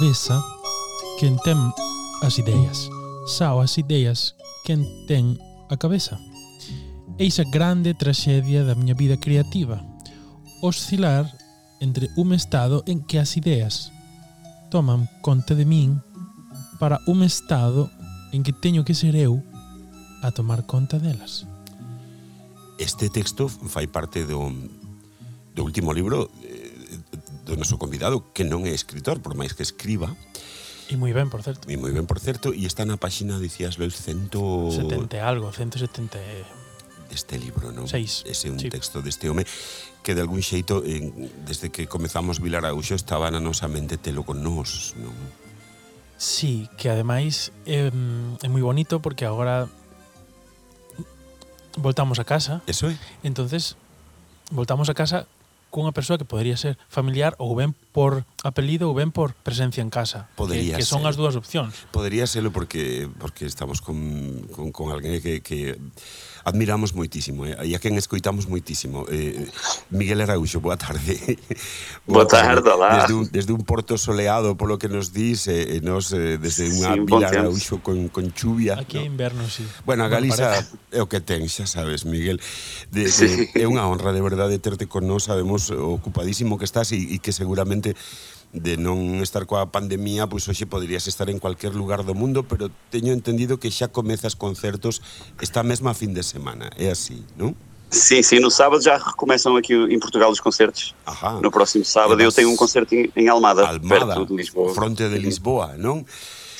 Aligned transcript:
cabeza 0.00 0.42
quen 1.18 1.36
ten 1.44 1.60
as 2.24 2.40
ideas. 2.40 2.88
Xa 3.28 3.52
as 3.60 3.76
ideas 3.76 4.32
quen 4.64 4.88
ten 5.04 5.36
a 5.68 5.76
cabeza. 5.76 6.16
Eis 7.20 7.36
a 7.36 7.44
grande 7.44 7.92
traxedia 7.92 8.64
da 8.64 8.72
miña 8.72 8.96
vida 8.96 9.20
creativa. 9.20 9.84
Oscilar 10.64 11.28
entre 11.84 12.08
un 12.16 12.32
estado 12.32 12.80
en 12.88 13.04
que 13.04 13.20
as 13.20 13.36
ideas 13.36 13.92
toman 14.72 15.04
conta 15.20 15.52
de 15.52 15.68
min 15.68 16.00
para 16.80 17.04
un 17.04 17.20
estado 17.20 17.92
en 18.32 18.40
que 18.40 18.56
teño 18.56 18.88
que 18.88 18.96
ser 18.96 19.12
eu 19.12 19.44
a 20.24 20.32
tomar 20.32 20.64
conta 20.64 20.96
delas. 20.96 21.44
Este 22.80 23.12
texto 23.12 23.52
fai 23.52 23.84
parte 23.84 24.24
do, 24.24 24.48
do 25.52 25.60
último 25.60 25.92
libro 25.92 26.32
noso 27.70 27.78
convidado 27.78 28.26
que 28.34 28.42
non 28.42 28.66
é 28.66 28.74
escritor, 28.74 29.22
por 29.22 29.38
máis 29.38 29.54
que 29.54 29.62
escriba. 29.62 30.10
E 30.90 30.98
moi 30.98 31.14
ben, 31.14 31.30
por 31.30 31.46
certo. 31.46 31.70
E 31.70 31.78
moi 31.78 31.94
ben, 31.94 32.02
por 32.02 32.18
certo, 32.18 32.50
e 32.50 32.66
está 32.66 32.82
na 32.82 32.98
páxina, 32.98 33.38
dicías, 33.38 33.78
veus, 33.78 33.94
cento... 33.94 34.74
70 34.74 35.22
algo, 35.22 35.54
170... 35.54 36.18
Este 37.14 37.38
libro, 37.38 37.70
non? 37.70 37.86
Seis. 37.86 38.26
Ese 38.26 38.50
é 38.50 38.54
un 38.54 38.58
sí. 38.58 38.66
texto 38.70 38.98
deste 38.98 39.30
home 39.30 39.46
que 40.02 40.18
de 40.18 40.22
algún 40.22 40.42
xeito, 40.42 40.82
en, 40.82 41.30
desde 41.46 41.70
que 41.70 41.86
comezamos 41.86 42.42
Vilar 42.42 42.66
Auxo, 42.66 42.98
estaba 42.98 43.30
na 43.30 43.38
nosa 43.38 43.70
mente 43.70 43.98
telo 44.02 44.26
con 44.26 44.42
nós, 44.42 44.98
non? 44.98 45.14
Sí, 46.18 46.66
que 46.74 46.90
ademais 46.90 47.54
é, 47.66 47.90
é 47.90 48.48
moi 48.50 48.62
bonito 48.62 48.98
porque 48.98 49.26
agora 49.26 49.70
voltamos 51.78 52.18
a 52.18 52.26
casa. 52.26 52.62
Eso 52.66 52.90
é. 52.90 52.98
Entonces, 53.26 53.74
voltamos 54.50 54.90
a 54.90 54.94
casa 54.94 55.26
cunha 55.70 55.94
persoa 55.94 56.18
que 56.18 56.28
podería 56.28 56.58
ser 56.58 56.76
familiar 56.90 57.38
ou 57.38 57.54
ben 57.54 57.72
por 57.94 58.26
apelido 58.42 58.88
ou 58.88 58.96
ben 58.96 59.12
por 59.12 59.36
presencia 59.36 59.84
en 59.84 59.92
casa. 59.92 60.32
Podería 60.36 60.80
que, 60.80 60.82
que 60.82 60.88
son 60.88 61.04
ser. 61.04 61.12
as 61.12 61.16
dúas 61.20 61.36
opcións. 61.36 61.86
Podería 61.92 62.24
serlo 62.24 62.52
porque 62.52 63.08
porque 63.20 63.44
estamos 63.44 63.84
con, 63.84 64.48
con, 64.48 64.72
con 64.72 64.88
alguén 64.92 65.20
que, 65.20 65.44
que 65.44 65.76
admiramos 66.44 66.94
moitísimo 66.96 67.44
eh? 67.44 67.56
e 67.60 67.76
a 67.76 67.80
quen 67.80 68.00
escoitamos 68.00 68.48
moitísimo. 68.48 69.04
Eh, 69.12 69.44
Miguel 69.92 70.24
Araúxo, 70.24 70.60
boa 70.60 70.80
tarde. 70.80 71.20
Boa, 72.06 72.26
tarde, 72.26 72.68
olá. 72.68 73.02
Desde 73.02 73.14
un, 73.14 73.24
desde 73.30 73.52
un 73.52 73.62
porto 73.62 73.98
soleado, 73.98 74.56
polo 74.56 74.78
que 74.78 74.88
nos 74.88 75.12
dís, 75.12 75.46
eh, 75.46 75.76
eh, 75.76 75.80
nos 75.84 76.10
eh, 76.12 76.40
desde 76.40 76.66
unha 76.66 76.96
sí, 76.96 77.04
vila 77.06 77.28
Araúxo 77.28 77.84
con, 77.84 78.08
con 78.08 78.32
chuvia. 78.32 78.80
Aquí 78.80 78.98
no? 78.98 79.06
inverno, 79.06 79.44
sí. 79.46 79.62
Bueno, 79.84 80.02
a 80.02 80.08
Galiza 80.08 80.64
é 80.90 81.00
o 81.04 81.06
que 81.06 81.20
ten, 81.20 81.46
xa 81.46 81.68
sabes, 81.68 82.08
Miguel. 82.08 82.40
De, 82.90 83.06
sí. 83.12 83.52
é 83.54 83.68
unha 83.68 83.86
honra, 83.86 84.10
de 84.10 84.24
verdade, 84.24 84.58
terte 84.58 84.88
con 84.88 85.06
nós. 85.06 85.28
Sabemos 85.28 85.70
o 85.70 85.92
ocupadísimo 85.94 86.56
que 86.56 86.66
estás 86.66 86.90
e, 86.90 86.98
e 86.98 87.16
que 87.20 87.30
seguramente 87.30 87.94
de 88.52 88.74
non 88.74 89.22
estar 89.22 89.46
coa 89.46 89.70
pandemia, 89.70 90.26
pois 90.26 90.42
hoxe 90.50 90.66
poderías 90.66 91.06
estar 91.06 91.30
en 91.30 91.38
cualquier 91.38 91.74
lugar 91.78 92.02
do 92.02 92.18
mundo, 92.18 92.42
pero 92.42 92.66
teño 92.90 93.14
entendido 93.14 93.62
que 93.62 93.70
xa 93.70 93.86
comezas 93.86 94.34
concertos 94.34 94.98
esta 95.38 95.62
mesma 95.62 95.94
fin 95.94 96.10
de 96.10 96.26
semana, 96.26 96.70
é 96.74 96.90
así, 96.90 97.22
non? 97.38 97.54
Sim, 97.90 98.22
sim, 98.22 98.38
no 98.38 98.50
sábado 98.50 98.82
já 98.82 98.96
recomeçam 98.96 99.56
aqui 99.56 99.74
em 99.74 99.98
Portugal 99.98 100.30
os 100.30 100.38
concertos. 100.38 100.94
Ahá. 101.04 101.40
No 101.42 101.50
próximo 101.50 101.84
sábado 101.84 102.18
Mas... 102.18 102.24
eu 102.24 102.32
tenho 102.32 102.50
um 102.50 102.56
concerto 102.56 102.94
em 102.94 103.28
Almada, 103.28 103.66
Almada 103.66 104.14
perto 104.14 104.26
de 104.26 104.34
Lisboa. 104.34 104.74
Fronte 104.74 105.08
de 105.08 105.18
Lisboa, 105.18 105.74
não? 105.76 106.06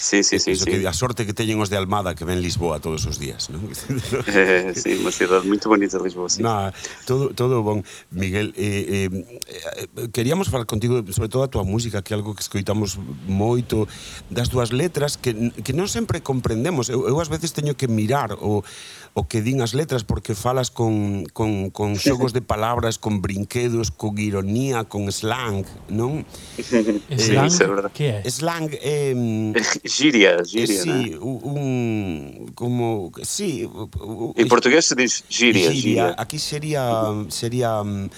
Sí, 0.00 0.25
sí, 0.25 0.38
sí, 0.38 0.56
sí. 0.56 0.65
Que, 0.65 0.88
a 0.88 0.94
sorte 0.97 1.27
que 1.27 1.37
teñen 1.37 1.61
os 1.61 1.69
de 1.69 1.77
Almada 1.77 2.16
que 2.16 2.25
ven 2.25 2.41
Lisboa 2.41 2.81
todos 2.81 3.05
os 3.05 3.21
días, 3.21 3.53
non? 3.53 3.61
eh, 4.33 4.72
sí, 4.72 4.97
unha 4.97 5.12
cidade 5.12 5.44
moito 5.44 5.69
bonita 5.69 6.00
Lisboa, 6.00 6.33
sí. 6.33 6.41
Nah, 6.41 6.72
todo, 7.05 7.37
todo 7.37 7.61
bon. 7.61 7.84
Miguel, 8.09 8.56
eh, 8.56 9.05
eh, 9.05 9.09
eh 9.12 10.09
queríamos 10.09 10.49
falar 10.49 10.65
contigo 10.65 11.05
sobre 11.12 11.28
todo 11.28 11.44
a 11.44 11.53
tua 11.53 11.69
música, 11.69 12.00
que 12.00 12.16
é 12.16 12.16
algo 12.16 12.33
que 12.33 12.41
escoitamos 12.41 12.97
moito, 13.28 13.84
das 14.33 14.49
túas 14.49 14.72
letras 14.72 15.21
que, 15.21 15.53
que 15.60 15.77
non 15.77 15.84
sempre 15.84 16.25
comprendemos. 16.25 16.89
Eu, 16.89 17.05
eu 17.05 17.21
ás 17.21 17.28
veces 17.28 17.53
teño 17.53 17.77
que 17.77 17.84
mirar 17.84 18.41
o, 18.41 18.65
o 19.12 19.26
que 19.26 19.43
din 19.43 19.59
as 19.59 19.75
letras 19.75 20.06
porque 20.06 20.38
falas 20.38 20.71
con, 20.71 21.26
con, 21.34 21.71
con 21.71 21.98
xogos 21.98 22.32
de 22.32 22.43
palabras, 22.43 22.98
con 22.98 23.19
brinquedos, 23.21 23.91
con 23.91 24.15
ironía, 24.19 24.84
con 24.87 25.10
slang, 25.10 25.66
non? 25.91 26.22
Slang, 27.10 27.50
eh, 27.50 27.91
que 27.91 28.06
é? 28.22 28.31
Slang 28.31 28.71
é... 28.78 29.10
Eh, 29.10 29.62
gíria, 29.82 30.38
gíria, 30.47 30.78
eh, 30.78 30.82
sí, 30.87 31.10
né? 31.10 31.19
un... 31.19 32.53
como... 32.54 33.10
Sí, 33.22 33.66
en 33.66 34.47
portugués 34.47 34.87
se 34.87 34.94
diz 34.94 35.25
gíria, 35.28 35.72
gíria. 35.72 36.15
Aquí 36.16 36.38
sería... 36.38 37.10
sería 37.28 37.82
mm, 37.82 38.10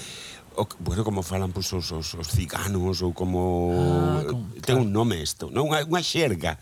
o, 0.56 0.68
bueno, 0.80 1.04
como 1.04 1.22
falan 1.22 1.52
pues, 1.52 1.72
os, 1.72 1.90
os, 1.92 2.12
os 2.14 2.28
ciganos 2.28 3.00
ou 3.00 3.16
como... 3.16 3.72
Ah, 3.72 4.24
como... 4.28 4.52
Ten 4.60 4.76
un 4.76 4.92
nome 4.92 5.24
isto, 5.24 5.48
non? 5.48 5.72
Unha, 5.72 5.88
unha 5.88 6.04
xerga. 6.04 6.60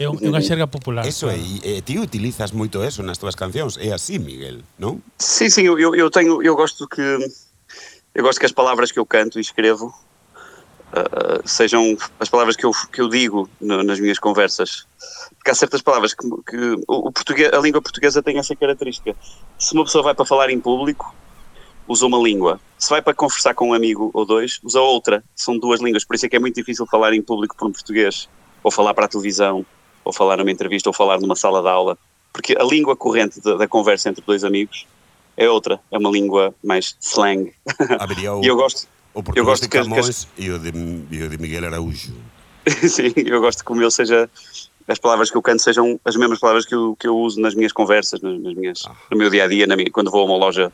É, 0.00 0.08
un, 0.08 0.16
é 0.16 0.32
unha 0.32 0.40
xerga 0.40 0.64
popular. 0.64 1.04
Eso 1.04 1.28
é, 1.28 1.36
e, 1.36 1.60
e 1.76 1.84
ti 1.84 2.00
utilizas 2.00 2.56
moito 2.56 2.80
eso 2.80 3.04
nas 3.04 3.20
túas 3.20 3.36
cancións, 3.36 3.76
é 3.76 3.92
así, 3.92 4.16
Miguel, 4.16 4.64
non? 4.80 5.04
Sim, 5.20 5.52
sim, 5.52 5.68
eu, 5.68 5.76
eu- 5.76 6.08
tenho, 6.08 6.40
eu 6.40 6.56
gosto 6.56 6.88
que 6.88 7.04
eu 8.16 8.22
gosto 8.24 8.40
que 8.40 8.48
as 8.48 8.56
palavras 8.56 8.88
que 8.90 8.98
eu 8.98 9.04
canto 9.04 9.36
e 9.36 9.44
escrevo 9.44 9.92
ah, 10.96 11.44
sejam 11.44 11.84
as 12.18 12.32
palavras 12.32 12.56
que 12.56 12.64
eu, 12.64 12.72
que 12.90 13.00
eu 13.04 13.08
digo 13.12 13.44
no- 13.60 13.84
nas 13.84 14.00
minhas 14.00 14.18
conversas. 14.18 14.88
Porque 15.36 15.50
há 15.52 15.54
certas 15.54 15.82
palavras 15.84 16.14
que, 16.16 16.24
que 16.48 16.56
o, 16.88 17.08
o 17.08 17.12
português, 17.12 17.52
a 17.52 17.60
língua 17.60 17.80
portuguesa 17.84 18.22
tem 18.22 18.38
essa 18.40 18.56
característica. 18.56 19.14
Se 19.58 19.74
uma 19.74 19.84
pessoa 19.84 20.02
vai 20.02 20.14
para 20.14 20.24
falar 20.24 20.48
em 20.48 20.58
público, 20.58 21.14
usa 21.86 22.06
uma 22.06 22.18
língua. 22.18 22.58
Se 22.78 22.88
vai 22.88 23.02
para 23.02 23.12
conversar 23.12 23.52
com 23.52 23.68
um 23.68 23.74
amigo 23.74 24.10
ou 24.14 24.24
dois, 24.24 24.60
usa 24.64 24.80
outra. 24.80 25.22
São 25.36 25.58
duas 25.58 25.80
línguas, 25.80 26.04
por 26.08 26.16
isso 26.16 26.24
é 26.24 26.28
que 26.28 26.36
é 26.36 26.40
muito 26.40 26.56
difícil 26.56 26.86
falar 26.88 27.12
em 27.12 27.20
público 27.20 27.54
por 27.54 27.68
um 27.68 27.72
português, 27.72 28.28
ou 28.64 28.70
falar 28.72 28.92
para 28.94 29.04
a 29.04 29.08
televisão, 29.08 29.64
ou 30.04 30.12
falar 30.12 30.36
numa 30.36 30.50
entrevista, 30.50 30.88
ou 30.88 30.92
falar 30.92 31.20
numa 31.20 31.36
sala 31.36 31.62
de 31.62 31.68
aula. 31.68 31.98
Porque 32.32 32.56
a 32.58 32.62
língua 32.64 32.96
corrente 32.96 33.40
da, 33.40 33.56
da 33.56 33.68
conversa 33.68 34.08
entre 34.08 34.24
dois 34.24 34.44
amigos 34.44 34.86
é 35.36 35.48
outra, 35.48 35.80
é 35.90 35.98
uma 35.98 36.10
língua 36.10 36.54
mais 36.62 36.96
slang. 37.00 37.52
O, 37.66 38.40
E 38.44 38.46
eu 38.46 38.56
gosto, 38.56 38.86
o 39.14 39.22
portugués 39.22 39.44
gosto 39.46 39.62
de 39.62 39.68
que 39.68 39.78
as- 39.78 39.86
que 39.86 39.90
Camões 39.90 40.08
as- 40.08 40.28
e 40.38 40.50
o 40.50 40.58
de, 40.58 40.68
e 41.10 41.22
o 41.22 41.28
de 41.28 41.38
Miguel 41.38 41.64
Araújo. 41.66 42.14
sim, 42.88 43.12
eu 43.16 43.40
gosto 43.40 43.64
que 43.64 43.72
o 43.72 43.74
meu 43.74 43.90
seja, 43.90 44.28
as 44.86 44.98
palavras 44.98 45.30
que 45.30 45.36
eu 45.36 45.42
canto 45.42 45.62
sejam 45.62 45.98
as 46.04 46.14
mesmas 46.16 46.38
palavras 46.38 46.66
que 46.66 46.74
eu, 46.74 46.94
que 46.98 47.06
eu 47.08 47.16
uso 47.16 47.40
nas 47.40 47.54
minhas 47.54 47.72
conversas, 47.72 48.20
nas, 48.20 48.38
nas 48.40 48.54
minhas, 48.54 48.82
no 49.10 49.16
meu 49.16 49.30
dia 49.30 49.44
a 49.44 49.48
dia, 49.48 49.66
na 49.66 49.76
minha, 49.76 49.90
quando 49.90 50.10
vou 50.10 50.20
a 50.22 50.24
uma 50.24 50.36
loja, 50.36 50.70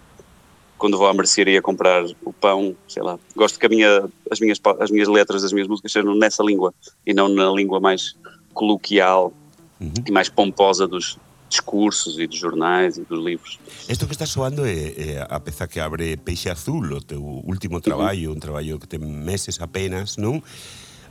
quando 0.77 0.99
vou 0.99 1.07
à 1.07 1.15
mercearia 1.15 1.63
comprar 1.63 2.05
o 2.23 2.33
pão, 2.35 2.77
sei 2.89 3.03
lá. 3.03 3.19
Gosto 3.35 3.59
que 3.59 3.67
minha, 3.69 4.11
as, 4.31 4.41
minhas, 4.41 4.61
as 4.81 4.91
minhas 4.91 5.09
letras 5.09 5.41
das 5.43 5.53
minhas 5.53 5.69
músicas 5.69 5.93
sejam 5.93 6.15
nessa 6.15 6.43
língua 6.43 6.75
e 7.07 7.15
não 7.15 7.29
na 7.29 7.51
língua 7.51 7.81
mais 7.81 8.15
coloquial 8.57 9.37
Uhum. 9.77 9.93
e 10.09 10.11
mais 10.11 10.33
pomposa 10.33 10.89
dos 10.89 11.21
discursos 11.53 12.17
e 12.19 12.25
dos 12.27 12.41
jornais 12.41 12.97
e 12.97 13.05
dos 13.05 13.21
livros. 13.21 13.61
Isto 13.87 14.09
que 14.09 14.17
está 14.17 14.25
soando 14.25 14.65
é, 14.65 15.21
é 15.21 15.27
a 15.29 15.37
peza 15.39 15.69
que 15.69 15.79
abre 15.79 16.17
Peixe 16.17 16.49
Azul, 16.49 16.97
o 16.97 17.01
teu 17.05 17.21
último 17.45 17.77
traballo, 17.85 18.33
un 18.33 18.41
traballo 18.41 18.81
que 18.81 18.89
ten 18.89 19.05
meses 19.05 19.61
apenas, 19.61 20.17
non? 20.17 20.41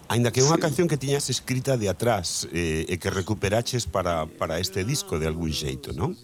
Ainda 0.10 0.34
que 0.34 0.42
é 0.42 0.46
unha 0.50 0.58
Sí. 0.58 0.66
canción 0.66 0.90
que 0.90 0.98
tiñas 0.98 1.30
escrita 1.30 1.78
de 1.78 1.86
atrás 1.94 2.50
eh, 2.50 2.90
e 2.90 2.98
que 2.98 3.14
recuperaches 3.14 3.86
para, 3.86 4.26
para 4.26 4.58
este 4.58 4.82
disco 4.82 5.22
de 5.22 5.30
algún 5.30 5.54
xeito, 5.54 5.94
non? 5.94 6.18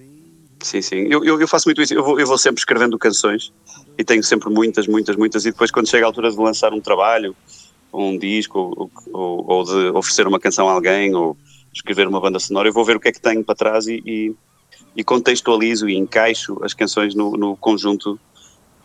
Sim, 0.65 0.81
sim. 0.81 1.01
Eu, 1.13 1.21
eu, 1.21 1.37
eu 1.37 1.45
faço 1.49 1.69
muito 1.69 1.77
isso. 1.81 1.93
Eu 1.93 2.01
vou, 2.01 2.17
eu 2.17 2.25
vou 2.25 2.41
sempre 2.41 2.57
escrevendo 2.57 2.97
canções 2.97 3.53
e 3.97 4.01
tenho 4.01 4.25
sempre 4.25 4.49
muitas, 4.49 4.89
muitas, 4.89 5.13
muitas. 5.13 5.45
E 5.45 5.53
depois, 5.53 5.69
quando 5.69 5.85
chega 5.89 6.05
a 6.05 6.09
altura 6.09 6.29
de 6.33 6.37
lançar 6.41 6.73
um 6.73 6.81
trabalho, 6.81 7.37
um 7.93 8.17
disco, 8.17 8.59
ou, 8.59 8.91
ou, 9.13 9.45
ou 9.47 9.63
de 9.63 9.97
oferecer 9.97 10.27
uma 10.27 10.39
canção 10.39 10.67
a 10.69 10.71
alguém, 10.71 11.13
ou 11.13 11.37
escrever 11.73 12.07
uma 12.07 12.19
banda 12.19 12.39
sonora, 12.39 12.67
eu 12.67 12.73
vou 12.73 12.85
ver 12.85 12.95
o 12.95 12.99
que 12.99 13.09
é 13.09 13.11
que 13.11 13.21
tenho 13.21 13.43
para 13.43 13.55
trás 13.55 13.87
e, 13.87 14.01
e, 14.05 14.35
e 14.95 15.03
contextualizo 15.03 15.87
e 15.87 15.95
encaixo 15.95 16.57
as 16.63 16.73
canções 16.73 17.15
no, 17.15 17.31
no 17.31 17.55
conjunto 17.55 18.19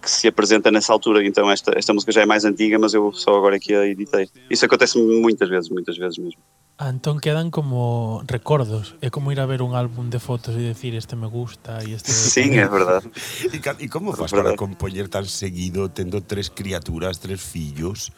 que 0.01 0.11
se 0.11 0.29
apresenta 0.29 0.71
nessa 0.71 0.93
altura. 0.93 1.27
Então, 1.27 1.51
esta, 1.51 1.77
esta 1.77 1.93
música 1.93 2.13
já 2.13 2.23
é 2.23 2.27
mais 2.27 2.45
antiga, 2.45 2.79
mas 2.79 2.95
eu 2.95 3.13
só 3.13 3.37
agora 3.37 3.57
aqui 3.57 3.75
a 3.75 3.87
editei. 3.87 4.29
Isso 4.49 4.65
acontece 4.65 4.99
muitas 4.99 5.49
vezes, 5.49 5.69
muitas 5.69 5.97
vezes 5.99 6.19
mesmo. 6.19 6.41
Ah, 6.79 6.93
entón 6.93 7.25
quedan 7.25 7.49
como 7.49 8.21
recordos. 8.29 9.01
É 9.01 9.09
como 9.09 9.33
ir 9.33 9.41
a 9.41 9.49
ver 9.49 9.65
un 9.65 9.73
álbum 9.73 10.13
de 10.13 10.21
fotos 10.21 10.53
e 10.61 10.61
decir 10.61 10.93
este 10.93 11.17
me 11.17 11.25
gusta 11.25 11.81
e 11.81 11.97
este... 11.97 12.13
Sim, 12.37 12.61
é 12.61 12.69
verdade. 12.69 13.09
E, 13.49 13.57
e 13.57 13.89
como 13.89 14.13
fas 14.13 14.29
Verdade. 14.29 14.53
para 14.53 14.61
compoñer 14.61 15.09
tan 15.09 15.25
seguido 15.25 15.89
tendo 15.89 16.21
tres 16.21 16.53
criaturas, 16.53 17.17
tres 17.17 17.41
fillos? 17.41 18.13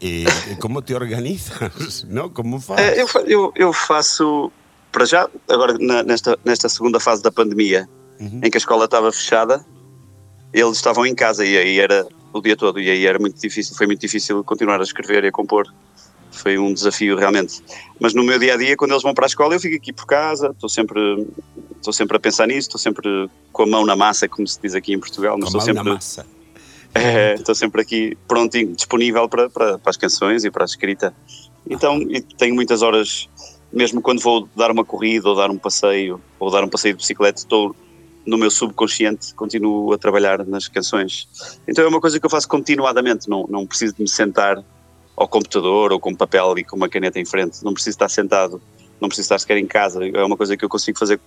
E, 0.00 0.24
e 0.52 0.56
como 0.56 0.80
te 0.82 0.94
organizas, 0.94 2.04
no? 2.08 2.30
Como 2.30 2.60
faz? 2.60 2.80
É, 2.80 3.02
eu, 3.02 3.08
eu, 3.26 3.52
eu 3.56 3.72
faço, 3.72 4.50
para 4.92 5.04
já, 5.04 5.28
agora 5.48 5.76
na- 5.78 6.02
nesta, 6.02 6.38
nesta 6.44 6.68
segunda 6.68 7.00
fase 7.00 7.22
da 7.22 7.30
pandemia, 7.32 7.88
Uhum. 8.20 8.40
em 8.42 8.50
que 8.50 8.56
a 8.56 8.58
escola 8.58 8.84
estava 8.86 9.12
fechada, 9.12 9.64
eles 10.52 10.76
estavam 10.76 11.06
em 11.06 11.14
casa 11.14 11.44
e 11.44 11.56
aí 11.56 11.78
era 11.78 12.04
o 12.32 12.40
dia 12.40 12.56
todo, 12.56 12.80
e 12.80 12.90
aí 12.90 13.06
era 13.06 13.18
muito 13.18 13.40
difícil, 13.40 13.76
foi 13.76 13.86
muito 13.86 14.00
difícil 14.00 14.42
continuar 14.42 14.80
a 14.80 14.82
escrever 14.82 15.22
e 15.24 15.28
a 15.28 15.32
compor. 15.32 15.66
Foi 16.32 16.58
um 16.58 16.72
desafio 16.74 17.16
realmente. 17.16 17.62
Mas 18.00 18.14
no 18.14 18.22
meu 18.24 18.38
dia 18.38 18.54
a 18.54 18.56
dia, 18.56 18.76
quando 18.76 18.90
eles 18.90 19.02
vão 19.02 19.14
para 19.14 19.24
a 19.24 19.28
escola, 19.28 19.54
eu 19.54 19.60
fico 19.60 19.76
aqui 19.76 19.92
por 19.92 20.04
casa, 20.06 20.48
estou 20.50 20.68
sempre, 20.68 21.26
estou 21.76 21.92
sempre 21.92 22.16
a 22.16 22.20
pensar 22.20 22.46
nisso, 22.46 22.68
estou 22.68 22.78
sempre 22.78 23.30
com 23.52 23.62
a 23.62 23.66
mão 23.66 23.86
na 23.86 23.96
massa, 23.96 24.28
como 24.28 24.46
se 24.46 24.60
diz 24.60 24.74
aqui 24.74 24.92
em 24.92 24.98
Portugal, 25.00 25.36
mas 25.38 25.50
Com 25.52 25.58
estou 25.58 25.74
mão 25.74 25.74
na 25.74 25.80
sempre 25.82 25.94
massa. 25.94 26.26
É, 26.94 27.34
estou 27.34 27.54
sempre 27.54 27.82
aqui 27.82 28.16
prontinho, 28.26 28.74
disponível 28.74 29.28
para, 29.28 29.48
para, 29.50 29.78
para, 29.78 29.90
as 29.90 29.96
canções 29.96 30.44
e 30.44 30.50
para 30.50 30.64
a 30.64 30.66
escrita. 30.66 31.14
Então, 31.68 32.00
tenho 32.36 32.54
muitas 32.54 32.82
horas, 32.82 33.28
mesmo 33.72 34.00
quando 34.00 34.20
vou 34.20 34.48
dar 34.56 34.70
uma 34.70 34.84
corrida 34.84 35.28
ou 35.28 35.36
dar 35.36 35.50
um 35.50 35.58
passeio, 35.58 36.20
ou 36.38 36.50
dar 36.50 36.64
um 36.64 36.68
passeio 36.68 36.94
de 36.94 36.98
bicicleta, 36.98 37.38
estou 37.38 37.76
no 38.26 38.36
meu 38.36 38.50
subconsciente, 38.50 39.32
continuo 39.34 39.92
a 39.92 39.98
trabalhar 39.98 40.44
nas 40.46 40.68
canções. 40.68 41.28
Então 41.66 41.84
é 41.84 41.88
uma 41.88 42.00
coisa 42.00 42.20
que 42.20 42.26
eu 42.26 42.30
faço 42.30 42.48
continuadamente, 42.48 43.28
não, 43.28 43.46
não 43.48 43.66
preciso 43.66 43.94
de 43.94 44.02
me 44.02 44.08
sentar 44.08 44.62
ao 45.16 45.26
computador 45.26 45.92
ou 45.92 45.98
com 45.98 46.14
papel 46.14 46.58
e 46.58 46.64
com 46.64 46.76
uma 46.76 46.88
caneta 46.88 47.18
em 47.18 47.24
frente, 47.24 47.64
não 47.64 47.72
preciso 47.72 47.94
estar 47.94 48.08
sentado, 48.08 48.60
não 49.00 49.08
preciso 49.08 49.26
estar 49.26 49.38
sequer 49.38 49.56
em 49.56 49.66
casa, 49.66 50.06
é 50.06 50.22
uma 50.22 50.36
coisa 50.36 50.56
que 50.56 50.64
eu 50.64 50.68
consigo 50.68 50.98
fazer, 50.98 51.18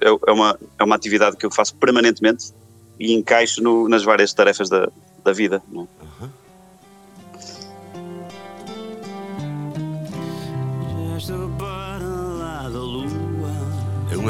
é, 0.00 0.08
é 0.08 0.32
uma, 0.32 0.58
é 0.78 0.84
uma 0.84 0.96
atividade 0.96 1.36
que 1.36 1.44
eu 1.44 1.50
faço 1.50 1.74
permanentemente 1.76 2.52
e 2.98 3.12
encaixo 3.12 3.62
no, 3.62 3.88
nas 3.88 4.04
várias 4.04 4.32
tarefas 4.32 4.68
da, 4.68 4.88
da 5.24 5.32
vida. 5.32 5.62
Não 5.70 5.82
é? 5.82 6.24
Uhum. 6.24 6.30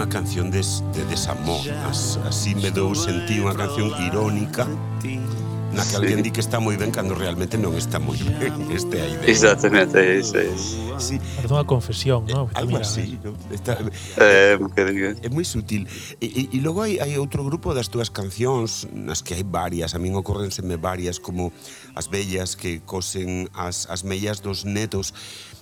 canción 0.08 0.50
de, 0.50 0.60
de 0.92 1.04
desamor 1.04 1.60
As, 1.88 2.18
así 2.26 2.54
me 2.54 2.70
dou 2.70 2.94
sentí 2.96 3.38
unha 3.40 3.54
canción 3.54 3.92
irónica 4.02 4.64
na 5.78 5.86
que 5.86 5.94
alguén 5.94 6.26
di 6.26 6.34
que 6.34 6.42
está 6.42 6.58
moi 6.58 6.74
ben 6.74 6.90
cando 6.90 7.14
realmente 7.14 7.54
non 7.54 7.78
está 7.78 8.02
moi 8.02 8.18
ben. 8.18 8.50
Este 8.74 8.98
a 8.98 9.06
idea. 9.06 9.30
Exactamente, 9.30 9.94
iso 10.18 10.34
é. 10.34 10.50
Sí. 10.98 11.22
Perdón 11.38 11.62
a 11.62 11.66
confesión, 11.70 12.26
non? 12.26 12.50
Eh, 12.50 12.58
algo 12.58 12.82
así. 12.82 13.14
¿no? 13.22 13.38
Está, 13.54 13.78
eh, 14.18 14.58
é, 14.58 15.14
é 15.22 15.28
moi 15.30 15.46
sutil. 15.46 15.86
E, 16.18 16.26
e, 16.26 16.42
e 16.50 16.58
logo 16.58 16.82
hai, 16.82 16.98
hai 16.98 17.14
outro 17.22 17.46
grupo 17.46 17.70
das 17.70 17.86
túas 17.86 18.10
cancións 18.10 18.90
nas 18.90 19.22
que 19.22 19.38
hai 19.38 19.46
varias, 19.46 19.94
a 19.94 20.02
min 20.02 20.18
ocorrenseme 20.18 20.74
varias 20.74 21.22
como 21.22 21.54
as 21.94 22.10
bellas 22.10 22.58
que 22.58 22.82
cosen 22.82 23.46
as, 23.54 23.86
as 23.86 24.02
mellas 24.02 24.42
dos 24.42 24.66
netos 24.66 25.14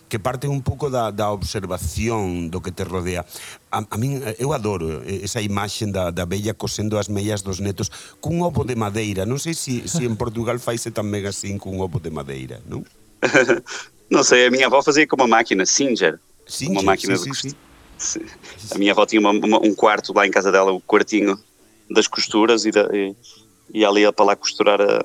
que 0.09 0.19
parten 0.19 0.51
un 0.51 0.63
pouco 0.63 0.91
da, 0.91 1.11
da 1.11 1.31
observación 1.31 2.51
do 2.51 2.63
que 2.63 2.71
te 2.71 2.85
rodea. 2.85 3.27
A, 3.71 3.83
a 3.91 3.97
min, 3.99 4.23
eu 4.39 4.55
adoro 4.55 5.03
esa 5.03 5.43
imaxe 5.43 5.87
da, 5.91 6.11
da 6.11 6.25
bella 6.25 6.55
cosendo 6.55 6.99
as 6.99 7.09
mellas 7.09 7.43
dos 7.43 7.59
netos 7.59 7.91
cun 8.21 8.43
ovo 8.43 8.63
de 8.63 8.79
madeira. 8.79 9.27
Non 9.27 9.43
sei 9.43 9.55
se 9.55 9.89
si 9.91 10.07
en 10.07 10.15
Portugal 10.15 10.63
faise 10.63 10.95
tamén 10.95 11.27
así 11.27 11.51
cun 11.59 11.83
ovo 11.83 11.99
de 11.99 12.11
madeira, 12.15 12.63
non? 12.71 12.87
non 14.15 14.23
sei, 14.23 14.47
a 14.47 14.51
minha 14.51 14.71
avó 14.71 14.79
fazia 14.83 15.07
com 15.07 15.19
uma 15.19 15.27
máquina, 15.27 15.67
Singer. 15.67 16.23
Singer, 16.47 16.79
uma 16.79 16.95
máquina 16.95 17.19
sim, 17.19 17.35
sim, 17.35 17.55
sim. 17.99 18.23
A 18.71 18.79
minha 18.79 18.95
avó 18.95 19.03
tinha 19.07 19.19
uma, 19.19 19.35
uma, 19.35 19.59
um 19.59 19.75
quarto 19.75 20.15
lá 20.15 20.27
em 20.27 20.31
casa 20.31 20.53
dela, 20.55 20.71
o 20.71 20.81
quartinho 20.81 21.35
das 21.91 22.07
costuras 22.07 22.65
e, 22.65 22.71
da, 22.71 22.87
e, 22.95 23.15
e 23.75 23.85
ali 23.85 24.03
ia 24.03 24.13
para 24.13 24.27
lá 24.27 24.37
costurar 24.37 24.81
a, 24.81 25.03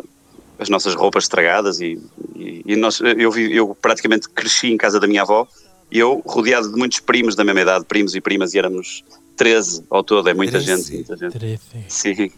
as 0.62 0.70
nossas 0.70 0.94
roupas 0.94 1.24
estragadas 1.24 1.82
e, 1.82 2.00
e, 2.36 2.62
e 2.68 2.76
nós, 2.76 3.02
eu, 3.18 3.32
vi, 3.32 3.54
eu 3.56 3.74
praticamente 3.74 4.30
cresci 4.30 4.68
em 4.68 4.78
casa 4.78 5.00
da 5.00 5.08
minha 5.08 5.24
avó 5.24 5.48
e 5.92 5.98
eu 5.98 6.22
rodeado 6.24 6.72
de 6.72 6.78
muitos 6.78 7.00
primos 7.00 7.36
da 7.36 7.44
mesma 7.44 7.62
idade, 7.62 7.86
primos 7.86 8.14
e 8.16 8.22
primas, 8.22 8.54
e 8.54 8.60
éramos 8.60 9.04
13 9.36 9.84
ao 9.90 10.04
todo, 10.04 10.30
é 10.30 10.36
muita 10.36 10.60
13. 10.62 10.66
gente. 10.68 10.94
Muita 10.94 11.18
gente. 11.18 11.40
13. 11.40 11.60
Sim, 11.88 12.32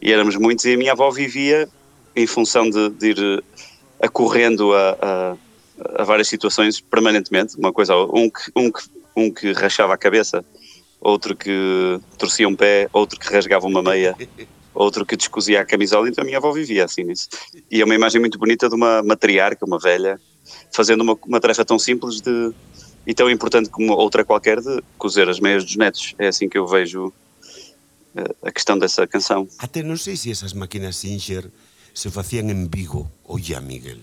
e 0.00 0.12
éramos 0.12 0.36
muitos 0.36 0.64
e 0.64 0.74
a 0.74 0.76
minha 0.76 0.92
avó 0.92 1.10
vivia 1.10 1.68
em 2.14 2.28
função 2.28 2.70
de, 2.70 2.90
de 2.90 3.08
ir 3.08 3.44
acorrendo 4.00 4.72
a, 4.72 4.96
a, 5.02 5.36
a, 6.00 6.04
várias 6.04 6.28
situações 6.28 6.80
permanentemente, 6.80 7.56
uma 7.58 7.72
coisa, 7.72 7.96
um 7.96 8.30
que, 8.30 8.52
um, 8.54 8.70
que, 8.70 8.82
um 9.16 9.30
que 9.32 9.52
rachava 9.52 9.94
a 9.94 9.98
cabeça, 9.98 10.44
outro 11.00 11.34
que 11.34 11.98
torcia 12.16 12.48
um 12.48 12.54
pé, 12.54 12.88
outro 12.92 13.18
que 13.18 13.32
rasgava 13.32 13.66
uma 13.66 13.82
meia, 13.82 14.16
outro 14.74 15.06
que 15.06 15.16
descosia 15.16 15.60
a 15.60 15.64
camisola, 15.64 16.08
então 16.08 16.22
a 16.22 16.24
minha 16.24 16.38
avó 16.38 16.50
vivia 16.52 16.84
assim 16.84 17.04
nisso. 17.04 17.28
E 17.70 17.80
é 17.80 17.84
uma 17.84 17.94
imagem 17.94 18.20
muito 18.20 18.38
bonita 18.38 18.68
de 18.68 18.74
uma 18.74 19.02
matriarca, 19.02 19.64
uma 19.64 19.78
velha, 19.78 20.20
fazendo 20.72 21.02
uma, 21.02 21.16
uma 21.26 21.40
tarefa 21.40 21.64
tão 21.64 21.78
simples 21.78 22.20
de, 22.20 22.52
e 23.06 23.14
tão 23.14 23.30
importante 23.30 23.70
como 23.70 23.92
outra 23.92 24.24
qualquer 24.24 24.60
de 24.60 24.82
cozer 24.98 25.28
as 25.28 25.38
meias 25.38 25.64
dos 25.64 25.76
netos. 25.76 26.14
É 26.18 26.28
assim 26.28 26.48
que 26.48 26.58
eu 26.58 26.66
vejo 26.66 27.06
uh, 27.06 28.36
a 28.42 28.50
questão 28.50 28.78
dessa 28.78 29.06
canção. 29.06 29.48
Até 29.58 29.82
não 29.82 29.96
sei 29.96 30.16
se 30.16 30.30
essas 30.30 30.52
máquinas 30.52 30.96
Singer 30.96 31.50
se 31.94 32.10
faziam 32.10 32.50
em 32.50 32.68
Vigo 32.68 33.10
ou 33.24 33.38
já, 33.38 33.60
Miguel. 33.60 33.98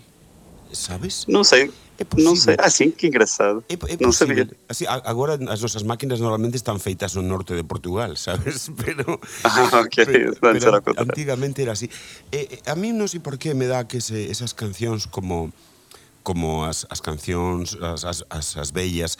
Sabes? 0.71 1.27
Non 1.27 1.43
sei. 1.43 1.71
É 2.01 2.05
non 2.17 2.33
sei, 2.33 2.57
así, 2.57 2.89
ah, 2.89 2.97
que 2.97 3.05
engraçado. 3.13 3.61
É, 3.69 3.77
é 3.77 3.95
non 4.01 4.09
sabía. 4.09 4.49
Así, 4.65 4.89
agora 4.89 5.37
as 5.37 5.61
nosas 5.61 5.85
máquinas 5.85 6.17
normalmente 6.17 6.57
están 6.57 6.81
feitas 6.81 7.13
no 7.13 7.21
norte 7.21 7.53
de 7.53 7.61
Portugal, 7.61 8.17
sabes? 8.17 8.73
Pero, 8.81 9.21
ah, 9.45 9.85
okay. 9.85 10.33
pero, 10.41 10.81
pero 10.81 10.97
antigamente 10.97 11.61
era 11.61 11.77
así. 11.77 11.93
Eh, 12.33 12.57
eh 12.57 12.71
a 12.71 12.73
mí 12.73 12.89
non 12.89 13.05
sei 13.05 13.21
por 13.21 13.37
qué 13.37 13.53
me 13.53 13.69
dá 13.69 13.85
que 13.85 14.01
se, 14.01 14.33
esas 14.33 14.57
cancións 14.57 15.05
como 15.05 15.53
como 16.21 16.69
as, 16.69 16.85
as 16.93 17.01
cancións, 17.01 17.73
as, 17.81 18.05
as, 18.05 18.21
as, 18.29 18.53
as 18.53 18.69
bellas, 18.69 19.17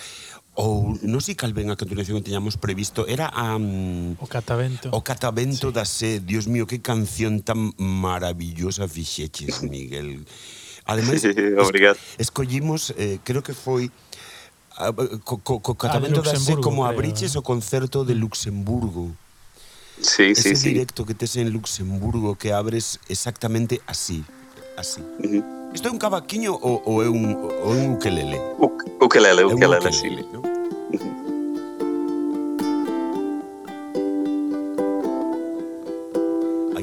ou 0.53 0.99
non 1.07 1.23
sei 1.23 1.39
cal 1.39 1.55
ben 1.55 1.71
a 1.71 1.79
continuación 1.79 2.19
que 2.19 2.27
teñamos 2.27 2.59
previsto 2.59 3.07
era 3.07 3.31
a 3.31 3.55
um, 3.55 4.19
o 4.19 4.27
catavento 4.27 4.91
o 4.91 4.99
catavento 4.99 5.71
sí. 5.71 5.75
da 5.75 5.85
sé, 5.87 6.11
Dios 6.19 6.51
mío 6.51 6.67
que 6.67 6.83
canción 6.83 7.39
tan 7.39 7.71
maravillosa 7.79 8.83
fixeches 8.83 9.63
Miguel 9.71 10.27
Ademais, 10.91 11.23
Obrigado. 11.59 11.97
escollimos, 12.17 12.93
eh, 12.97 13.19
creo 13.23 13.41
que 13.41 13.53
foi 13.53 13.91
ah, 14.77 14.91
co, 15.23 15.37
co, 15.39 15.59
co 15.59 15.75
catamento 15.75 16.19
ah, 16.19 16.23
da 16.23 16.35
SE 16.35 16.55
como 16.57 16.85
abriches 16.85 17.35
o 17.35 17.41
concerto 17.41 18.03
de 18.03 18.13
Luxemburgo. 18.13 19.11
Sí, 20.01 20.31
Ese 20.33 20.55
sí, 20.55 20.69
directo 20.69 21.03
sí. 21.03 21.07
que 21.07 21.13
tes 21.13 21.35
en 21.37 21.49
Luxemburgo 21.51 22.35
que 22.35 22.51
abres 22.51 22.99
exactamente 23.07 23.81
así, 23.85 24.25
así. 24.75 25.01
Uh 25.19 25.23
-huh. 25.23 25.43
Isto 25.73 25.87
é 25.87 25.91
un 25.91 25.99
cavaquiño 25.99 26.51
ou, 26.59 26.81
ou 26.83 26.95
é 27.03 27.07
un, 27.07 27.23
ou 27.63 27.71
un 27.71 27.95
ukelele? 27.95 28.37
U 28.59 28.65
ukelele, 28.99 29.43
ukelele, 29.45 29.45
ukelele, 29.45 29.77
ukelele 29.77 29.91
sí. 29.93 30.09
¿no? 30.33 30.50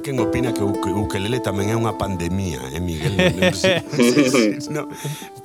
Quen 0.09 0.21
opina 0.21 0.55
que 0.55 0.63
o 0.63 0.73
ukelele 1.05 1.37
tamén 1.45 1.69
é 1.69 1.77
unha 1.77 1.93
pandemia, 1.93 2.73
eh, 2.73 2.81
Miguel? 2.81 3.13
no, 4.73 4.89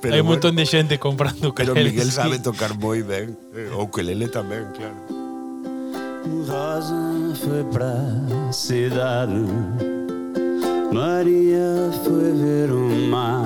pero 0.00 0.16
Hai 0.16 0.24
un 0.24 0.28
montón 0.32 0.56
de 0.56 0.64
xente 0.64 0.96
comprando 0.96 1.52
ukelele. 1.52 1.76
Pero 1.76 1.84
Miguel 1.92 2.08
sabe 2.08 2.40
tocar 2.40 2.72
moi 2.72 3.04
ben. 3.04 3.36
O 3.76 3.84
ukelele 3.84 4.32
tamén, 4.32 4.64
claro. 4.72 4.96
Rosa 6.48 6.96
foi 7.44 7.60
pra 7.68 7.92
cidade 8.48 9.44
Maria 10.88 11.92
foi 12.00 12.32
ver 12.32 12.72
o 12.72 12.88
mar 13.12 13.44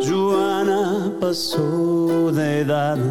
Joana 0.00 1.12
passou 1.20 2.32
da 2.32 2.60
idade 2.64 3.04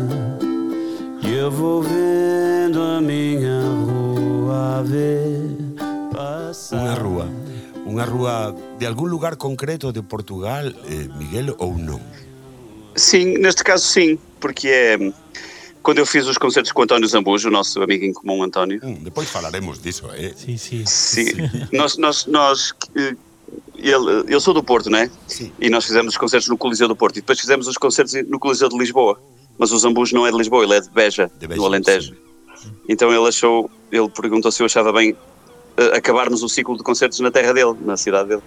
E 1.22 1.38
eu 1.38 1.52
vou 1.52 1.84
vendo 1.84 2.82
a 2.82 3.00
minha 3.00 3.62
rua 3.86 4.80
a 4.80 4.82
ver 4.82 5.67
Unha 6.76 6.96
rúa, 6.96 7.26
unha 7.88 8.06
rúa 8.06 8.36
de 8.80 8.84
algún 8.84 9.08
lugar 9.08 9.40
concreto 9.40 9.96
de 9.96 10.04
Portugal, 10.04 10.68
eh, 10.68 11.08
Miguel, 11.16 11.56
ou 11.60 11.78
non? 11.80 12.04
Sim, 12.98 13.38
neste 13.40 13.64
caso 13.64 13.86
sim, 13.86 14.20
porque 14.42 14.68
é 14.68 14.98
quando 15.88 16.00
eu 16.00 16.06
fiz 16.06 16.28
os 16.28 16.38
concertos 16.38 16.74
com 16.74 16.82
o 16.82 16.84
António 16.84 17.08
Zambujo, 17.08 17.48
o 17.48 17.52
nosso 17.52 17.82
amigo 17.82 18.04
em 18.04 18.12
comum 18.12 18.44
António. 18.44 18.82
Hum, 18.84 19.00
depois 19.02 19.30
falaremos 19.30 19.82
disso, 19.82 20.10
é? 20.12 20.34
Sim, 20.36 20.58
sim. 20.58 20.86
Sim, 20.86 21.32
nós, 21.72 21.96
nós, 21.96 22.26
nós 22.26 22.76
eh, 22.94 23.16
ele, 23.76 24.26
eu 24.28 24.42
sou 24.42 24.54
do 24.54 24.62
Porto, 24.62 24.90
não 24.90 25.00
é? 25.00 25.10
Sim. 25.28 25.50
E 25.58 25.70
nós 25.70 25.86
fizemos 25.86 26.12
os 26.12 26.18
concertos 26.18 26.50
no 26.50 26.58
Coliseu 26.58 26.90
do 26.90 26.96
Porto 26.96 27.16
e 27.16 27.22
depois 27.22 27.40
fizemos 27.40 27.70
os 27.70 27.78
concertos 27.78 28.14
no 28.28 28.38
Coliseu 28.38 28.68
de 28.68 28.78
Lisboa. 28.78 29.18
Mas 29.58 29.72
o 29.72 29.80
Zambujo 29.80 30.14
não 30.14 30.28
é 30.28 30.32
de 30.32 30.38
Lisboa, 30.38 30.66
ele 30.66 30.76
é 30.76 30.82
de 30.82 30.90
Beja, 30.90 31.32
de 31.40 31.48
Beja 31.48 31.62
no 31.62 31.66
Alentejo. 31.66 32.14
Sim. 32.58 32.72
Então 32.90 33.10
ele 33.14 33.26
achou, 33.26 33.72
ele 33.90 34.10
perguntou 34.10 34.52
se 34.52 34.62
eu 34.62 34.66
achava 34.66 34.92
bem 34.92 35.16
acabarmos 35.94 36.42
o 36.44 36.50
ciclo 36.50 36.76
de 36.78 36.84
concertos 36.84 37.20
na 37.20 37.32
terra 37.32 37.54
dele, 37.54 37.76
na 37.82 37.98
cidade 37.98 38.30
dele. 38.30 38.42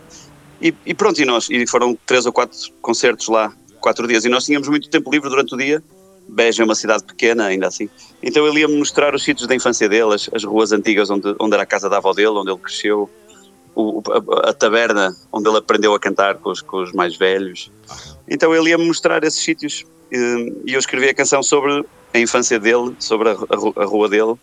E, 0.61 0.75
e, 0.85 0.95
pronto, 0.95 1.21
e 1.21 1.25
nós, 1.25 1.49
e 1.49 1.67
foram 1.67 1.97
três 2.05 2.27
ou 2.27 2.33
quatro 2.33 2.59
concertos 2.83 3.29
lá, 3.29 3.53
quatro 3.81 4.07
dias, 4.07 4.25
e 4.25 4.29
nós 4.29 4.45
tínhamos 4.45 4.69
muito 4.69 4.91
tempo 4.91 5.11
livre 5.11 5.29
durante 5.31 5.55
o 5.55 5.59
dia. 5.59 5.83
Beja 6.29 6.63
é 6.63 6.65
uma 6.65 6.75
cidade 6.75 7.03
pequena, 7.03 7.47
ainda 7.47 7.67
assim. 7.67 7.89
Então 8.23 8.47
ele 8.47 8.61
ia-me 8.61 8.77
mostrar 8.77 9.15
os 9.15 9.25
sítios 9.25 9.49
da 9.49 9.55
infância 9.55 9.89
dele, 9.89 10.15
as, 10.15 10.29
as, 10.33 10.45
ruas 10.45 10.71
antigas 10.71 11.11
onde, 11.11 11.35
onde 11.41 11.55
era 11.55 11.63
a 11.63 11.67
casa 11.67 11.89
da 11.89 11.97
avó 11.97 12.13
dele, 12.13 12.29
onde 12.29 12.51
ele 12.51 12.59
cresceu, 12.59 13.09
o, 13.75 14.03
a, 14.09 14.51
a, 14.51 14.53
taberna 14.53 15.17
onde 15.33 15.49
ele 15.49 15.59
aprendeu 15.59 15.95
a 15.95 15.99
cantar 15.99 16.37
com 16.37 16.51
os, 16.51 16.61
com 16.61 16.83
os 16.83 16.93
mais 16.93 17.17
velhos. 17.17 17.71
Então 18.29 18.55
ele 18.55 18.71
ia-me 18.71 18.87
mostrar 18.87 19.25
esses 19.25 19.43
sítios 19.43 19.85
e, 20.13 20.53
e 20.67 20.75
eu 20.75 20.79
escrevi 20.79 21.09
a 21.09 21.15
canção 21.15 21.43
sobre 21.43 21.85
a 22.13 22.19
infância 22.19 22.59
dele, 22.61 22.95
sobre 22.99 23.31
a, 23.31 23.33
a, 23.33 23.83
a 23.83 23.87
rua 23.87 24.09
dele 24.09 24.37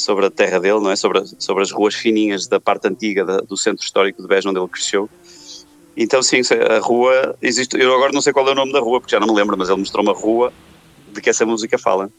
sobre 0.00 0.26
a 0.26 0.30
terra 0.30 0.58
dele, 0.58 0.80
não 0.80 0.90
é? 0.90 0.96
Sobre, 0.96 1.22
sobre 1.38 1.62
as 1.62 1.70
ruas 1.70 1.94
fininhas 1.94 2.48
da 2.48 2.58
parte 2.58 2.88
antiga 2.88 3.24
da, 3.24 3.38
do 3.38 3.56
centro 3.56 3.84
histórico 3.84 4.22
de 4.22 4.28
Beja, 4.28 4.48
onde 4.48 4.58
ele 4.58 4.68
cresceu. 4.68 5.08
Então, 5.96 6.22
sim, 6.22 6.40
a 6.40 6.78
rua 6.78 7.36
existe. 7.42 7.76
Eu 7.76 7.94
agora 7.94 8.12
não 8.12 8.22
sei 8.22 8.32
qual 8.32 8.48
é 8.48 8.52
o 8.52 8.54
nome 8.54 8.72
da 8.72 8.80
rua, 8.80 9.00
porque 9.00 9.14
já 9.14 9.20
não 9.20 9.28
me 9.28 9.34
lembro, 9.34 9.56
mas 9.58 9.68
ele 9.68 9.78
mostrou 9.78 10.02
uma 10.02 10.14
rua 10.14 10.52
de 11.12 11.20
que 11.20 11.28
essa 11.28 11.44
música 11.44 11.78
fala. 11.78 12.10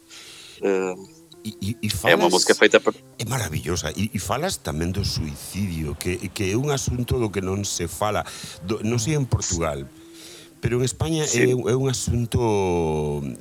Uh, 0.62 1.22
E, 1.44 1.58
e, 1.60 1.88
e 1.88 1.90
É 2.04 2.16
uma 2.16 2.30
música 2.30 2.54
feita 2.54 2.80
por. 2.80 2.94
É 3.18 3.26
maravillosa. 3.26 3.92
E, 3.98 4.12
e 4.14 4.20
falas 4.20 4.62
tamén 4.62 4.94
do 4.94 5.02
suicidio, 5.02 5.98
que, 5.98 6.30
que 6.30 6.54
é 6.54 6.58
un 6.58 6.70
asunto 6.70 7.18
do 7.18 7.34
que 7.34 7.42
non 7.42 7.66
se 7.66 7.90
fala. 7.90 8.22
Do, 8.62 8.78
non 8.86 9.02
sei 9.02 9.18
en 9.18 9.26
Portugal, 9.26 9.90
pero 10.62 10.78
en 10.78 10.84
España 10.86 11.26
Sí. 11.26 11.42
é, 11.42 11.56
un- 11.58 11.66
é 11.68 11.76
un 11.76 11.90
asunto, 11.90 12.38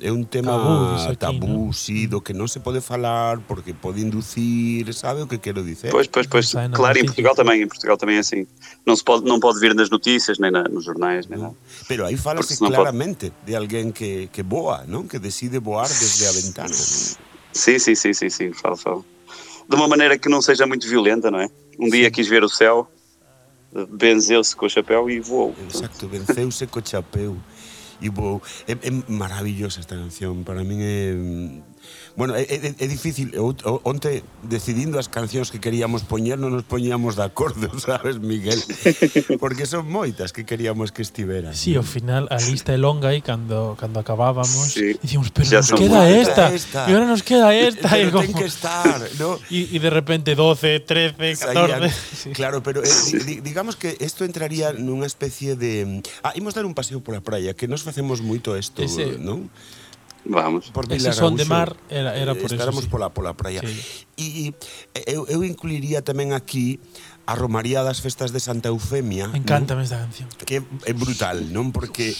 é 0.01 0.11
un 0.11 0.25
tema 0.25 0.51
Tabú, 0.57 0.95
aquí, 1.05 1.15
tabú, 1.17 1.67
¿no? 1.69 1.73
sí, 1.73 2.07
do 2.09 2.21
que 2.25 2.33
non 2.33 2.49
se 2.49 2.59
pode 2.59 2.81
falar 2.81 3.39
porque 3.45 3.73
pode 3.77 4.01
inducir, 4.01 4.89
sabe 4.97 5.21
o 5.21 5.27
que 5.29 5.37
quero 5.37 5.61
dicer? 5.63 5.93
Pois, 5.93 6.07
pois, 6.09 6.25
pois. 6.25 6.49
Na 6.53 6.69
Claro, 6.73 6.97
em. 6.97 7.05
Portugal 7.05 7.35
também. 7.37 7.61
Em 7.61 7.67
Portugal 7.69 7.95
também 7.97 8.17
é 8.17 8.25
assim. 8.25 8.47
Não, 8.85 8.95
se 8.97 9.03
pode, 9.05 9.23
não 9.23 9.39
pode 9.39 9.59
vir 9.61 9.73
nas 9.77 9.89
notícias, 9.93 10.39
nem 10.41 10.49
na, 10.51 10.63
nos 10.65 10.83
jornais, 10.83 11.27
nem 11.29 11.37
nada. 11.39 11.53
Pero 11.87 12.05
aí 12.05 12.17
falase 12.17 12.57
senón 12.57 12.73
pode- 12.73 12.81
claramente 12.81 13.31
de 13.45 13.53
alguén 13.55 13.93
que, 13.93 14.27
que 14.33 14.41
voa, 14.41 14.83
non? 14.89 15.05
Que 15.07 15.21
decide 15.21 15.61
voar 15.61 15.87
desde 15.87 16.25
a 16.25 16.31
ventana. 16.33 16.73
Sim, 16.73 17.77
sim, 17.79 17.95
sim, 17.95 18.13
sim, 18.13 18.29
sim. 18.29 18.49
Falo, 18.53 18.75
falo. 18.77 19.05
De 19.69 19.75
uma 19.75 19.87
maneira 19.87 20.17
que 20.17 20.27
não 20.27 20.41
seja 20.41 20.65
muito 20.65 20.87
violenta, 20.87 21.29
não 21.29 21.39
é? 21.39 21.47
Um 21.79 21.89
dia 21.89 22.09
quis 22.11 22.27
ver 22.27 22.43
o 22.43 22.49
céu, 22.49 22.89
benzeu-se 23.89 24.55
com 24.55 24.65
o 24.65 24.69
chapéu 24.69 25.09
e 25.09 25.19
voou. 25.19 25.55
Exacto, 25.69 26.07
venceuse 26.07 26.67
co 26.67 26.81
chapeu 26.85 27.37
e 28.01 28.09
vou 28.09 28.41
é, 28.67 28.73
é 28.73 28.91
maravillosa 29.07 29.79
esta 29.79 29.95
canción 29.95 30.43
para 30.43 30.65
min 30.65 30.81
é 30.81 31.13
mm, 31.13 31.71
bueno, 32.15 32.35
é, 32.35 32.41
é, 32.43 32.75
é 32.77 32.87
difícil. 32.87 33.31
Onte 33.83 34.23
decidindo 34.43 34.99
as 34.99 35.07
cancións 35.07 35.49
que 35.51 35.59
queríamos 35.59 36.03
poñer 36.03 36.35
non 36.35 36.51
nos 36.51 36.67
poñíamos 36.67 37.15
de 37.15 37.23
acordo 37.23 37.71
sabes 37.79 38.19
Miguel? 38.19 38.59
Porque 39.39 39.63
son 39.63 39.87
moitas 39.87 40.35
que 40.35 40.43
queríamos 40.43 40.91
que 40.91 41.01
estiveran. 41.01 41.55
Si, 41.55 41.71
sí, 41.71 41.79
ao 41.79 41.87
final 41.87 42.27
a 42.27 42.37
lista 42.37 42.75
é 42.75 42.79
longa 42.79 43.15
e 43.15 43.23
cando 43.23 43.79
cando 43.79 44.03
acabábamos 44.03 44.75
sí. 44.75 44.99
dicíamos 44.99 45.31
pero 45.31 45.47
nos 45.47 45.71
queda 45.71 46.01
esta, 46.11 46.45
esta. 46.51 46.79
e 46.85 46.91
agora 46.91 47.07
nos 47.07 47.23
queda 47.23 47.55
esta 47.55 47.87
pero 47.87 48.07
e 48.07 48.11
como... 48.11 48.27
ten 48.27 48.35
que 48.35 48.47
estar 48.47 48.99
¿no? 49.15 49.39
y, 49.49 49.71
y 49.71 49.77
de 49.79 49.89
repente 49.89 50.35
12, 50.35 50.83
13, 50.83 51.37
14 51.39 51.89
sí. 51.89 52.29
claro, 52.35 52.61
pero 52.61 52.83
eh, 52.83 53.41
digamos 53.41 53.79
que 53.79 53.95
isto 53.99 54.27
entraría 54.27 54.75
nunha 54.75 55.07
especie 55.07 55.55
de 55.55 56.03
mm, 56.03 56.27
ah, 56.27 56.35
imos 56.35 56.53
dar 56.53 56.67
un 56.67 56.75
paseo 56.75 56.99
pola 56.99 57.23
praia 57.23 57.55
que 57.55 57.71
nos 57.71 57.87
facemos 57.91 58.23
moito 58.23 58.55
isto, 58.55 58.79
Ese... 58.79 59.19
non? 59.19 59.51
Vamos. 60.23 60.69
Por 60.69 60.85
Ese 60.93 61.13
son 61.13 61.35
de 61.35 61.45
mar 61.45 61.75
era, 61.89 62.15
era 62.15 62.33
por 62.35 62.45
eso. 62.45 62.55
Estaremos 62.55 62.85
sí. 62.85 62.89
pola, 62.89 63.09
pola 63.09 63.33
praia. 63.33 63.61
Sí. 63.61 64.07
E, 64.17 64.25
e 64.47 65.13
eu, 65.17 65.25
eu 65.25 65.41
incluiría 65.43 66.05
tamén 66.05 66.31
aquí 66.31 66.77
a 67.25 67.33
Romaría 67.33 67.81
das 67.81 68.05
Festas 68.05 68.29
de 68.29 68.37
Santa 68.37 68.69
Eufemia. 68.69 69.33
Me 69.33 69.41
encanta 69.41 69.73
esta 69.81 69.97
canción. 69.97 70.29
Que 70.45 70.61
é 70.85 70.93
brutal, 70.93 71.49
non? 71.49 71.73
Porque 71.73 72.13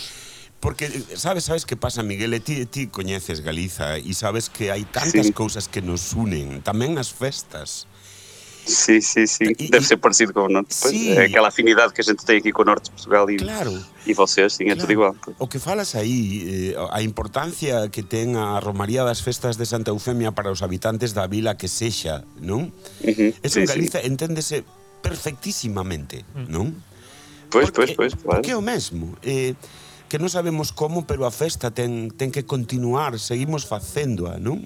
porque 0.61 0.89
sabes, 1.17 1.45
sabes 1.45 1.65
que 1.65 1.77
pasa, 1.77 2.01
Miguel, 2.01 2.33
e 2.33 2.41
ti, 2.41 2.65
ti 2.69 2.85
coñeces 2.89 3.41
Galiza 3.41 3.97
e 3.97 4.13
sabes 4.13 4.49
que 4.49 4.69
hai 4.69 4.85
tantas 4.85 5.29
sí. 5.29 5.33
cousas 5.33 5.65
que 5.69 5.81
nos 5.81 6.13
unen, 6.13 6.61
tamén 6.65 6.97
as 6.97 7.13
festas. 7.13 7.85
Sim, 8.65 9.01
sim, 9.01 9.25
sim. 9.25 9.53
Deve 9.53 9.84
e, 9.84 9.84
ser 9.84 9.98
parecido 9.98 10.34
com 10.34 10.41
o 10.41 10.50
Norte. 10.50 10.75
Pois, 10.82 11.08
é 11.18 11.25
aquela 11.25 11.48
afinidade 11.48 11.94
que 11.94 12.01
a 12.01 12.03
gente 12.03 12.24
tem 12.24 12.38
aqui 12.38 12.51
com 12.51 12.62
o 12.62 12.65
Norte 12.65 12.86
de 12.86 12.91
Portugal 12.91 13.30
e, 13.30 13.38
claro. 13.38 13.74
e 14.06 14.13
vocês, 14.13 14.53
sim, 14.53 14.70
é 14.70 14.75
tudo 14.75 14.91
igual. 14.91 15.15
O 15.39 15.48
que 15.48 15.60
falas 15.60 15.96
aí, 15.96 16.74
eh, 16.74 16.88
a 16.91 17.01
importancia 17.01 17.89
que 17.89 18.03
ten 18.03 18.38
a 18.38 18.60
Romaría 18.60 19.03
das 19.03 19.22
Festas 19.22 19.58
de 19.58 19.65
Santa 19.65 19.91
Eufemia 19.91 20.32
para 20.32 20.51
os 20.51 20.62
habitantes 20.62 21.13
da 21.13 21.25
vila 21.25 21.58
que 21.58 21.68
sexa, 21.68 22.24
non? 22.38 22.70
Uhum. 23.01 23.34
Eso 23.41 23.58
sí, 23.58 23.65
en 23.65 23.65
Galiza 23.65 24.00
sí. 24.00 24.08
enténdese 24.08 24.63
perfectísimamente, 25.01 26.22
mm. 26.38 26.48
non? 26.48 26.77
Pois, 27.50 27.74
pois, 27.74 27.91
pois, 27.98 28.13
claro. 28.15 28.39
Porque 28.39 28.53
é 28.53 28.58
o 28.58 28.63
mesmo. 28.63 29.18
Eh, 29.25 29.58
que 30.12 30.20
non 30.20 30.27
sabemos 30.27 30.75
como, 30.75 31.08
pero 31.08 31.24
a 31.24 31.32
festa 31.32 31.72
ten, 31.72 32.12
ten 32.13 32.36
que 32.36 32.44
continuar, 32.44 33.15
seguimos 33.18 33.63
facéndoa, 33.63 34.38
non? 34.38 34.62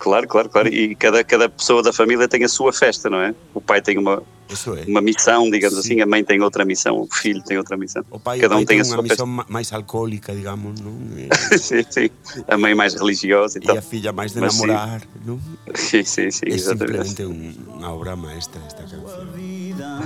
Claro, 0.00 0.26
claro, 0.26 0.48
claro. 0.48 0.68
E 0.72 0.94
cada, 0.96 1.22
cada 1.22 1.46
pessoa 1.48 1.82
da 1.84 1.92
família 1.92 2.26
tem 2.26 2.42
a 2.42 2.48
sua 2.48 2.72
festa, 2.72 3.10
não 3.10 3.20
é? 3.20 3.34
O 3.52 3.60
pai 3.60 3.82
tem 3.84 3.98
uma, 3.98 4.22
é. 4.48 4.88
uma 4.88 5.02
missão, 5.02 5.44
digamos 5.50 5.76
Sim. 5.76 5.80
assim, 5.80 6.00
a 6.00 6.06
mãe 6.06 6.24
tem 6.24 6.40
outra 6.40 6.64
missão, 6.64 6.96
o 7.04 7.06
filho 7.12 7.42
tem 7.44 7.58
outra 7.58 7.76
missão. 7.76 8.02
O 8.10 8.18
pai, 8.18 8.40
cada 8.40 8.56
o 8.56 8.58
um 8.58 8.64
pai 8.64 8.66
tem 8.66 8.78
ten 8.78 8.80
a 8.80 8.84
sua 8.88 9.02
festa. 9.04 9.24
misión 9.24 9.28
ma- 9.36 9.46
máis 9.52 9.68
alcohólica, 9.76 10.32
digamos, 10.34 10.80
non? 10.80 10.96
Eh, 11.20 11.28
sim, 11.60 11.84
sim. 11.84 12.08
A 12.48 12.56
mãe 12.56 12.72
mais 12.74 12.94
religiosa 12.96 13.58
e 13.58 13.62
e 13.62 13.66
tal. 13.66 13.76
a 13.76 13.82
filla 13.84 14.10
máis 14.10 14.32
de 14.32 14.40
Mas 14.40 14.54
sim. 14.56 14.66
namorar, 14.66 15.04
non? 15.22 15.36
Sim, 15.76 16.02
sim, 16.02 16.30
sim, 16.32 16.48
É 16.48 16.54
exatamente. 16.56 17.12
simplemente 17.12 17.22
un, 17.28 17.76
unha 17.76 17.90
obra 17.92 18.16
maestra 18.16 18.58
esta 18.64 18.82
canción. 18.88 19.28
vida 19.36 20.00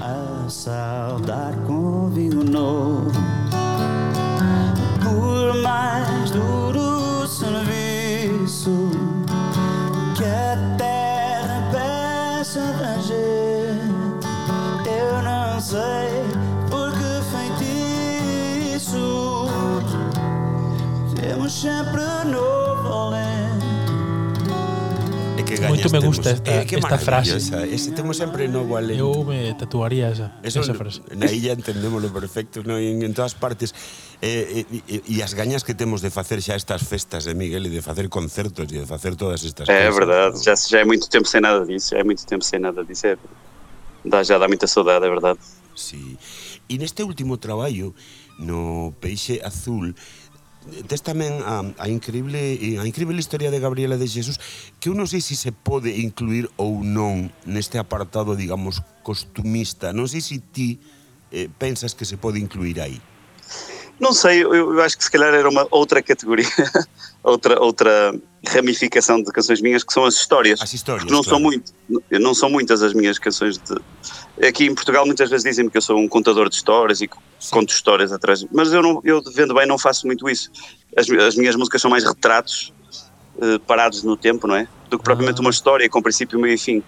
a 0.00 0.48
saudar 0.48 1.52
com 1.68 2.08
vinho 2.16 2.42
novo. 2.42 3.12
Por 5.04 5.52
mais 5.60 6.30
duro 6.32 7.28
serviço 7.28 7.79
Canto 25.82 26.00
me 26.00 26.06
gusta 26.06 26.30
esta, 26.30 26.62
eh, 26.62 26.66
esta 26.68 26.98
frase. 26.98 27.36
Ese 27.36 27.90
temos 27.92 28.16
sempre 28.16 28.48
novo 28.48 28.76
alento. 28.76 29.12
Eu 29.12 29.24
me 29.24 29.54
tatuaría 29.54 30.10
esa, 30.10 30.38
Eso, 30.42 30.60
esa 30.60 30.74
frase. 30.74 31.00
Na 31.16 31.30
illa 31.32 31.52
entendémoslo 31.52 32.12
perfecto, 32.12 32.62
no? 32.62 32.78
en, 32.78 33.02
en 33.02 33.12
todas 33.14 33.34
partes. 33.34 33.74
E 34.20 34.66
eh, 34.68 34.80
eh, 34.88 35.02
eh, 35.08 35.22
as 35.24 35.32
gañas 35.32 35.64
que 35.64 35.74
temos 35.74 36.04
de 36.04 36.10
facer 36.12 36.44
xa 36.44 36.54
estas 36.54 36.84
festas 36.84 37.24
de 37.24 37.34
Miguel 37.34 37.66
e 37.66 37.70
de 37.72 37.80
facer 37.80 38.12
concertos 38.12 38.68
e 38.68 38.84
de 38.84 38.86
facer 38.86 39.16
todas 39.16 39.40
estas 39.40 39.64
é, 39.68 39.72
cousas. 39.72 39.88
É 39.88 39.90
verdade, 39.90 40.34
xa, 40.36 40.52
xa 40.56 40.78
é 40.80 40.84
moito 40.84 41.08
tempo 41.08 41.24
sen 41.24 41.40
nada 41.40 41.64
disso, 41.64 41.96
é 41.96 42.04
moito 42.04 42.22
tempo 42.28 42.44
sen 42.44 42.60
nada 42.60 42.84
disso. 42.84 43.08
É, 43.08 43.16
dá, 44.04 44.20
já 44.22 44.36
dá 44.36 44.46
moita 44.46 44.68
saudade, 44.68 45.06
é 45.06 45.10
verdade. 45.10 45.40
Sí. 45.72 46.20
E 46.68 46.78
neste 46.78 47.02
último 47.02 47.40
traballo, 47.40 47.96
no 48.38 48.92
Peixe 49.00 49.40
Azul, 49.42 49.94
tes 50.86 51.00
tamén 51.00 51.40
a, 51.40 51.64
a 51.80 51.88
increíble 51.88 52.56
a 52.76 52.84
increíble 52.84 53.16
historia 53.16 53.48
de 53.48 53.60
Gabriela 53.64 53.96
de 53.96 54.04
Jesús 54.04 54.36
que 54.76 54.92
eu 54.92 54.94
non 54.94 55.08
sei 55.08 55.24
se 55.24 55.32
se 55.32 55.56
pode 55.56 55.88
incluir 56.04 56.52
ou 56.60 56.84
non 56.84 57.32
neste 57.48 57.80
apartado, 57.80 58.36
digamos, 58.36 58.84
costumista. 59.00 59.96
Non 59.96 60.04
sei 60.04 60.20
se 60.20 60.36
ti 60.52 60.76
eh, 61.32 61.48
pensas 61.48 61.96
que 61.96 62.04
se 62.04 62.20
pode 62.20 62.36
incluir 62.36 62.76
aí. 62.76 63.00
Não 64.00 64.12
sei, 64.14 64.42
eu, 64.42 64.54
eu 64.54 64.80
acho 64.82 64.96
que 64.96 65.04
se 65.04 65.10
calhar 65.10 65.34
era 65.34 65.48
uma 65.48 65.66
outra 65.70 66.02
categoria, 66.02 66.46
outra, 67.22 67.60
outra 67.60 68.14
ramificação 68.48 69.22
de 69.22 69.30
canções 69.30 69.60
minhas 69.60 69.84
que 69.84 69.92
são 69.92 70.04
as 70.04 70.14
histórias. 70.14 70.60
As 70.62 70.72
histórias, 70.72 71.02
Porque 71.04 71.14
não 71.14 71.22
são 71.22 71.38
claro. 71.38 71.44
muito, 71.44 71.72
não 72.10 72.34
são 72.34 72.48
muitas 72.48 72.82
as 72.82 72.94
minhas 72.94 73.18
canções 73.18 73.58
de. 73.58 73.76
Aqui 74.46 74.64
em 74.64 74.74
Portugal 74.74 75.04
muitas 75.04 75.28
vezes 75.28 75.44
dizem-me 75.44 75.70
que 75.70 75.76
eu 75.76 75.82
sou 75.82 75.98
um 75.98 76.08
contador 76.08 76.48
de 76.48 76.54
histórias 76.54 77.02
e 77.02 77.06
que 77.08 77.16
Sim. 77.38 77.50
conto 77.50 77.70
histórias 77.74 78.10
atrás, 78.10 78.44
mas 78.50 78.72
eu 78.72 78.82
não, 78.82 79.00
eu 79.04 79.22
vendo 79.34 79.52
bem 79.54 79.66
não 79.66 79.78
faço 79.78 80.06
muito 80.06 80.28
isso. 80.30 80.50
As, 80.96 81.08
as 81.10 81.36
minhas 81.36 81.54
músicas 81.54 81.82
são 81.82 81.90
mais 81.90 82.02
retratos 82.02 82.72
eh, 83.42 83.58
parados 83.66 84.02
no 84.02 84.16
tempo, 84.16 84.46
não 84.46 84.56
é? 84.56 84.66
Do 84.88 84.98
que 84.98 85.04
propriamente 85.04 85.38
Ah. 85.40 85.42
uma 85.42 85.50
história 85.50 85.88
com 85.90 86.00
princípio, 86.02 86.40
meio 86.40 86.54
e 86.54 86.58
fim. 86.58 86.82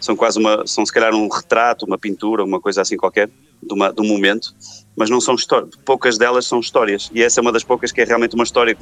São 0.00 0.14
quase 0.16 0.38
uma, 0.38 0.66
são 0.66 0.84
se 0.84 0.92
calhar 0.92 1.14
um 1.14 1.28
retrato, 1.28 1.86
uma 1.86 1.96
pintura, 1.96 2.42
uma 2.44 2.60
coisa 2.60 2.82
assim 2.82 2.96
qualquer, 2.96 3.30
de, 3.62 3.74
uma, 3.74 3.92
de 3.92 4.00
um 4.00 4.06
momento, 4.06 4.54
mas 4.96 5.10
não 5.10 5.20
são 5.20 5.34
histórias. 5.34 5.70
Poucas 5.84 6.16
delas 6.18 6.46
são 6.46 6.60
histórias. 6.60 7.10
E 7.12 7.22
essa 7.22 7.40
é 7.40 7.42
uma 7.42 7.52
das 7.52 7.64
poucas 7.64 7.92
que 7.92 8.00
é 8.00 8.04
realmente 8.04 8.34
uma 8.34 8.44
história, 8.44 8.76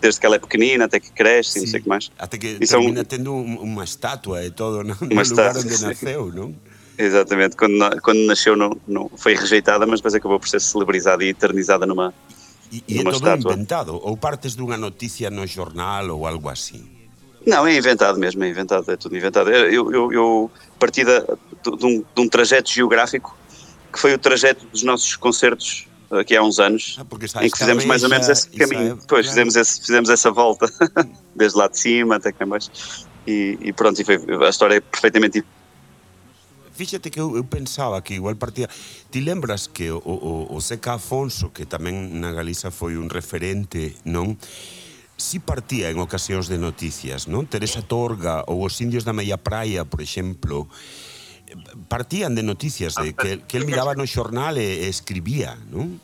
desde 0.00 0.20
que 0.20 0.26
ela 0.26 0.36
é 0.36 0.38
pequenina 0.38 0.84
até 0.84 1.00
que 1.00 1.10
cresce, 1.12 1.58
e 1.58 1.62
não 1.62 1.68
sei 1.68 1.80
o 1.80 1.82
que 1.82 1.88
mais. 1.88 2.10
Até 2.18 2.38
que 2.38 2.46
é 2.60 2.76
um- 2.76 2.80
termina 2.82 3.04
tendo 3.04 3.34
un, 3.34 3.58
unha 3.62 3.84
estatua 3.84 4.44
e 4.44 4.50
todo 4.50 4.82
no, 4.84 4.94
no 5.00 5.06
Uma 5.12 5.22
lugar 5.22 5.22
estátua, 5.22 5.60
onde 5.62 5.76
sim. 5.76 5.86
naceu, 5.86 6.32
non? 6.32 6.52
Exatamente, 6.98 7.56
quando, 7.56 7.78
quando 8.02 8.26
nasceu 8.26 8.56
não, 8.56 8.76
não 8.86 9.08
foi 9.16 9.34
rejeitada, 9.34 9.86
mas 9.86 10.00
depois 10.00 10.14
acabou 10.14 10.38
por 10.40 10.48
ser 10.48 10.60
celebrizada 10.60 11.22
e 11.24 11.28
eternizada 11.28 11.86
numa. 11.86 12.12
E, 12.72 12.82
e 12.88 12.94
é 12.98 12.98
Numa 12.98 13.12
todo 13.12 13.22
estátua. 13.22 13.52
inventado 13.54 13.94
ou 14.02 14.16
partes 14.16 14.56
dunha 14.56 14.76
noticia 14.76 15.30
no 15.30 15.46
xornal 15.46 16.10
ou 16.10 16.26
algo 16.26 16.48
así. 16.50 16.82
Não, 17.46 17.64
é 17.66 17.76
inventado 17.76 18.18
mesmo, 18.18 18.42
é 18.42 18.48
inventado, 18.50 18.90
é 18.90 18.96
tudo 18.96 19.16
inventado. 19.16 19.48
Eu, 19.48 19.90
eu, 19.92 20.12
eu 20.12 20.50
parti 20.76 21.04
de, 21.04 21.20
de 21.78 21.86
um, 21.86 22.02
de 22.02 22.20
um 22.20 22.28
trajeto 22.28 22.68
geográfico 22.70 23.37
que 23.92 23.98
foi 23.98 24.14
o 24.14 24.18
trajeto 24.18 24.66
dos 24.66 24.82
nossos 24.82 25.16
concertos 25.16 25.86
aqui 26.10 26.36
há 26.36 26.42
uns 26.42 26.58
anos, 26.58 26.96
Ah, 26.98 27.44
em 27.44 27.50
que 27.50 27.58
fizemos 27.58 27.84
mais 27.84 28.02
ou 28.02 28.08
menos 28.08 28.28
esse 28.28 28.48
caminho. 28.50 28.80
esa- 28.80 28.94
Depois 28.96 29.06
claro. 29.08 29.28
fizemos, 29.28 29.56
esse, 29.56 29.80
fizemos 29.80 30.08
essa 30.10 30.30
volta, 30.30 30.66
desde 31.36 31.58
lá 31.58 31.68
de 31.68 31.78
cima 31.78 32.16
até 32.16 32.32
cá 32.32 32.44
em 32.44 32.48
baixo. 32.48 32.70
E, 33.26 33.58
e 33.60 33.72
pronto, 33.72 34.00
e 34.00 34.04
foi, 34.04 34.16
a 34.16 34.48
história 34.48 34.76
é 34.76 34.80
perfeitamente. 34.80 35.44
Fíxate 36.72 37.10
que 37.10 37.18
eu, 37.20 37.36
eu 37.36 37.44
pensaba 37.44 38.00
que 38.00 38.14
igual 38.14 38.36
partía... 38.36 38.68
Ti 39.10 39.20
lembras 39.20 39.66
que 39.66 39.90
o, 39.90 39.98
o, 39.98 40.46
o 40.54 40.60
Seca 40.62 40.94
Afonso, 40.94 41.50
que 41.50 41.66
tamén 41.66 42.22
na 42.22 42.30
Galiza 42.30 42.70
foi 42.70 42.94
un 42.94 43.10
referente, 43.10 43.98
non? 44.06 44.38
Si 45.18 45.42
partía 45.42 45.90
en 45.90 45.98
ocasións 45.98 46.46
de 46.46 46.54
noticias, 46.56 47.26
non? 47.26 47.50
Teresa 47.50 47.82
Torga 47.82 48.46
ou 48.46 48.62
os 48.62 48.78
indios 48.78 49.02
da 49.02 49.10
Meia 49.10 49.34
Praia, 49.36 49.82
por 49.82 49.98
exemplo, 49.98 50.70
partían 51.88 52.34
de 52.34 52.42
noticias 52.42 52.94
de 52.96 53.14
que, 53.14 53.40
que 53.46 53.56
el 53.56 53.64
miraba 53.66 53.94
no 53.94 54.06
xornal 54.06 54.58
e, 54.58 54.84
e 54.84 54.88
escribía, 54.88 55.56
non? 55.70 56.00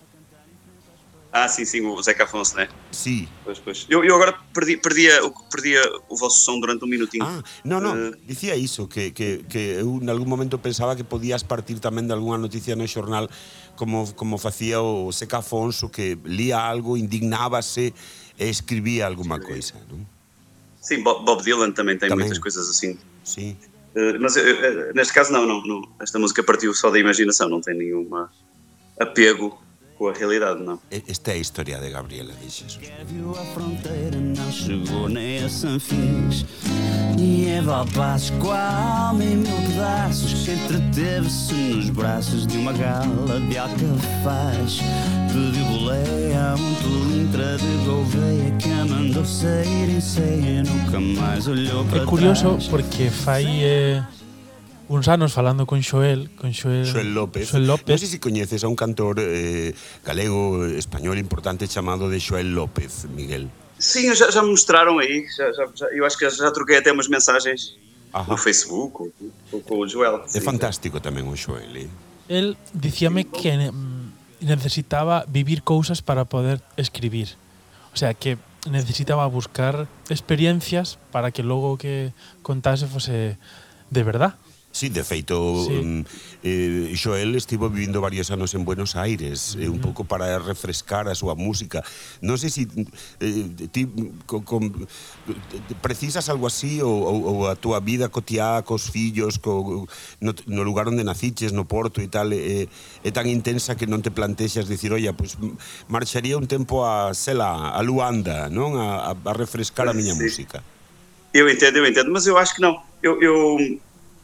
Ah, 1.35 1.49
sim, 1.51 1.67
sim, 1.67 1.83
o 1.83 1.99
Zeca 1.99 2.31
Afonso, 2.31 2.55
né? 2.57 2.69
Sí. 2.95 3.27
Pois, 3.43 3.59
pois. 3.59 3.87
Eu, 3.91 4.07
eu 4.07 4.15
agora 4.15 4.39
perdi, 4.55 4.79
perdia, 4.79 5.19
o- 5.27 5.35
perdia 5.51 5.83
o 6.09 6.15
vosso 6.15 6.47
som 6.47 6.61
durante 6.63 6.85
um 6.85 6.89
minutinho. 6.89 7.27
Ah, 7.27 7.43
no, 7.67 7.83
no, 7.83 7.91
Eh, 7.91 8.15
dicía 8.23 8.55
iso, 8.55 8.87
que, 8.87 9.11
que, 9.11 9.43
que 9.51 9.83
eu 9.83 9.99
en 9.99 10.07
algún 10.15 10.31
momento 10.31 10.63
pensaba 10.63 10.95
que 10.95 11.03
podías 11.03 11.43
partir 11.43 11.83
tamén 11.83 12.07
de 12.07 12.15
algunha 12.15 12.39
noticia 12.39 12.79
no 12.79 12.87
xornal 12.87 13.27
como, 13.75 14.07
como 14.15 14.39
facía 14.39 14.79
o 14.79 15.11
Seca 15.11 15.43
Afonso, 15.43 15.91
que 15.91 16.15
lía 16.23 16.63
algo, 16.71 16.95
indignábase 16.95 17.91
e 18.39 18.47
escribía 18.47 19.11
alguma 19.11 19.43
coisa, 19.43 19.75
non? 19.91 20.07
Sim, 20.79 21.03
Bob, 21.03 21.43
Dylan 21.43 21.75
também 21.75 21.99
tem 21.99 22.07
Também. 22.15 22.31
muitas 22.31 22.39
coisas 22.39 22.71
assim. 22.71 22.95
Sí. 23.27 23.59
Eh, 23.95 24.19
mas 24.19 24.37
eh, 24.37 24.43
eh, 24.43 24.93
neste 24.95 25.13
caso, 25.15 25.33
não, 25.33 25.47
não, 25.47 25.63
não. 25.63 25.83
Esta 26.01 26.19
música 26.19 26.43
partiu 26.43 26.75
só 26.75 26.91
da 26.91 26.99
imaginação, 26.99 27.49
não 27.49 27.61
tem 27.61 27.77
nenhum 27.77 28.09
apego 28.99 29.59
com 29.97 30.09
a 30.09 30.13
realidade, 30.13 30.63
não. 30.63 30.79
Esta 30.91 31.31
é 31.33 31.35
a 31.35 31.39
historia 31.39 31.79
de 31.79 31.91
Gabriela, 31.91 32.33
dixes. 32.43 32.79
Viu 33.07 33.31
a 33.33 33.45
fronteira, 33.55 34.17
não 34.19 34.53
chegou 34.53 35.09
nem 35.09 35.45
a 35.45 35.49
Sanfins. 35.49 36.45
E 37.19 37.47
Eva 37.49 37.87
em 39.23 39.37
mil 39.37 39.57
pedaços, 39.69 40.49
entreteve-se 40.49 41.55
nos 41.55 41.91
braços 41.91 42.47
de 42.47 42.59
uma 42.59 42.73
gala 42.73 43.41
de 43.49 43.57
alcafaz. 43.57 44.81
Pediu 45.33 45.65
boleia, 45.67 46.55
um 46.57 46.75
de 47.57 47.85
Gouveia, 47.87 48.51
que 48.59 48.71
a 48.71 48.85
mandou 48.85 49.25
sair 49.25 49.89
em 49.91 50.01
ceia, 50.01 50.63
nunca 50.65 51.01
mais 51.01 51.47
olhou 51.47 51.85
para 51.85 52.03
É 52.03 52.05
curioso 52.05 52.43
trás. 52.49 52.67
porque 52.69 53.11
eh, 53.63 54.03
uns 54.89 55.09
anos 55.09 55.33
falando 55.33 55.67
con 55.67 55.83
Xoel, 55.83 56.31
con 56.37 56.53
Xoel, 56.53 56.87
Xoel 56.87 57.15
López. 57.15 57.49
Xoel 57.49 57.67
López. 57.67 57.89
Non 57.89 58.01
sei 58.01 58.11
se 58.11 58.21
coñeces 58.21 58.61
a 58.65 58.69
un 58.69 58.77
cantor 58.77 59.21
eh, 59.21 59.73
galego 60.05 60.69
español 60.69 61.17
importante 61.17 61.65
chamado 61.67 62.13
de 62.13 62.21
Xoel 62.21 62.53
López, 62.53 63.09
Miguel. 63.13 63.49
Sim, 63.79 64.13
já, 64.15 64.31
já 64.31 64.43
mostraram 64.43 65.01
aí. 65.01 65.25
Já, 65.33 65.51
já, 65.53 65.65
já, 65.75 65.87
eu 65.93 66.05
acho 66.05 66.17
que 66.17 66.29
já 66.29 66.51
troquei 66.53 66.79
até 66.79 66.93
umas 66.93 67.09
mensagens 67.09 67.77
Ajá. 68.13 68.31
no 68.31 68.37
Facebook 68.37 69.13
com, 69.51 69.61
com 69.61 69.75
o 69.81 69.89
Joel. 69.89 70.25
É 70.33 70.41
fantástico 70.41 71.01
tamén 71.01 71.27
o 71.27 71.37
Xoel, 71.37 71.69
Eh? 71.75 71.89
El 72.29 72.57
dicíame 72.73 73.29
que 73.29 73.73
necesitaba 74.41 75.25
vivir 75.29 75.65
cousas 75.65 76.01
para 76.01 76.25
poder 76.25 76.61
escribir. 76.77 77.37
O 77.93 77.97
sea, 77.97 78.15
que 78.15 78.39
necesitaba 78.71 79.27
buscar 79.27 79.89
experiencias 80.09 80.99
para 81.13 81.31
que 81.31 81.43
logo 81.43 81.77
que 81.77 82.13
contase 82.43 82.87
fose 82.87 83.37
de 83.91 84.03
verdad. 84.03 84.35
Sí, 84.75 84.89
de 84.89 85.05
feito, 85.05 85.67
sí. 85.69 86.05
Eh, 86.43 86.99
Joel 87.01 87.37
estivo 87.37 87.71
vivindo 87.71 88.01
varios 88.01 88.33
anos 88.33 88.55
en 88.55 88.65
Buenos 88.65 88.97
Aires, 88.97 89.55
uh 89.55 89.59
-huh. 89.59 89.63
eh, 89.63 89.69
un 89.69 89.79
pouco 89.79 90.03
para 90.03 90.37
refrescar 90.43 91.07
a 91.07 91.15
súa 91.15 91.39
música. 91.39 91.87
Non 92.19 92.43
sei 92.43 92.51
se 92.51 92.67
si, 92.67 92.85
eh, 93.23 93.71
ti 93.71 93.87
con, 94.27 94.43
con, 94.43 94.67
precisas 95.79 96.27
algo 96.27 96.51
así 96.51 96.83
ou, 96.83 96.91
ou, 96.91 97.19
ou 97.23 97.39
a 97.47 97.55
túa 97.55 97.79
vida 97.79 98.11
cotiá 98.11 98.67
cos 98.67 98.91
fillos, 98.91 99.39
co, 99.39 99.87
no, 100.19 100.31
no 100.51 100.63
lugar 100.67 100.91
onde 100.91 101.07
naciches, 101.07 101.55
no 101.55 101.71
Porto 101.71 102.03
e 102.03 102.11
tal, 102.11 102.35
eh, 102.35 102.67
é 103.07 103.11
tan 103.15 103.31
intensa 103.31 103.79
que 103.79 103.87
non 103.87 104.03
te 104.03 104.11
plantexas 104.11 104.67
dicir, 104.67 104.91
oia, 104.91 105.15
pois 105.15 105.39
marcharía 105.87 106.35
un 106.35 106.51
tempo 106.51 106.83
a, 106.83 107.15
sela, 107.15 107.71
a 107.71 107.81
Luanda, 107.87 108.51
non? 108.51 108.75
A, 108.75 109.15
a 109.15 109.33
refrescar 109.39 109.87
a 109.87 109.95
miña 109.95 110.19
sí. 110.19 110.27
música. 110.27 110.67
Eu 111.31 111.47
entendo, 111.47 111.79
eu 111.79 111.87
entendo, 111.87 112.11
mas 112.11 112.27
eu 112.27 112.35
acho 112.35 112.59
que 112.59 112.63
não. 112.63 112.83
Eu, 112.99 113.23
eu 113.23 113.39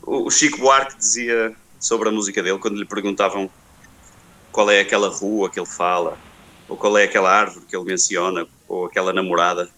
o 0.02 0.30
Chico 0.30 0.58
Buarque 0.58 0.98
dizia 0.98 1.54
sobre 1.78 2.08
a 2.08 2.12
música 2.12 2.42
dele, 2.42 2.58
quando 2.58 2.78
lhe 2.78 2.84
perguntavam 2.84 3.50
qual 4.52 4.70
é 4.70 4.80
aquela 4.80 5.08
rua 5.08 5.48
que 5.48 5.58
ele 5.58 5.66
fala, 5.66 6.18
ou 6.68 6.76
qual 6.76 6.96
é 6.98 7.04
aquela 7.04 7.30
árvore 7.30 7.66
que 7.66 7.76
ele 7.76 7.84
menciona, 7.84 8.46
ou 8.68 8.86
aquela 8.86 9.12
namorada, 9.12 9.68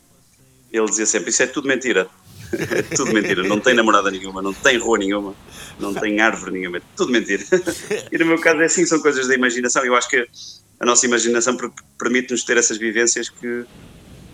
ele 0.72 0.86
dizia 0.86 1.06
sempre: 1.06 1.30
Isso 1.30 1.42
é 1.42 1.46
tudo 1.46 1.68
mentira. 1.68 2.08
É 2.52 2.82
tudo 2.94 3.12
mentira. 3.12 3.42
Não 3.42 3.60
tem 3.60 3.74
namorada 3.74 4.10
nenhuma, 4.10 4.42
não 4.42 4.52
tem 4.52 4.78
rua 4.78 4.98
nenhuma, 4.98 5.34
não 5.78 5.94
tem 5.94 6.20
árvore 6.20 6.52
nenhuma, 6.52 6.78
é 6.78 6.82
tudo 6.96 7.12
mentira. 7.12 7.42
E 8.10 8.18
no 8.18 8.26
meu 8.26 8.40
caso 8.40 8.60
é 8.60 8.64
assim: 8.64 8.84
são 8.86 9.00
coisas 9.00 9.26
da 9.26 9.34
imaginação. 9.34 9.84
Eu 9.84 9.94
acho 9.94 10.08
que 10.08 10.26
a 10.80 10.84
nossa 10.84 11.06
imaginação 11.06 11.56
per- 11.56 11.70
permite-nos 11.98 12.44
ter 12.44 12.56
essas 12.56 12.76
vivências 12.76 13.28
que 13.28 13.64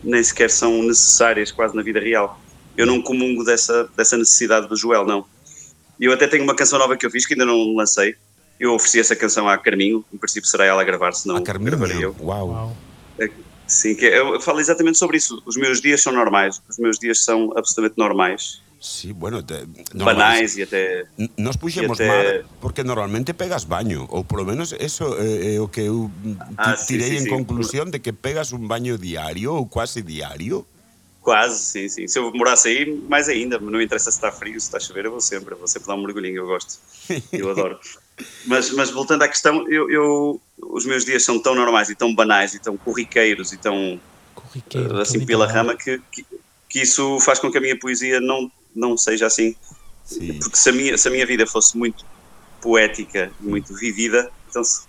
nem 0.03 0.23
sequer 0.23 0.51
são 0.51 0.83
necessárias 0.83 1.53
quase 1.53 1.75
na 1.77 1.83
vida 1.83 2.01
real. 2.01 2.41
Eu 2.77 2.87
não 2.87 3.03
comungo 3.03 3.45
dessa, 3.45 3.89
dessa 3.97 4.17
necessidade 4.17 4.69
do 4.69 4.77
Joel, 4.77 5.05
não. 5.05 5.27
E 6.01 6.05
eu 6.05 6.13
até 6.13 6.27
tenho 6.27 6.45
uma 6.45 6.55
canção 6.55 6.79
nova 6.79 6.97
que 6.97 7.05
eu 7.05 7.11
fiz 7.11 7.27
que 7.27 7.35
ainda 7.35 7.45
não 7.47 7.75
lancei. 7.75 8.15
Eu 8.59 8.75
ofereci 8.75 8.99
essa 9.01 9.15
canção 9.17 9.49
à 9.49 9.57
Carminho, 9.57 10.05
em 10.13 10.17
princípio 10.19 10.49
será 10.49 10.65
ela 10.65 10.83
a 10.83 10.85
gravar, 10.85 11.13
senão 11.13 11.37
a 11.37 11.43
Carminho, 11.43 11.71
gravarei 11.77 12.05
eu. 12.05 12.15
uau. 12.21 12.49
Wow. 12.49 12.77
Sim, 13.67 13.95
que 13.95 14.07
é, 14.07 14.19
eu 14.19 14.41
falo 14.41 14.61
exatamente 14.61 14.97
sobre 14.99 15.19
isso. 15.19 15.43
Os 15.45 15.57
meus 15.57 15.81
dias 15.81 16.01
são 16.03 16.13
normais, 16.13 16.61
os 16.69 16.79
meus 16.79 16.99
dias 16.99 17.23
são 17.23 17.53
absolutamente 17.57 17.99
normais, 17.99 18.63
Sí, 18.81 19.13
bueno, 19.13 19.43
te, 19.43 19.55
banais 19.93 20.57
e 20.57 20.63
até. 20.63 21.05
N- 21.19 21.29
Nos 21.37 21.57
puxemos 21.57 21.99
E 21.99 22.05
até- 22.05 22.09
mar 22.09 22.45
porque 22.61 22.85
normalmente 22.85 23.35
pegas 23.35 23.65
baño 23.65 24.07
ou 24.09 24.23
polo 24.23 24.45
menos 24.47 24.73
eso 24.79 25.19
é, 25.19 25.57
é 25.57 25.61
o 25.61 25.67
que 25.67 25.81
eu 25.83 26.09
Ah, 26.57 26.77
sí, 26.77 26.95
tirei 26.95 27.11
sí, 27.11 27.17
en 27.17 27.23
sí. 27.25 27.29
conclusión 27.29 27.91
de 27.91 27.99
que 27.99 28.13
pegas 28.13 28.53
un 28.53 28.69
baño 28.69 28.97
diario 28.97 29.53
ou 29.59 29.67
quase 29.67 30.01
diario. 30.01 30.65
Quase, 31.29 31.63
sim, 31.63 31.89
sim. 31.91 32.09
Se 32.09 32.19
eu 32.19 32.33
morasse 32.33 32.69
aí, 32.69 33.03
mais 33.07 33.29
ainda. 33.29 33.59
Não 33.59 33.83
interessa 33.83 34.11
se 34.11 34.17
está 34.17 34.33
frio, 34.33 34.59
se 34.59 34.65
está 34.67 34.79
a 34.79 34.81
chover, 34.81 35.05
eu 35.05 35.11
vou 35.11 35.21
sempre. 35.21 35.53
Eu 35.53 35.59
vou 35.59 35.69
sempre 35.69 35.87
dar 35.87 35.95
um 35.95 36.03
mergulhinho, 36.03 36.39
eu 36.39 36.47
gosto. 36.47 36.79
Eu 37.31 37.51
adoro. 37.51 37.79
Mas, 38.47 38.71
mas 38.71 38.91
voltando 38.91 39.23
à 39.23 39.29
questão, 39.29 39.65
eu, 39.71 39.89
eu- 39.89 40.41
os 40.59 40.85
meus 40.85 41.05
dias 41.05 41.23
são 41.23 41.39
tão 41.39 41.55
normais 41.55 41.89
e 41.89 41.95
tão 41.95 42.13
banais 42.13 42.53
e 42.53 42.59
tão 42.59 42.77
corriqueiros 42.77 43.53
e 43.53 43.59
tão 43.59 44.01
Corriqueiro, 44.35 44.99
eh, 44.99 45.03
assim 45.03 45.25
pela 45.25 45.47
rama 45.47 45.77
que, 45.77 46.01
que, 46.11 46.27
que 46.69 46.81
isso 46.81 47.21
faz 47.21 47.39
com 47.39 47.49
que 47.49 47.59
a 47.59 47.61
minha 47.61 47.79
poesia 47.79 48.21
não, 48.21 48.51
não 48.75 48.97
seja 48.97 49.27
assim. 49.27 49.55
Sí. 50.05 50.33
Porque 50.41 50.57
se 50.57 50.69
a, 50.69 50.73
minha, 50.73 50.99
se 50.99 51.07
a 51.07 51.13
minha 51.13 51.25
vida 51.25 51.47
fosse 51.47 51.79
muito 51.79 52.05
poética 52.61 53.33
e 53.41 53.45
muito 53.45 53.73
vivida, 53.77 54.29
então 54.49 54.65
se, 54.65 54.88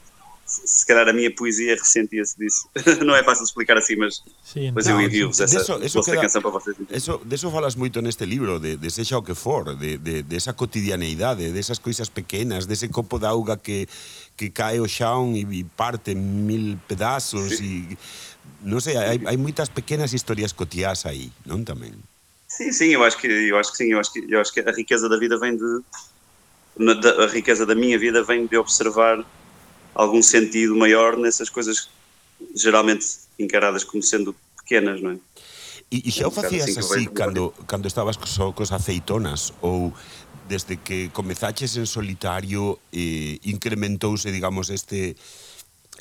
se, 0.49 0.85
calhar 0.85 1.07
a 1.07 1.13
minha 1.13 1.29
poesia 1.29 1.75
ressentia-se 1.75 2.35
disso. 2.37 2.67
não 3.05 3.15
é 3.15 3.23
fácil 3.23 3.43
de 3.45 3.49
explicar 3.49 3.77
assim, 3.77 3.95
mas 3.95 4.21
Sí, 4.43 4.65
entendo. 4.65 4.89
eu 4.89 4.99
envio-vos 5.01 5.39
essa 5.39 5.61
eso 5.77 6.01
queda- 6.01 6.21
canção 6.21 6.41
para 6.41 6.51
vocês. 6.51 6.75
Eso, 6.89 7.21
de 7.23 7.35
eso 7.35 7.51
falas 7.51 7.75
moito 7.75 8.01
neste 8.01 8.25
libro, 8.25 8.59
de, 8.59 8.75
de 8.75 8.89
sexa 8.89 9.17
o 9.17 9.23
que 9.23 9.35
for, 9.35 9.75
de, 9.77 9.97
de, 9.97 10.23
de 10.23 10.35
esa 10.35 10.53
cotidianeidade, 10.53 11.51
de 11.53 11.59
esas 11.59 11.77
coisas 11.79 12.09
pequenas, 12.09 12.65
de 12.65 12.73
ese 12.73 12.89
copo 12.89 13.19
de 13.19 13.27
auga 13.27 13.57
que, 13.57 13.87
que 14.35 14.49
cae 14.49 14.79
o 14.81 14.87
xaón 14.89 15.37
e, 15.37 15.45
e 15.45 15.63
parte 15.63 16.15
mil 16.15 16.81
pedazos 16.89 17.61
e 17.61 17.97
non 18.65 18.81
sei, 18.83 18.97
hai, 18.97 19.21
hai 19.23 19.37
moitas 19.37 19.69
pequenas 19.71 20.11
historias 20.11 20.51
cotiás 20.51 21.05
aí, 21.05 21.31
non 21.45 21.63
tamén? 21.63 21.93
Sim, 22.49 22.73
sim, 22.73 22.89
eu 22.89 23.05
acho 23.05 23.15
que 23.21 23.29
eu 23.29 23.55
acho 23.55 23.71
que 23.71 23.77
sim, 23.85 23.93
eu 23.93 23.99
acho 24.01 24.11
que 24.11 24.19
eu 24.25 24.41
acho 24.41 24.51
que 24.51 24.59
a 24.65 24.73
riqueza 24.73 25.07
da 25.07 25.15
vida 25.21 25.37
vem 25.37 25.55
de 25.55 25.69
a 26.79 27.27
riqueza 27.27 27.65
da 27.65 27.75
minha 27.75 27.99
vida 27.99 28.23
vem 28.23 28.47
de 28.47 28.57
observar 28.57 29.23
algum 29.99 30.23
sentido 30.23 30.75
maior 30.75 31.17
nessas 31.17 31.49
coisas 31.51 31.89
geralmente 32.55 33.05
encaradas 33.37 33.83
como 33.83 34.01
sendo 34.01 34.33
pequenas, 34.55 35.01
não 35.01 35.11
é? 35.11 35.17
E, 35.91 36.07
e 36.07 36.11
xa 36.11 36.27
o 36.27 36.31
facías 36.31 36.69
assim 36.69 36.79
así 36.79 37.07
cando, 37.11 37.51
cando 37.67 37.87
estabas 37.87 38.15
co- 38.15 38.53
cos 38.53 38.71
aceitonas 38.71 39.51
ou 39.59 39.91
desde 40.47 40.77
que 40.77 41.09
comezaches 41.09 41.75
en 41.77 41.85
solitario 41.85 42.79
eh, 42.93 43.37
incrementouse, 43.43 44.31
digamos, 44.31 44.69
este 44.69 45.17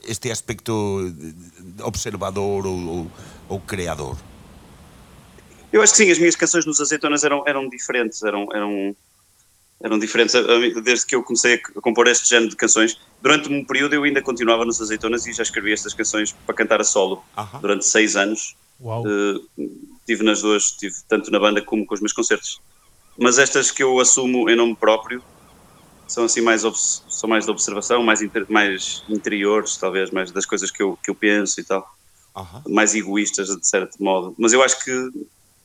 este 0.06 0.30
aspecto 0.30 0.72
observador 1.82 2.66
ou, 2.66 2.78
ou, 2.86 3.02
ou 3.48 3.58
creador? 3.66 4.16
Eu 5.72 5.82
acho 5.82 5.92
que 5.92 6.04
sim, 6.04 6.10
as 6.10 6.18
minhas 6.18 6.36
canções 6.36 6.64
nos 6.64 6.80
azeitonas 6.80 7.24
eram, 7.24 7.42
eram 7.46 7.68
diferentes, 7.68 8.22
eram, 8.22 8.46
eram, 8.54 8.96
eram 9.80 9.98
diferentes 9.98 10.34
desde 10.82 11.06
que 11.06 11.14
eu 11.14 11.22
comecei 11.22 11.54
a 11.76 11.80
compor 11.80 12.08
este 12.08 12.28
género 12.28 12.50
de 12.50 12.56
canções. 12.56 12.98
Durante 13.22 13.48
um 13.52 13.64
período 13.64 13.94
eu 13.94 14.02
ainda 14.02 14.20
continuava 14.20 14.64
nos 14.64 14.80
azeitonas 14.80 15.26
e 15.26 15.32
já 15.32 15.42
escrevi 15.42 15.72
estas 15.72 15.94
canções 15.94 16.32
para 16.46 16.54
cantar 16.54 16.80
a 16.80 16.84
solo 16.84 17.22
Ajá. 17.36 17.58
durante 17.58 17.86
seis 17.86 18.16
anos. 18.16 18.56
Wow. 18.80 19.04
Eh, 19.06 19.64
tive 20.06 20.24
nas 20.24 20.42
duas, 20.42 20.70
tive 20.72 20.94
tanto 21.08 21.30
na 21.30 21.38
banda 21.38 21.60
como 21.62 21.84
com 21.86 21.94
os 21.94 22.00
meus 22.00 22.12
concertos. 22.12 22.60
Mas 23.16 23.38
estas 23.38 23.70
que 23.70 23.82
eu 23.82 23.98
assumo 23.98 24.48
em 24.50 24.56
nome 24.56 24.74
próprio 24.76 25.22
são 26.06 26.24
assim 26.24 26.40
mais 26.40 26.62
são 27.08 27.28
mais 27.28 27.44
de 27.44 27.50
observação, 27.50 28.02
mais 28.02 28.22
inter- 28.22 28.46
mais 28.48 29.02
interiores, 29.08 29.76
talvez 29.76 30.10
mais 30.10 30.30
das 30.30 30.46
coisas 30.46 30.70
que 30.70 30.82
eu 30.82 30.98
que 31.02 31.10
eu 31.10 31.14
penso 31.14 31.60
e 31.60 31.64
tal, 31.64 31.88
Ajá. 32.34 32.62
mais 32.68 32.94
egoístas 32.94 33.48
de 33.48 33.66
certo 33.66 34.02
modo. 34.02 34.34
Mas 34.38 34.52
eu 34.52 34.62
acho 34.62 34.82
que 34.84 34.90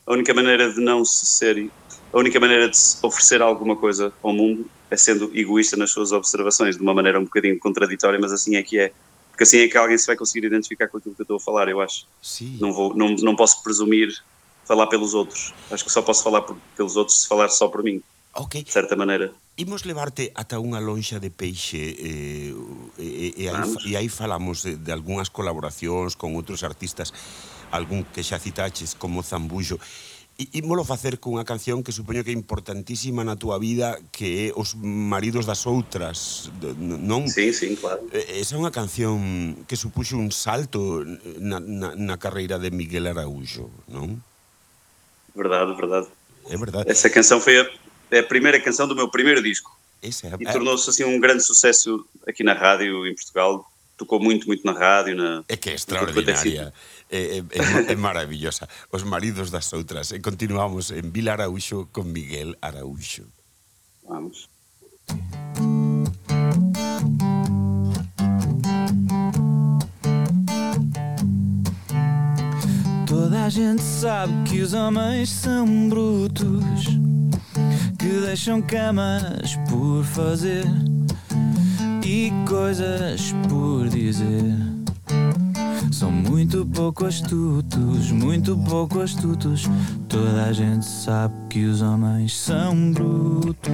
a 0.05 0.13
única 0.13 0.33
maneira 0.33 0.71
de 0.73 0.81
não 0.81 1.05
se 1.05 1.25
ser 1.25 1.71
a 2.13 2.17
única 2.17 2.39
maneira 2.39 2.69
de 2.69 2.77
oferecer 3.01 3.41
alguma 3.41 3.75
coisa 3.75 4.13
ao 4.21 4.31
mundo 4.33 4.69
é 4.89 4.95
sendo 4.95 5.31
egoísta 5.33 5.75
nas 5.75 5.91
suas 5.91 6.11
observações, 6.11 6.77
de 6.77 6.81
uma 6.81 6.93
maneira 6.93 7.19
um 7.19 7.23
bocadinho 7.23 7.57
contraditória, 7.59 8.19
mas 8.19 8.31
assim 8.31 8.55
é 8.55 8.61
que 8.63 8.77
é. 8.79 8.93
Porque 9.31 9.43
assim 9.43 9.57
é 9.59 9.67
que 9.67 9.75
alguém 9.77 9.97
se 9.97 10.05
vai 10.05 10.15
conseguir 10.15 10.45
identificar 10.45 10.87
com 10.87 10.97
aquilo 10.99 11.15
que 11.15 11.21
eu 11.21 11.23
estou 11.23 11.37
a 11.37 11.39
falar, 11.39 11.67
eu 11.67 11.81
acho 11.81 12.05
Sí. 12.21 12.57
não 12.61 12.71
vou 12.71 12.93
não, 12.95 13.15
não 13.15 13.35
posso 13.35 13.63
presumir 13.63 14.13
falar 14.63 14.87
pelos 14.87 15.13
outros 15.13 15.53
acho 15.71 15.83
que 15.83 15.91
só 15.91 16.01
posso 16.01 16.23
falar 16.23 16.41
por- 16.43 16.55
pelos 16.77 16.95
outros 16.95 17.23
se 17.23 17.27
falar 17.27 17.49
só 17.49 17.67
por 17.67 17.83
mim 17.83 18.01
Ok. 18.35 18.63
de 18.63 18.71
certa 18.71 18.95
maneira. 18.95 19.33
Imos 19.57 19.83
levarte 19.83 20.31
ata 20.33 20.57
unha 20.61 20.79
lonxa 20.81 21.19
de 21.19 21.29
peixe 21.29 21.77
eh, 21.97 22.53
e, 22.97 23.33
e, 23.37 23.49
aí, 23.49 23.53
Vamos. 23.53 23.85
e 23.85 23.97
aí 23.97 24.09
falamos 24.09 24.61
de, 24.63 24.75
de 24.77 24.91
algunhas 24.93 25.29
colaboracións 25.29 26.13
con 26.17 26.33
outros 26.37 26.61
artistas, 26.65 27.13
algún 27.69 28.05
que 28.09 28.21
xa 28.25 28.37
citaches 28.41 28.93
como 28.97 29.21
Zambullo. 29.21 29.77
ímolo 30.37 30.83
facer 30.83 31.19
cunha 31.19 31.45
canción 31.45 31.83
que 31.83 31.91
supoño 31.91 32.25
que 32.25 32.33
é 32.33 32.37
importantísima 32.37 33.21
na 33.21 33.37
túa 33.37 33.61
vida 33.61 34.01
que 34.09 34.49
é 34.49 34.57
Os 34.57 34.73
maridos 34.73 35.45
das 35.45 35.69
outras 35.69 36.49
non? 36.77 37.29
Sí, 37.29 37.53
sí, 37.53 37.77
claro 37.77 38.01
Esa 38.11 38.57
é 38.57 38.57
unha 38.57 38.73
canción 38.73 39.21
que 39.69 39.77
supuxo 39.77 40.17
un 40.17 40.33
salto 40.33 41.05
na, 41.37 41.61
na, 41.61 41.93
na 41.93 42.15
carreira 42.17 42.57
de 42.57 42.73
Miguel 42.73 43.05
Araújo 43.05 43.69
non? 43.85 44.17
Verdade, 45.37 45.77
verdade 45.77 46.09
É 46.49 46.57
verdade 46.57 46.89
Essa 46.89 47.13
canção 47.13 47.37
foi 47.37 47.61
a, 47.61 47.65
a 48.17 48.25
primeira 48.25 48.57
canção 48.57 48.89
do 48.89 48.97
meu 48.97 49.13
primeiro 49.13 49.41
disco 49.41 49.69
Esa 50.01 50.27
é 50.27 50.29
a... 50.33 50.37
E 50.41 50.45
tornou-se 50.49 50.89
assim 50.89 51.05
um 51.05 51.21
grande 51.21 51.45
sucesso 51.45 52.01
aqui 52.25 52.41
na 52.41 52.57
rádio 52.57 53.05
em 53.05 53.13
Portugal 53.13 53.69
tocou 53.97 54.19
muito, 54.19 54.47
muito 54.47 54.65
na 54.65 54.73
rádio. 54.73 55.15
Na, 55.15 55.43
é 55.47 55.55
que 55.55 55.69
é 55.69 55.73
extraordinária. 55.73 56.73
É 57.13 57.37
é, 57.37 57.89
é, 57.89 57.93
é 57.93 57.95
maravillosa. 57.95 58.67
Os 58.91 59.03
maridos 59.03 59.51
das 59.51 59.71
outras. 59.73 60.11
E 60.11 60.19
continuamos 60.19 60.89
en 60.89 61.13
Vila 61.13 61.33
Araújo 61.33 61.89
con 61.93 62.11
Miguel 62.11 62.57
Araújo. 62.59 63.29
Vamos. 64.09 64.49
Toda 73.05 73.45
a 73.45 73.49
gente 73.49 73.83
sabe 73.83 74.33
que 74.49 74.61
os 74.61 74.73
homens 74.73 75.29
são 75.29 75.89
brutos, 75.89 76.87
que 77.99 78.09
deixam 78.25 78.59
camas 78.63 79.55
por 79.69 80.03
fazer 80.03 80.65
e 82.03 82.31
coisas 82.47 83.33
por 83.47 83.87
dizer. 83.89 84.72
São 85.93 86.11
muito 86.11 86.65
pouco 86.65 87.05
astutos, 87.05 88.11
muito 88.11 88.57
pouco 88.57 88.99
astutos. 88.99 89.69
Toda 90.09 90.45
a 90.45 90.51
gente 90.51 90.83
sabe 90.83 91.35
que 91.51 91.65
os 91.65 91.83
homens 91.83 92.35
são 92.35 92.91
brutos. 92.91 93.71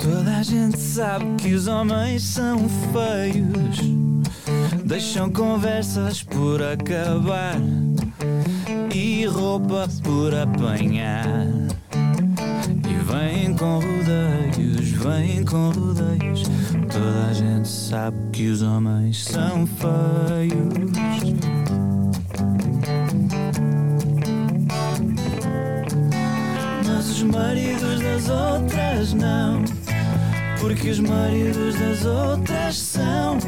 Toda 0.00 0.38
a 0.38 0.42
gente 0.42 0.78
sabe 0.78 1.26
que 1.36 1.52
os 1.52 1.66
homens 1.68 2.22
são 2.22 2.58
feios, 2.90 3.78
deixam 4.86 5.30
conversas 5.30 6.22
por 6.22 6.62
acabar 6.62 7.60
e 8.92 9.26
roupa 9.26 9.86
por 10.02 10.34
apanhar. 10.34 11.26
E 12.88 12.94
vêm 13.04 13.54
com 13.54 13.80
rodeios, 13.80 14.71
vêm 15.02 15.44
com 15.44 15.70
rodeios. 15.70 16.42
Toda 16.90 17.30
a 17.30 17.32
gente 17.32 17.68
sabe 17.68 18.16
que 18.32 18.46
os 18.48 18.62
homens 18.62 19.24
são 19.24 19.66
feios. 19.66 21.32
Mas 26.86 27.10
os 27.10 27.22
maridos 27.24 28.00
das 28.00 28.28
outras 28.28 29.12
não. 29.14 29.64
Porque 30.60 30.90
os 30.90 31.00
maridos 31.00 31.74
das 31.78 32.04
outras 32.04 32.76
são 32.76 33.38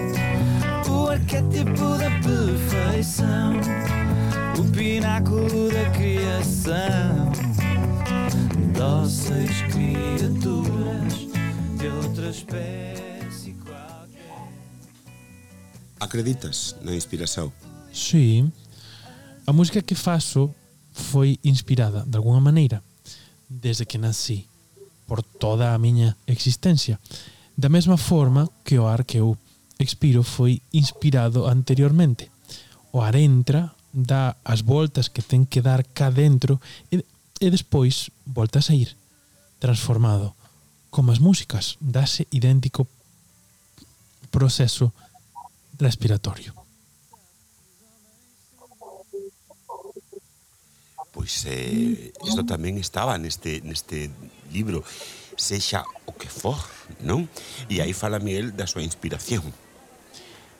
o 0.90 1.08
arquétipo 1.08 1.96
da 1.96 2.10
perfeição, 2.22 3.54
o 4.58 4.64
pináculo 4.72 5.70
da 5.70 5.90
criação. 5.90 7.23
acreditas 16.14 16.76
na 16.86 16.94
inspiración? 16.94 17.50
Sí. 17.90 18.46
A 19.46 19.52
música 19.52 19.82
que 19.82 19.98
faço 19.98 20.54
foi 20.94 21.42
inspirada, 21.42 22.06
de 22.06 22.14
alguna 22.14 22.38
maneira, 22.38 22.86
desde 23.50 23.82
que 23.82 23.98
nací, 23.98 24.46
por 25.10 25.26
toda 25.26 25.74
a 25.74 25.78
miña 25.78 26.14
existencia. 26.30 27.02
Da 27.58 27.66
mesma 27.66 27.98
forma 27.98 28.46
que 28.62 28.78
o 28.78 28.86
ar 28.86 29.02
que 29.02 29.18
eu 29.18 29.34
expiro 29.82 30.22
foi 30.22 30.62
inspirado 30.70 31.50
anteriormente. 31.50 32.30
O 32.94 33.02
ar 33.02 33.18
entra, 33.18 33.74
dá 33.90 34.38
as 34.46 34.62
voltas 34.62 35.10
que 35.10 35.18
ten 35.18 35.42
que 35.42 35.58
dar 35.58 35.82
cá 35.82 36.14
dentro 36.14 36.62
e, 36.94 37.02
e 37.42 37.50
despois 37.50 38.14
volta 38.22 38.62
a 38.62 38.62
sair, 38.62 38.94
transformado. 39.58 40.30
Como 40.94 41.10
as 41.10 41.18
músicas, 41.18 41.74
dáse 41.82 42.30
idéntico 42.30 42.86
proceso 44.30 44.94
respiratorio. 45.78 46.54
Pois 51.14 51.46
eh, 51.46 52.10
isto 52.26 52.42
tamén 52.42 52.74
estaba 52.82 53.14
neste, 53.22 53.62
neste 53.62 54.10
libro 54.50 54.82
Sexa 55.38 55.86
o 56.06 56.12
que 56.14 56.26
for, 56.26 56.58
non? 57.02 57.30
E 57.70 57.78
aí 57.78 57.94
fala 57.94 58.18
Miguel 58.18 58.54
da 58.54 58.66
súa 58.66 58.82
inspiración. 58.82 59.42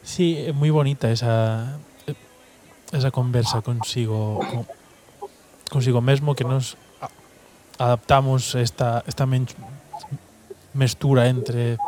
Sí, 0.02 0.38
é 0.46 0.54
moi 0.54 0.70
bonita 0.70 1.10
esa 1.10 1.74
esa 2.94 3.10
conversa 3.10 3.66
consigo 3.66 4.38
con, 4.46 4.62
consigo 5.70 5.98
mesmo 5.98 6.38
que 6.38 6.46
nos 6.46 6.78
adaptamos 7.78 8.54
esta 8.54 9.02
esta 9.10 9.26
mestura 10.74 11.26
entre 11.26 11.78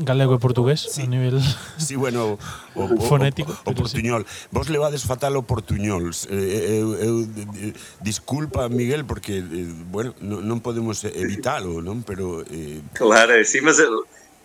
galego 0.00 0.34
e 0.34 0.38
portugués 0.38 0.86
Sí. 0.86 1.02
a 1.02 1.06
nivel 1.10 1.38
Sí, 1.78 1.96
bueno, 1.96 2.38
o, 2.74 2.82
o, 2.82 3.00
Fonético, 3.02 3.50
o, 3.50 3.70
o 3.70 3.72
sí. 3.72 3.78
portuñol. 3.82 4.22
Vos 4.50 4.68
levades 4.70 5.02
fatal 5.02 5.34
o 5.36 5.42
portuñol. 5.42 6.10
Eh, 6.30 6.78
eu, 6.82 6.94
eu, 6.94 7.14
de- 7.26 7.74
disculpa, 8.00 8.68
Miguel, 8.68 9.04
porque, 9.04 9.38
eh, 9.42 9.66
bueno, 9.90 10.14
non, 10.22 10.46
non 10.46 10.58
podemos 10.62 11.02
evitalo, 11.02 11.82
non? 11.82 12.06
Pero, 12.06 12.46
eh, 12.46 12.78
Claro, 12.94 13.34
é 13.34 13.42
sim, 13.42 13.60
mas 13.62 13.78
eh, 13.82 13.86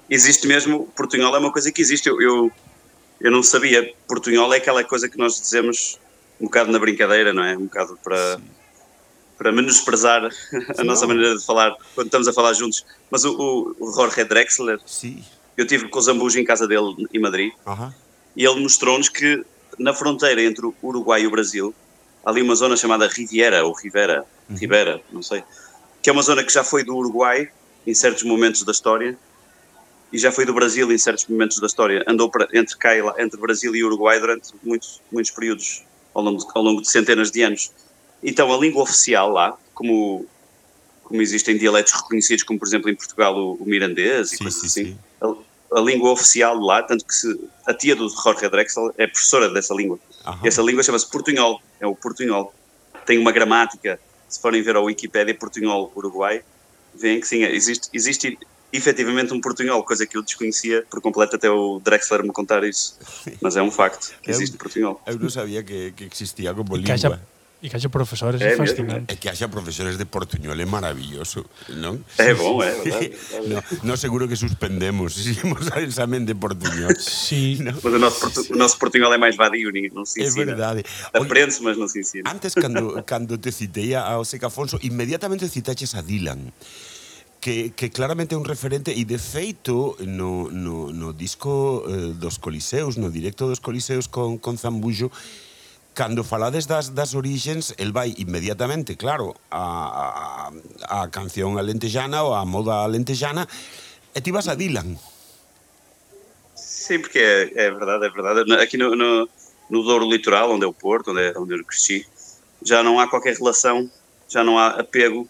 existe 0.09 0.47
mesmo. 0.49 0.89
Portunhol 0.97 1.33
é 1.35 1.39
uma 1.39 1.51
coisa 1.53 1.69
que 1.71 1.81
existe. 1.81 2.09
Eu, 2.09 2.17
eu, 2.21 2.49
eu 3.21 3.29
não 3.31 3.43
sabia. 3.45 3.93
Portunhol 4.09 4.49
é 4.53 4.57
aquela 4.57 4.81
coisa 4.83 5.05
que 5.09 5.17
nós 5.21 5.37
dizemos 5.39 6.01
um 6.41 6.45
bocado 6.49 6.71
na 6.73 6.79
brincadeira, 6.81 7.31
não 7.31 7.43
é? 7.45 7.53
Um 7.55 7.69
bocado 7.69 7.93
para, 8.03 8.41
para 9.37 9.51
menosprezar 9.51 10.27
a 10.77 10.83
nossa 10.83 11.05
maneira 11.07 11.37
de 11.37 11.45
falar 11.45 11.75
quando 11.93 12.07
estamos 12.07 12.27
a 12.27 12.33
falar 12.33 12.53
juntos. 12.53 12.83
Mas 13.09 13.23
o, 13.23 13.31
o, 13.37 13.75
o 13.79 13.93
Jorge 13.93 14.23
Drexler, 14.25 14.79
sí, 14.85 15.23
eu 15.57 15.67
tive 15.67 15.87
com 15.87 15.99
o 15.99 16.01
Zambujo 16.01 16.39
em 16.39 16.43
casa 16.43 16.67
dele 16.67 17.07
em 17.13 17.19
Madrid 17.19 17.51
ajá. 17.65 17.93
e 18.35 18.45
ele 18.45 18.59
mostrou-nos 18.59 19.09
que 19.09 19.43
na 19.77 19.93
fronteira 19.93 20.41
entre 20.41 20.65
o 20.65 20.73
Uruguai 20.81 21.23
e 21.23 21.27
o 21.27 21.31
Brasil 21.31 21.73
há 22.25 22.29
ali 22.29 22.41
uma 22.41 22.55
zona 22.55 22.75
chamada 22.77 23.07
Riviera 23.07 23.65
ou 23.65 23.73
Rivera, 23.73 24.25
Rivera, 24.49 25.01
não 25.11 25.21
sei, 25.21 25.43
que 26.01 26.09
é 26.09 26.13
uma 26.13 26.21
zona 26.21 26.43
que 26.43 26.51
já 26.51 26.63
foi 26.63 26.83
do 26.83 26.95
Uruguai 26.95 27.49
em 27.85 27.93
certos 27.93 28.23
momentos 28.23 28.63
da 28.63 28.71
história 28.71 29.17
e 30.11 30.17
já 30.17 30.31
foi 30.31 30.45
do 30.45 30.53
Brasil 30.53 30.91
em 30.91 30.97
certos 30.97 31.25
momentos 31.27 31.57
da 31.59 31.65
história. 31.65 32.03
Andou 32.07 32.29
para, 32.29 32.47
entre 32.53 32.77
cá 32.77 32.91
lá, 33.03 33.15
entre 33.17 33.39
Brasil 33.39 33.75
e 33.75 33.83
Uruguai 33.83 34.19
durante 34.19 34.53
muitos, 34.63 35.01
muitos 35.11 35.31
períodos 35.31 35.83
ao 36.13 36.21
longo, 36.21 36.37
de, 36.37 36.45
ao 36.53 36.61
longo 36.61 36.81
de 36.81 36.89
centenas 36.89 37.31
de 37.31 37.41
anos. 37.41 37.71
Então 38.21 38.53
a 38.53 38.57
língua 38.57 38.83
oficial 38.83 39.29
lá, 39.29 39.57
como 39.73 40.27
como 41.03 41.21
existem 41.21 41.57
dialetos 41.57 41.91
reconhecidos, 41.91 42.43
como 42.43 42.57
por 42.57 42.67
exemplo 42.67 42.89
em 42.89 42.95
Portugal 42.95 43.35
o, 43.35 43.55
o 43.55 43.65
mirandês 43.65 44.31
e 44.31 44.37
Sim, 44.37 44.43
coisas 44.43 44.61
sim, 44.61 44.67
assim, 44.67 44.85
sim. 44.85 44.97
A, 45.75 45.81
língua 45.81 46.11
oficial 46.11 46.57
lá, 46.59 46.83
tanto 46.83 47.05
que 47.05 47.13
se, 47.13 47.39
a 47.65 47.73
tia 47.73 47.95
do 47.95 48.07
Jorge 48.09 48.47
Drexel 48.49 48.93
é 48.97 49.07
professora 49.07 49.49
dessa 49.49 49.73
língua. 49.73 49.99
E 50.43 50.47
essa 50.47 50.61
língua 50.61 50.83
chama-se 50.83 51.09
portunhol, 51.09 51.61
é 51.79 51.87
o 51.87 51.95
portunhol. 51.95 52.53
Tem 53.05 53.17
uma 53.17 53.31
gramática, 53.31 53.99
se 54.29 54.41
forem 54.41 54.61
ver 54.61 54.75
a 54.75 54.81
Wikipédia, 54.81 55.35
portunhol 55.35 55.91
Uruguai, 55.95 56.41
veem 56.95 57.19
que 57.19 57.27
sim, 57.27 57.43
existe, 57.43 57.89
existe 57.93 58.37
efetivamente 58.71 59.33
um 59.33 59.41
portunhol, 59.41 59.83
coisa 59.83 60.05
que 60.05 60.17
eu 60.17 60.23
desconhecia 60.23 60.83
por 60.89 61.01
completo 61.01 61.35
até 61.35 61.49
o 61.49 61.79
Drexler 61.79 62.23
me 62.23 62.31
contar 62.31 62.63
isso. 62.63 62.97
Mas 63.41 63.55
é 63.55 63.61
um 63.61 63.69
facto, 63.69 64.15
que 64.21 64.31
É 64.31 64.33
existe 64.33 64.57
portunhol. 64.57 65.01
Eu 65.05 65.19
non 65.19 65.29
sabía 65.29 65.61
que, 65.63 65.91
que 65.91 66.05
existía 66.09 66.53
como 66.53 66.75
lingua. 66.75 67.21
E 67.63 67.69
que 67.69 67.77
haxa 67.77 67.87
profesores 67.87 68.43
é, 68.43 68.53
é 68.53 68.57
fascinante. 68.59 69.07
É 69.07 69.15
que 69.15 69.31
haxa 69.31 69.47
profesores 69.47 69.95
de 69.95 70.03
portuñol 70.03 70.59
é 70.59 70.67
maravilloso, 70.67 71.47
non? 71.71 72.03
É 72.19 72.35
bom, 72.35 72.59
é 72.59 72.75
verdade. 72.75 73.15
no, 73.47 73.63
no 73.87 73.95
seguro 73.95 74.27
que 74.27 74.35
suspendemos 74.35 75.15
se 75.15 75.31
imos 75.39 75.71
a 75.71 75.79
examen 75.79 76.27
de 76.27 76.35
portuñol. 76.35 76.91
sí. 76.99 77.63
No? 77.63 77.71
Mas 77.71 77.93
o 77.95 77.99
nos, 78.03 78.19
portu, 78.19 78.39
o 78.51 78.57
noso 78.59 78.75
portuñol 78.75 79.15
é 79.15 79.17
máis 79.17 79.39
vadio, 79.39 79.71
non 79.95 80.03
se 80.03 80.27
ensina. 80.27 80.43
É 80.43 80.59
verdade. 80.59 80.81
Aprendes, 81.15 81.63
mas 81.63 81.79
non 81.79 81.87
se 81.87 82.03
ensina. 82.03 82.27
Antes, 82.27 82.51
cando, 82.51 82.99
cando 83.07 83.39
te 83.39 83.55
citei 83.55 83.95
a 83.95 84.19
Oseca 84.19 84.51
Afonso, 84.51 84.75
inmediatamente 84.83 85.47
citaches 85.47 85.95
a 85.95 86.03
Dylan 86.03 86.51
que, 87.39 87.71
que 87.71 87.91
claramente 87.95 88.35
é 88.35 88.37
un 88.39 88.43
referente 88.43 88.91
e 88.91 89.07
de 89.07 89.19
feito 89.19 89.95
no, 90.03 90.51
no, 90.51 90.91
no 90.91 91.15
disco 91.15 91.83
eh, 91.87 92.11
dos 92.15 92.39
Coliseus, 92.39 92.95
no 92.99 93.11
directo 93.11 93.47
dos 93.47 93.59
Coliseus 93.59 94.11
con, 94.11 94.35
con 94.39 94.55
Zambullo 94.59 95.11
cando 95.93 96.23
falades 96.23 96.65
das, 96.65 96.89
das 96.89 97.13
orixens, 97.13 97.73
el 97.77 97.93
vai 97.93 98.13
inmediatamente, 98.17 98.97
claro, 98.97 99.35
a, 99.51 100.49
a, 100.89 101.03
a 101.03 101.09
canción 101.09 101.57
alentejana 101.57 102.23
ou 102.23 102.33
a 102.33 102.45
moda 102.45 102.83
alentejana, 102.83 103.47
e 104.13 104.19
ti 104.21 104.31
vas 104.31 104.47
a 104.47 104.55
Dylan. 104.55 104.97
Sim, 106.55 106.99
porque 106.99 107.19
é, 107.19 107.65
é 107.65 107.71
verdade, 107.71 108.05
é 108.05 108.09
verdade. 108.09 108.53
Aqui 108.53 108.77
no, 108.77 108.95
no, 108.95 109.29
no 109.69 109.83
Douro 109.83 110.09
Litoral, 110.09 110.51
onde 110.51 110.65
é 110.65 110.67
o 110.67 110.73
Porto, 110.73 111.11
onde, 111.11 111.21
é, 111.21 111.33
onde 111.37 111.53
eu 111.53 111.63
cresci, 111.63 112.05
já 112.61 112.83
não 112.83 112.99
há 112.99 113.07
qualquer 113.07 113.35
relação, 113.37 113.89
já 114.27 114.43
não 114.43 114.57
há 114.57 114.67
apego 114.67 115.27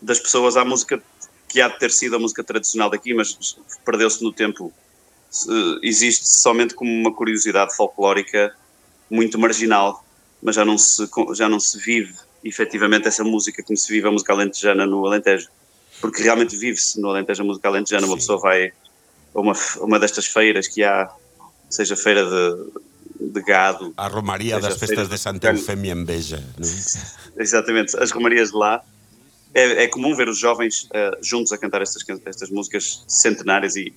das 0.00 0.20
pessoas 0.20 0.56
à 0.56 0.64
música 0.64 1.02
que 1.48 1.60
há 1.60 1.68
de 1.68 1.78
ter 1.78 1.90
sido 1.90 2.16
a 2.16 2.18
música 2.18 2.44
tradicional 2.44 2.90
daqui, 2.90 3.14
mas 3.14 3.56
perdeu-se 3.84 4.22
no 4.22 4.32
tempo. 4.32 4.72
Existe 5.82 6.28
somente 6.28 6.74
como 6.74 6.90
uma 6.90 7.12
curiosidade 7.12 7.74
folclórica 7.74 8.54
muito 9.10 9.38
marginal, 9.38 10.04
mas 10.42 10.56
já 10.56 10.64
não 10.64 10.76
se, 10.78 11.08
já 11.34 11.48
não 11.48 11.60
se 11.60 11.78
vive 11.78 12.14
efetivamente 12.44 13.08
essa 13.08 13.24
música 13.24 13.62
como 13.62 13.76
se 13.76 13.90
vive 13.90 14.06
a 14.06 14.10
música 14.10 14.32
alentejana 14.32 14.86
no 14.86 15.04
Alentejo. 15.06 15.48
Porque 16.00 16.22
realmente 16.22 16.56
vive-se 16.56 17.00
no 17.00 17.08
Alentejo 17.08 17.42
a 17.42 17.46
música 17.46 17.68
alentejana, 17.68 18.06
Sim. 18.06 18.12
uma 18.12 18.16
pessoa 18.16 18.38
vai 18.38 18.72
a 19.34 19.40
uma, 19.40 19.52
uma 19.80 19.98
destas 19.98 20.26
feiras 20.26 20.68
que 20.68 20.82
há, 20.82 21.10
seja 21.68 21.96
feira 21.96 22.24
de, 22.24 23.32
de 23.32 23.42
gado. 23.42 23.92
A 23.96 24.08
Romaria 24.08 24.58
das 24.60 24.78
Festas 24.78 25.08
de 25.08 25.18
Santa 25.18 25.50
Eufémia 25.50 25.92
em 25.92 26.04
Beja. 26.04 26.42
É? 27.36 27.42
Exatamente, 27.42 27.96
as 27.98 28.10
Romarias 28.10 28.50
de 28.50 28.56
lá. 28.56 28.82
É, 29.54 29.84
é 29.84 29.88
comum 29.88 30.14
ver 30.14 30.28
os 30.28 30.38
jovens 30.38 30.84
uh, 30.84 31.16
juntos 31.22 31.50
a 31.50 31.56
cantar 31.56 31.80
estas, 31.80 32.04
estas 32.26 32.50
músicas 32.50 33.02
centenárias 33.08 33.74
e, 33.74 33.92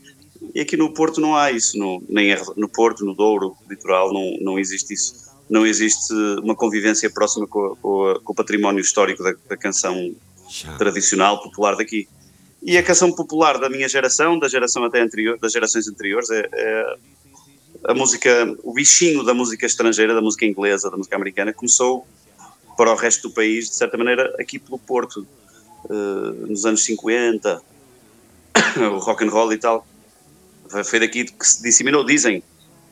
e 0.53 0.61
aqui 0.61 0.77
no 0.77 0.93
Porto 0.93 1.19
não 1.19 1.35
há 1.35 1.51
isso, 1.51 1.77
no, 1.77 2.01
nem 2.07 2.35
no 2.55 2.69
Porto, 2.69 3.05
no 3.05 3.13
Douro, 3.13 3.55
no 3.65 3.69
litoral, 3.69 4.13
não, 4.13 4.37
não 4.41 4.59
existe 4.59 4.93
isso. 4.93 5.29
Não 5.49 5.65
existe 5.65 6.13
uma 6.43 6.55
convivência 6.55 7.09
próxima 7.09 7.47
com, 7.47 7.75
com, 7.81 8.19
com 8.23 8.33
o 8.33 8.35
património 8.35 8.81
histórico 8.81 9.23
da, 9.23 9.33
da 9.49 9.57
canção 9.57 10.13
tradicional, 10.77 11.41
popular 11.41 11.75
daqui. 11.75 12.07
E 12.61 12.77
a 12.77 12.83
canção 12.83 13.11
popular 13.11 13.57
da 13.57 13.69
minha 13.69 13.87
geração, 13.87 14.37
da 14.37 14.47
geração 14.47 14.83
até 14.83 15.01
anterior, 15.01 15.39
das 15.39 15.51
gerações 15.51 15.87
anteriores, 15.87 16.29
é, 16.29 16.49
é, 16.51 16.97
a 17.85 17.93
música, 17.93 18.29
o 18.63 18.73
bichinho 18.73 19.23
da 19.23 19.33
música 19.33 19.65
estrangeira, 19.65 20.13
da 20.13 20.21
música 20.21 20.45
inglesa, 20.45 20.89
da 20.89 20.97
música 20.97 21.15
americana, 21.15 21.53
começou 21.53 22.05
para 22.77 22.91
o 22.91 22.95
resto 22.95 23.29
do 23.29 23.33
país, 23.33 23.69
de 23.69 23.75
certa 23.75 23.97
maneira, 23.97 24.35
aqui 24.39 24.59
pelo 24.59 24.77
Porto, 24.77 25.25
uh, 25.85 26.47
nos 26.47 26.65
anos 26.65 26.83
50, 26.83 27.61
o 28.93 28.97
rock 28.99 29.23
and 29.23 29.29
roll 29.29 29.51
e 29.53 29.57
tal. 29.57 29.85
Foi 30.83 30.99
daqui 30.99 31.25
que 31.25 31.47
se 31.47 31.61
disseminou, 31.63 32.03
dizem, 32.03 32.43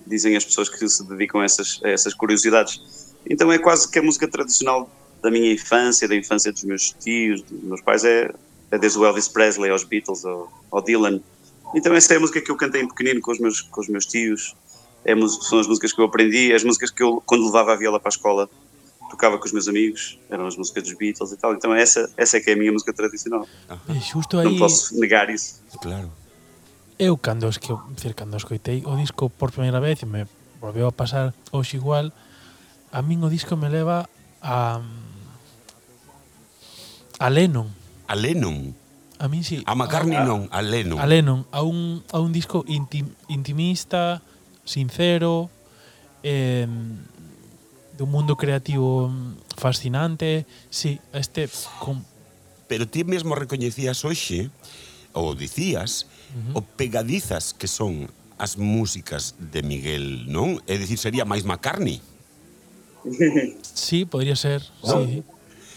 dizem 0.05 0.35
as 0.35 0.43
pessoas 0.43 0.69
que 0.69 0.87
se 0.87 1.07
dedicam 1.07 1.41
a 1.41 1.45
essas, 1.45 1.79
a 1.83 1.89
essas 1.89 2.13
curiosidades. 2.13 3.13
Então 3.29 3.51
é 3.51 3.59
quase 3.59 3.89
que 3.89 3.99
a 3.99 4.01
música 4.01 4.27
tradicional 4.27 4.89
da 5.21 5.29
minha 5.29 5.51
infância, 5.51 6.07
da 6.07 6.15
infância 6.15 6.51
dos 6.51 6.63
meus 6.63 6.91
tios, 6.91 7.41
dos 7.41 7.63
meus 7.63 7.81
pais, 7.81 8.03
é, 8.03 8.31
é 8.71 8.77
desde 8.77 8.97
o 8.97 9.05
Elvis 9.05 9.27
Presley 9.27 9.69
aos 9.69 9.83
Beatles, 9.83 10.25
ao, 10.25 10.51
ao, 10.71 10.81
Dylan. 10.81 11.19
Então 11.75 11.93
essa 11.93 12.13
é 12.13 12.17
a 12.17 12.19
música 12.19 12.41
que 12.41 12.49
eu 12.49 12.55
cantei 12.55 12.81
em 12.81 12.87
pequenino 12.87 13.21
com 13.21 13.31
os 13.31 13.39
meus, 13.39 13.61
com 13.61 13.81
os 13.81 13.87
meus 13.89 14.05
tios, 14.05 14.55
é, 15.03 15.13
são 15.41 15.59
as 15.59 15.67
músicas 15.67 15.93
que 15.93 16.01
eu 16.01 16.05
aprendi, 16.05 16.53
as 16.53 16.63
músicas 16.63 16.91
que 16.91 17.03
eu, 17.03 17.21
quando 17.25 17.45
levava 17.45 17.73
a 17.73 17.75
viola 17.75 17.99
para 17.99 18.09
a 18.09 18.11
escola, 18.15 18.49
tocava 19.09 19.37
com 19.37 19.45
os 19.45 19.51
meus 19.51 19.67
amigos, 19.67 20.19
eram 20.29 20.47
as 20.47 20.57
músicas 20.57 20.83
dos 20.83 20.93
Beatles 20.93 21.31
e 21.31 21.37
tal. 21.37 21.53
Então 21.53 21.73
essa, 21.73 22.11
essa 22.17 22.37
é 22.37 22.39
que 22.39 22.49
é 22.49 22.53
a 22.53 22.57
minha 22.57 22.71
música 22.71 22.93
tradicional. 22.93 23.47
Justo 24.11 24.37
aí... 24.37 24.45
Não 24.45 24.57
posso 24.57 24.97
negar 24.99 25.29
isso. 25.29 25.61
Claro. 25.81 26.11
eu 26.99 27.17
cando, 27.17 27.47
es 27.47 27.59
que, 27.59 27.73
decir, 27.93 28.15
cando 28.15 28.37
escoitei 28.37 28.83
o 28.85 28.97
disco 28.97 29.29
por 29.29 29.51
primeira 29.53 29.79
vez 29.79 30.01
e 30.01 30.05
me 30.09 30.25
volveu 30.59 30.89
a 30.89 30.91
pasar 30.91 31.33
hoxe 31.53 31.77
igual, 31.77 32.13
a 32.91 33.01
min 33.05 33.21
o 33.21 33.29
disco 33.29 33.53
me 33.55 33.69
leva 33.69 34.09
a 34.41 34.81
a 37.19 37.29
Lennon. 37.29 37.69
A 38.07 38.15
Lennon. 38.15 38.75
A 39.19 39.27
min 39.27 39.43
si. 39.43 39.57
Sí. 39.57 39.63
A 39.65 39.73
McCartney 39.73 40.17
a, 40.17 40.25
non, 40.25 40.49
a 40.53 40.61
Lennon. 40.61 40.97
A 41.01 41.05
Lennon, 41.05 41.45
a 41.51 41.61
un, 41.61 42.03
a 42.13 42.19
un 42.21 42.31
disco 42.33 42.65
intim, 42.67 43.09
intimista, 43.27 44.21
sincero, 44.65 45.49
eh, 46.21 46.67
de 47.97 48.03
un 48.03 48.11
mundo 48.11 48.37
creativo 48.37 49.11
fascinante. 49.57 50.45
Sí, 50.69 51.01
este... 51.13 51.49
con... 51.79 52.05
Pero 52.67 52.87
ti 52.87 53.03
mesmo 53.03 53.33
recoñecías 53.33 54.05
hoxe, 54.05 54.51
ou 55.17 55.33
dicías, 55.33 56.05
-huh. 56.33 56.57
o 56.57 56.61
pegadizas 56.61 57.53
que 57.53 57.67
son 57.67 58.09
as 58.37 58.55
músicas 58.55 59.33
de 59.39 59.63
Miguel, 59.63 60.29
non? 60.29 60.61
É 60.69 60.77
dicir, 60.77 60.97
sería 60.97 61.25
máis 61.25 61.41
McCartney. 61.41 62.01
Sí, 63.61 64.05
podría 64.05 64.35
ser. 64.35 64.61
¿No? 64.83 65.05
Sí. 65.05 65.23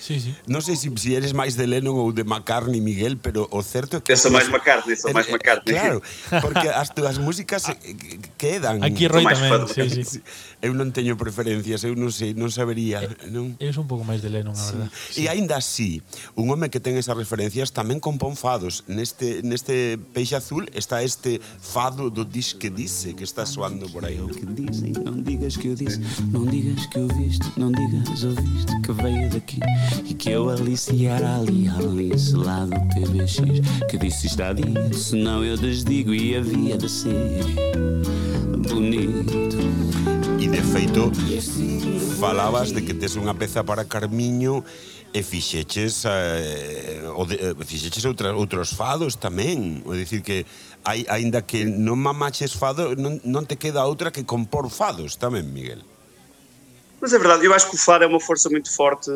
Sí, 0.01 0.17
sí. 0.17 0.33
Non 0.49 0.65
sei 0.65 0.81
se 0.81 0.89
si, 0.89 0.97
si 0.97 1.11
eres 1.13 1.37
máis 1.37 1.61
de 1.61 1.69
Lennon 1.69 2.01
ou 2.01 2.09
de 2.09 2.25
McCartney, 2.25 2.81
Miguel, 2.81 3.21
pero 3.21 3.45
o 3.53 3.61
certo 3.61 3.99
é 3.99 4.01
que... 4.01 4.17
Eu 4.17 4.33
máis 4.33 4.49
McCartney, 4.49 4.97
sou 4.97 5.13
máis 5.13 5.29
McCartney. 5.29 5.77
Claro, 5.77 6.01
porque 6.41 6.73
as 6.73 6.89
túas 6.97 7.21
músicas 7.21 7.69
quedan. 8.41 8.81
Aquí 8.81 9.05
Roy 9.13 9.29
tamén, 9.29 9.69
sí, 9.69 10.03
sí. 10.09 10.19
Eu 10.61 10.77
non 10.77 10.93
teño 10.93 11.17
preferencias, 11.17 11.89
eu 11.89 11.97
non 11.97 12.13
sei, 12.13 12.37
non 12.37 12.53
sabería. 12.53 13.01
Eh, 13.01 13.33
non? 13.33 13.57
Eu 13.57 13.73
un 13.81 13.89
pouco 13.89 14.05
máis 14.05 14.21
de 14.21 14.29
Lennon, 14.29 14.53
a 14.53 14.61
sí. 14.61 14.77
verdad. 14.77 14.91
Sí. 14.93 15.25
E 15.25 15.33
aínda 15.33 15.57
así, 15.57 16.05
un 16.37 16.53
home 16.53 16.69
que 16.69 16.85
ten 16.85 17.01
esas 17.01 17.17
referencias 17.17 17.73
tamén 17.73 17.97
compón 17.97 18.37
fados. 18.37 18.85
Neste, 18.85 19.41
neste 19.41 19.97
peixe 20.13 20.37
azul 20.37 20.69
está 20.77 21.01
este 21.01 21.41
fado 21.41 22.13
do 22.13 22.29
dis 22.29 22.53
que 22.53 22.69
dice, 22.69 23.17
que 23.17 23.25
está 23.25 23.49
soando 23.49 23.89
por 23.89 24.05
aí. 24.05 24.21
Que 24.21 24.45
non 25.01 25.25
digas 25.25 25.57
que 25.57 25.73
o 25.73 25.77
dices, 25.77 26.05
non 26.29 26.45
digas 26.53 26.85
que 26.93 27.01
o 27.01 27.09
viste, 27.09 27.49
non 27.57 27.73
digas 27.73 28.21
o 28.29 28.37
viste, 28.37 28.73
que 28.85 28.93
veio 29.01 29.33
daqui. 29.33 29.65
E 30.05 30.15
que 30.15 30.31
eu 30.31 30.49
Alice 30.49 31.07
era 31.07 31.37
ali, 31.37 31.69
Alice 31.69 32.35
lá 32.35 32.65
do 32.65 32.79
PBX 32.95 33.37
Que 33.89 33.99
disse 33.99 34.27
está 34.27 34.53
dito, 34.53 34.95
senão 34.95 35.45
eu 35.45 35.57
desdigo 35.57 36.15
e 36.15 36.37
havia 36.37 36.77
de 36.77 36.89
ser 36.89 37.45
bonito. 38.69 39.59
E 40.39 40.49
de 40.49 40.63
feito, 40.63 41.13
falabas 42.19 42.73
de 42.73 42.83
que 42.83 42.95
tes 42.95 43.17
unha 43.17 43.35
peza 43.35 43.63
para 43.65 43.85
Carmiño 43.85 44.65
E 45.13 45.25
fixeches, 45.25 46.05
eh, 46.07 47.03
o 47.17 47.27
de, 47.27 47.35
eh, 47.35 47.55
fixeches 47.67 48.05
outra, 48.05 48.31
outros 48.31 48.71
fados 48.71 49.19
tamén. 49.19 49.83
É 49.83 49.99
dicir 49.99 50.23
que, 50.23 50.47
hai, 50.87 51.03
aínda 51.11 51.43
que 51.43 51.67
non 51.67 51.99
mamaches 51.99 52.55
fado 52.55 52.95
non, 52.95 53.19
non 53.27 53.43
te 53.43 53.59
queda 53.59 53.83
outra 53.83 54.15
que 54.15 54.23
compor 54.23 54.71
fados 54.71 55.19
tamén, 55.19 55.51
Miguel. 55.51 55.83
Mas 57.03 57.11
é 57.11 57.19
verdade, 57.19 57.43
eu 57.43 57.51
acho 57.51 57.67
que 57.67 57.75
o 57.75 57.83
fado 57.83 58.07
é 58.07 58.07
uma 58.07 58.23
força 58.23 58.47
muito 58.47 58.71
forte. 58.71 59.11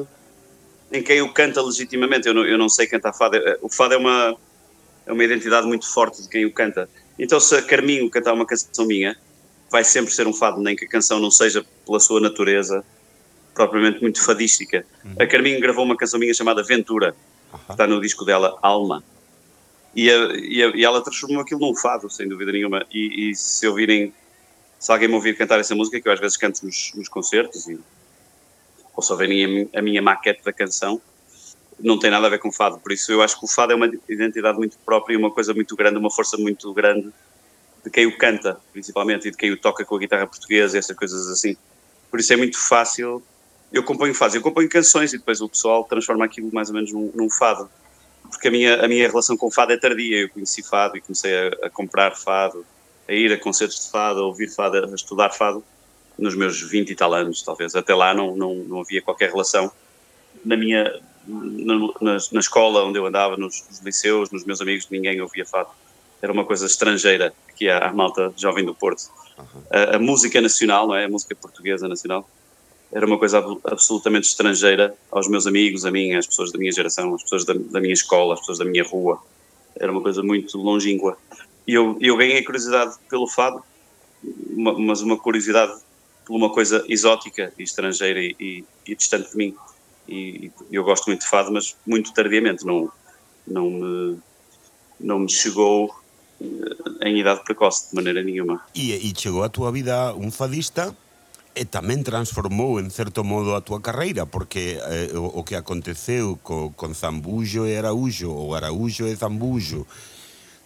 Em 0.95 1.03
quem 1.03 1.21
o 1.21 1.33
canta 1.33 1.61
legitimamente. 1.61 2.29
Eu 2.29 2.35
não, 2.35 2.45
eu 2.45 2.57
não 2.57 2.69
sei 2.69 2.87
cantar 2.87 3.13
fado. 3.13 3.37
O 3.61 3.69
fado 3.69 3.95
é 3.95 3.97
uma, 3.97 4.37
é 5.07 5.13
uma 5.13 5.25
identidade 5.25 5.67
muito 5.67 5.93
forte 5.93 6.23
de 6.23 6.29
quem 6.29 6.45
o 6.45 6.53
canta. 6.53 6.89
Então, 7.19 7.39
se 7.41 7.55
a 7.55 7.63
Carminho 7.63 8.09
cantar 8.11 8.33
uma 8.33 8.47
canção 8.47 8.87
minha, 8.87 9.17
vai 9.71 9.85
sempre 9.85 10.13
ser 10.13 10.27
um 10.27 10.33
fado, 10.33 10.61
nem 10.61 10.77
que 10.77 10.85
a 10.85 10.89
canção 10.89 11.19
não 11.19 11.31
seja 11.31 11.65
pela 11.85 12.01
sua 12.01 12.21
natureza 12.21 12.85
propriamente 13.55 14.01
muito 14.01 14.23
fadística. 14.23 14.85
Uhum. 15.05 15.15
A 15.19 15.27
Carminho 15.27 15.61
gravou 15.61 15.85
uma 15.85 15.97
canção 15.97 16.19
minha 16.19 16.35
chamada 16.35 16.63
Ventura, 16.63 17.15
uhum. 17.53 17.59
que 17.59 17.73
está 17.73 17.87
no 17.87 18.01
disco 18.01 18.25
dela, 18.25 18.59
Alma. 18.63 19.03
E, 19.95 20.11
a, 20.11 20.15
e, 20.35 20.63
a, 20.63 20.69
e, 20.77 20.85
ela 20.85 21.01
transformou 21.03 21.41
aquilo 21.41 21.61
num 21.61 21.75
fado, 21.75 22.11
sem 22.11 22.29
dúvida 22.29 22.51
nenhuma. 22.51 22.85
E, 22.93 23.31
e, 23.31 23.35
se 23.37 23.67
ouvirem, 23.67 24.13
se 24.79 24.91
alguém 24.91 25.07
me 25.07 25.15
ouvir 25.15 25.37
cantar 25.37 25.61
essa 25.61 25.75
música, 25.75 26.01
que 26.01 26.09
eu 26.09 26.13
às 26.13 26.19
vezes 26.19 26.37
canto 26.37 26.65
nos, 26.67 26.93
nos 26.97 27.09
concertos 27.09 27.69
e 27.69 27.79
ou 28.97 29.03
só 29.03 29.17
verem 29.17 29.69
a, 29.75 29.83
minha 29.83 30.01
maquete 30.01 30.43
da 30.45 30.53
canção, 30.53 31.01
não 31.79 31.99
tem 31.99 32.11
nada 32.11 32.27
a 32.27 32.31
ver 32.31 32.39
com 32.39 32.53
fado. 32.53 32.79
Por 32.79 32.93
isso 32.93 33.11
eu 33.11 33.23
acho 33.23 33.39
que 33.39 33.45
o 33.45 33.49
fado 33.49 33.73
é 33.73 33.77
uma 33.77 33.91
identidade 34.09 34.57
muito 34.57 34.79
própria 34.85 35.15
e 35.15 35.17
uma 35.17 35.31
coisa 35.31 35.53
muito 35.53 35.75
grande, 35.75 35.99
uma 35.99 36.11
força 36.11 36.37
muito 36.37 36.73
grande 36.73 37.11
de 37.85 37.91
quem 37.91 38.07
o 38.07 38.17
canta, 38.17 38.59
principalmente, 38.73 39.29
e 39.29 39.31
de 39.31 39.37
quem 39.37 39.51
o 39.51 39.57
toca 39.57 39.85
com 39.85 39.97
a 39.97 39.99
guitarra 39.99 40.27
portuguesa 40.27 40.77
e 40.77 40.79
essas 40.79 40.97
coisas 40.97 41.29
assim. 41.29 41.57
Por 42.11 42.21
isso 42.21 42.33
é 42.33 42.37
muito 42.37 42.59
fácil. 42.59 43.23
Eu 43.73 43.83
componho 43.83 44.15
fados, 44.15 44.35
eu 44.37 44.41
componho 44.41 44.69
canções 44.69 45.13
e 45.13 45.19
depois 45.19 45.41
o 45.41 45.49
pessoal 45.49 45.85
transforma 45.85 46.25
aquilo 46.25 46.51
mais 46.53 46.69
ou 46.69 46.75
menos 46.75 46.93
num, 46.93 47.11
num 47.15 47.29
fado. 47.29 47.69
Porque 48.31 48.49
a 48.49 48.51
minha, 48.51 48.83
a 48.83 48.89
minha 48.89 49.07
relação 49.07 49.37
com 49.37 49.51
fado 49.51 49.73
é 49.73 49.77
tardia. 49.77 50.23
Eu 50.23 50.31
conheci 50.31 50.63
fado 50.63 50.97
e 50.97 51.01
comecei 51.01 51.35
a, 51.37 51.67
a 51.67 51.71
comprar 51.71 52.17
fado, 52.17 52.65
a 53.07 53.13
ir 53.13 53.33
a 53.33 53.39
concertos 53.39 53.85
de 53.85 53.91
fado, 53.91 54.21
a 54.21 54.27
ouvir 54.27 54.49
fado, 54.49 54.79
a 54.79 54.95
estudar 54.95 55.31
fado 55.31 55.63
nos 56.19 56.35
meus 56.35 56.61
20 56.61 56.91
e 56.91 56.95
tal 56.95 57.13
anos, 57.15 57.43
talvez. 57.43 57.75
Até 57.75 57.95
lá 57.95 58.15
não, 58.15 58.37
não, 58.37 58.55
não 58.55 58.81
havia 58.81 59.03
qualquer 59.03 59.31
relação. 59.31 59.71
Na 60.45 60.57
minha 60.57 61.01
na, 61.27 62.17
na, 62.33 62.41
escola 62.41 62.85
onde 62.85 62.99
eu 62.99 63.07
andava, 63.07 63.37
nos, 63.37 63.65
nos, 63.69 63.81
liceus, 63.81 64.31
nos 64.31 64.45
meus 64.45 64.61
amigos, 64.61 64.87
ninguém 64.91 65.21
ouvia 65.21 65.45
fado. 65.45 65.71
Era 66.21 66.33
uma 66.33 66.45
coisa 66.45 66.67
estrangeira 66.67 67.33
que 67.57 67.69
a, 67.69 67.89
a 67.89 67.93
malta 67.93 68.33
jovem 68.37 68.65
do 68.65 68.75
Porto. 68.75 69.11
Uhum. 69.39 69.63
A, 69.71 69.97
a, 69.97 69.99
música 69.99 70.41
nacional, 70.41 70.87
não 70.87 70.95
é? 70.95 71.05
A 71.05 71.09
música 71.09 71.35
portuguesa 71.35 71.89
nacional 71.89 72.29
era 72.93 73.07
uma 73.07 73.19
coisa 73.19 73.45
absolutamente 73.65 74.29
estrangeira 74.29 74.95
aos 75.11 75.27
meus 75.27 75.47
amigos, 75.47 75.85
a 75.85 75.91
mim, 75.91 76.15
às 76.15 76.27
pessoas 76.27 76.53
da 76.53 76.59
minha 76.59 76.71
geração, 76.71 77.15
às 77.15 77.23
pessoas 77.23 77.45
da, 77.45 77.55
da 77.55 77.81
minha 77.81 77.95
escola, 77.95 78.35
às 78.35 78.41
pessoas 78.41 78.59
da 78.59 78.65
minha 78.65 78.85
rua. 78.85 79.21
Era 79.77 79.91
uma 79.91 80.01
coisa 80.01 80.23
muito 80.23 80.57
longínqua. 80.59 81.19
E 81.67 81.75
eu, 81.75 81.99
eu 82.01 82.17
ganhei 82.17 82.43
curiosidade 82.45 82.95
pelo 83.09 83.27
fado, 83.27 83.63
uma, 84.51 84.79
mas 84.79 85.01
uma 85.01 85.17
curiosidade 85.17 85.73
por 86.25 86.35
uma 86.37 86.51
coisa 86.51 86.85
exótica 86.89 87.53
e 87.59 87.63
estrangeira 87.63 88.21
e, 88.21 88.35
e, 88.41 88.65
e 88.87 88.97
distante 88.97 89.31
de 89.31 89.37
mim. 89.37 89.55
E, 90.09 90.51
e 90.71 90.75
eu 90.75 90.85
gosto 90.85 91.07
muito 91.07 91.23
de 91.23 91.29
fado, 91.29 91.53
mas 91.53 91.77
muito 91.87 92.13
tardiamente, 92.13 92.65
não, 92.65 92.91
não, 93.47 93.71
me, 93.71 94.19
não 95.01 95.19
me 95.21 95.31
chegou 95.31 95.95
eh, 96.41 97.09
em 97.09 97.21
idade 97.21 97.43
precoce 97.45 97.91
de 97.91 97.95
maneira 97.95 98.23
nenhuma. 98.23 98.65
E, 98.75 99.13
chegou 99.17 99.43
a 99.43 99.49
tua 99.49 99.71
vida 99.73 100.15
un 100.15 100.31
fadista 100.31 100.95
e 101.55 101.65
tamén 101.65 102.03
transformou 102.03 102.83
en 102.83 102.91
certo 102.91 103.23
modo 103.23 103.55
a 103.55 103.63
túa 103.63 103.79
carreira 103.79 104.27
porque 104.27 104.77
eh, 104.83 105.15
o, 105.15 105.39
o 105.39 105.47
que 105.47 105.55
aconteceu 105.55 106.35
co, 106.43 106.75
con 106.75 106.99
Zambullo 106.99 107.63
e 107.65 107.79
Araújo 107.79 108.35
ou 108.35 108.59
Araújo 108.59 109.07
e 109.07 109.15
Zambullo 109.15 109.87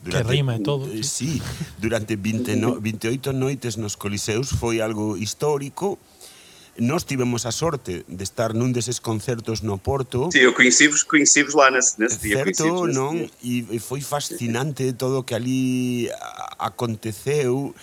Durante, 0.02 0.26
que 0.26 0.32
rima 0.32 0.56
e 0.56 0.60
todo. 0.60 0.86
Uh, 0.86 1.02
sí, 1.02 1.42
durante 1.78 2.16
20 2.16 2.56
no, 2.56 2.78
28 2.82 3.32
noites 3.32 3.76
nos 3.76 3.96
coliseus 3.96 4.50
foi 4.54 4.80
algo 4.80 5.16
histórico. 5.16 5.98
Nós 6.78 7.02
tivemos 7.02 7.44
a 7.44 7.50
sorte 7.50 8.06
de 8.06 8.22
estar 8.22 8.54
nun 8.54 8.70
deses 8.70 9.02
concertos 9.02 9.66
no 9.66 9.82
Porto. 9.82 10.30
Sí, 10.30 10.46
eu 10.46 10.54
coincivos, 10.54 11.02
coincivos 11.02 11.58
lá 11.58 11.74
nesse, 11.74 11.98
nesse 11.98 12.22
certo, 12.22 12.54
dia. 12.54 12.54
Certo, 12.54 12.86
non? 12.86 13.18
Dia. 13.18 13.30
E, 13.42 13.66
e 13.74 13.78
foi 13.82 13.98
fascinante 13.98 14.94
todo 14.94 15.18
o 15.18 15.26
que 15.26 15.34
ali 15.34 16.06
aconteceu. 16.54 17.74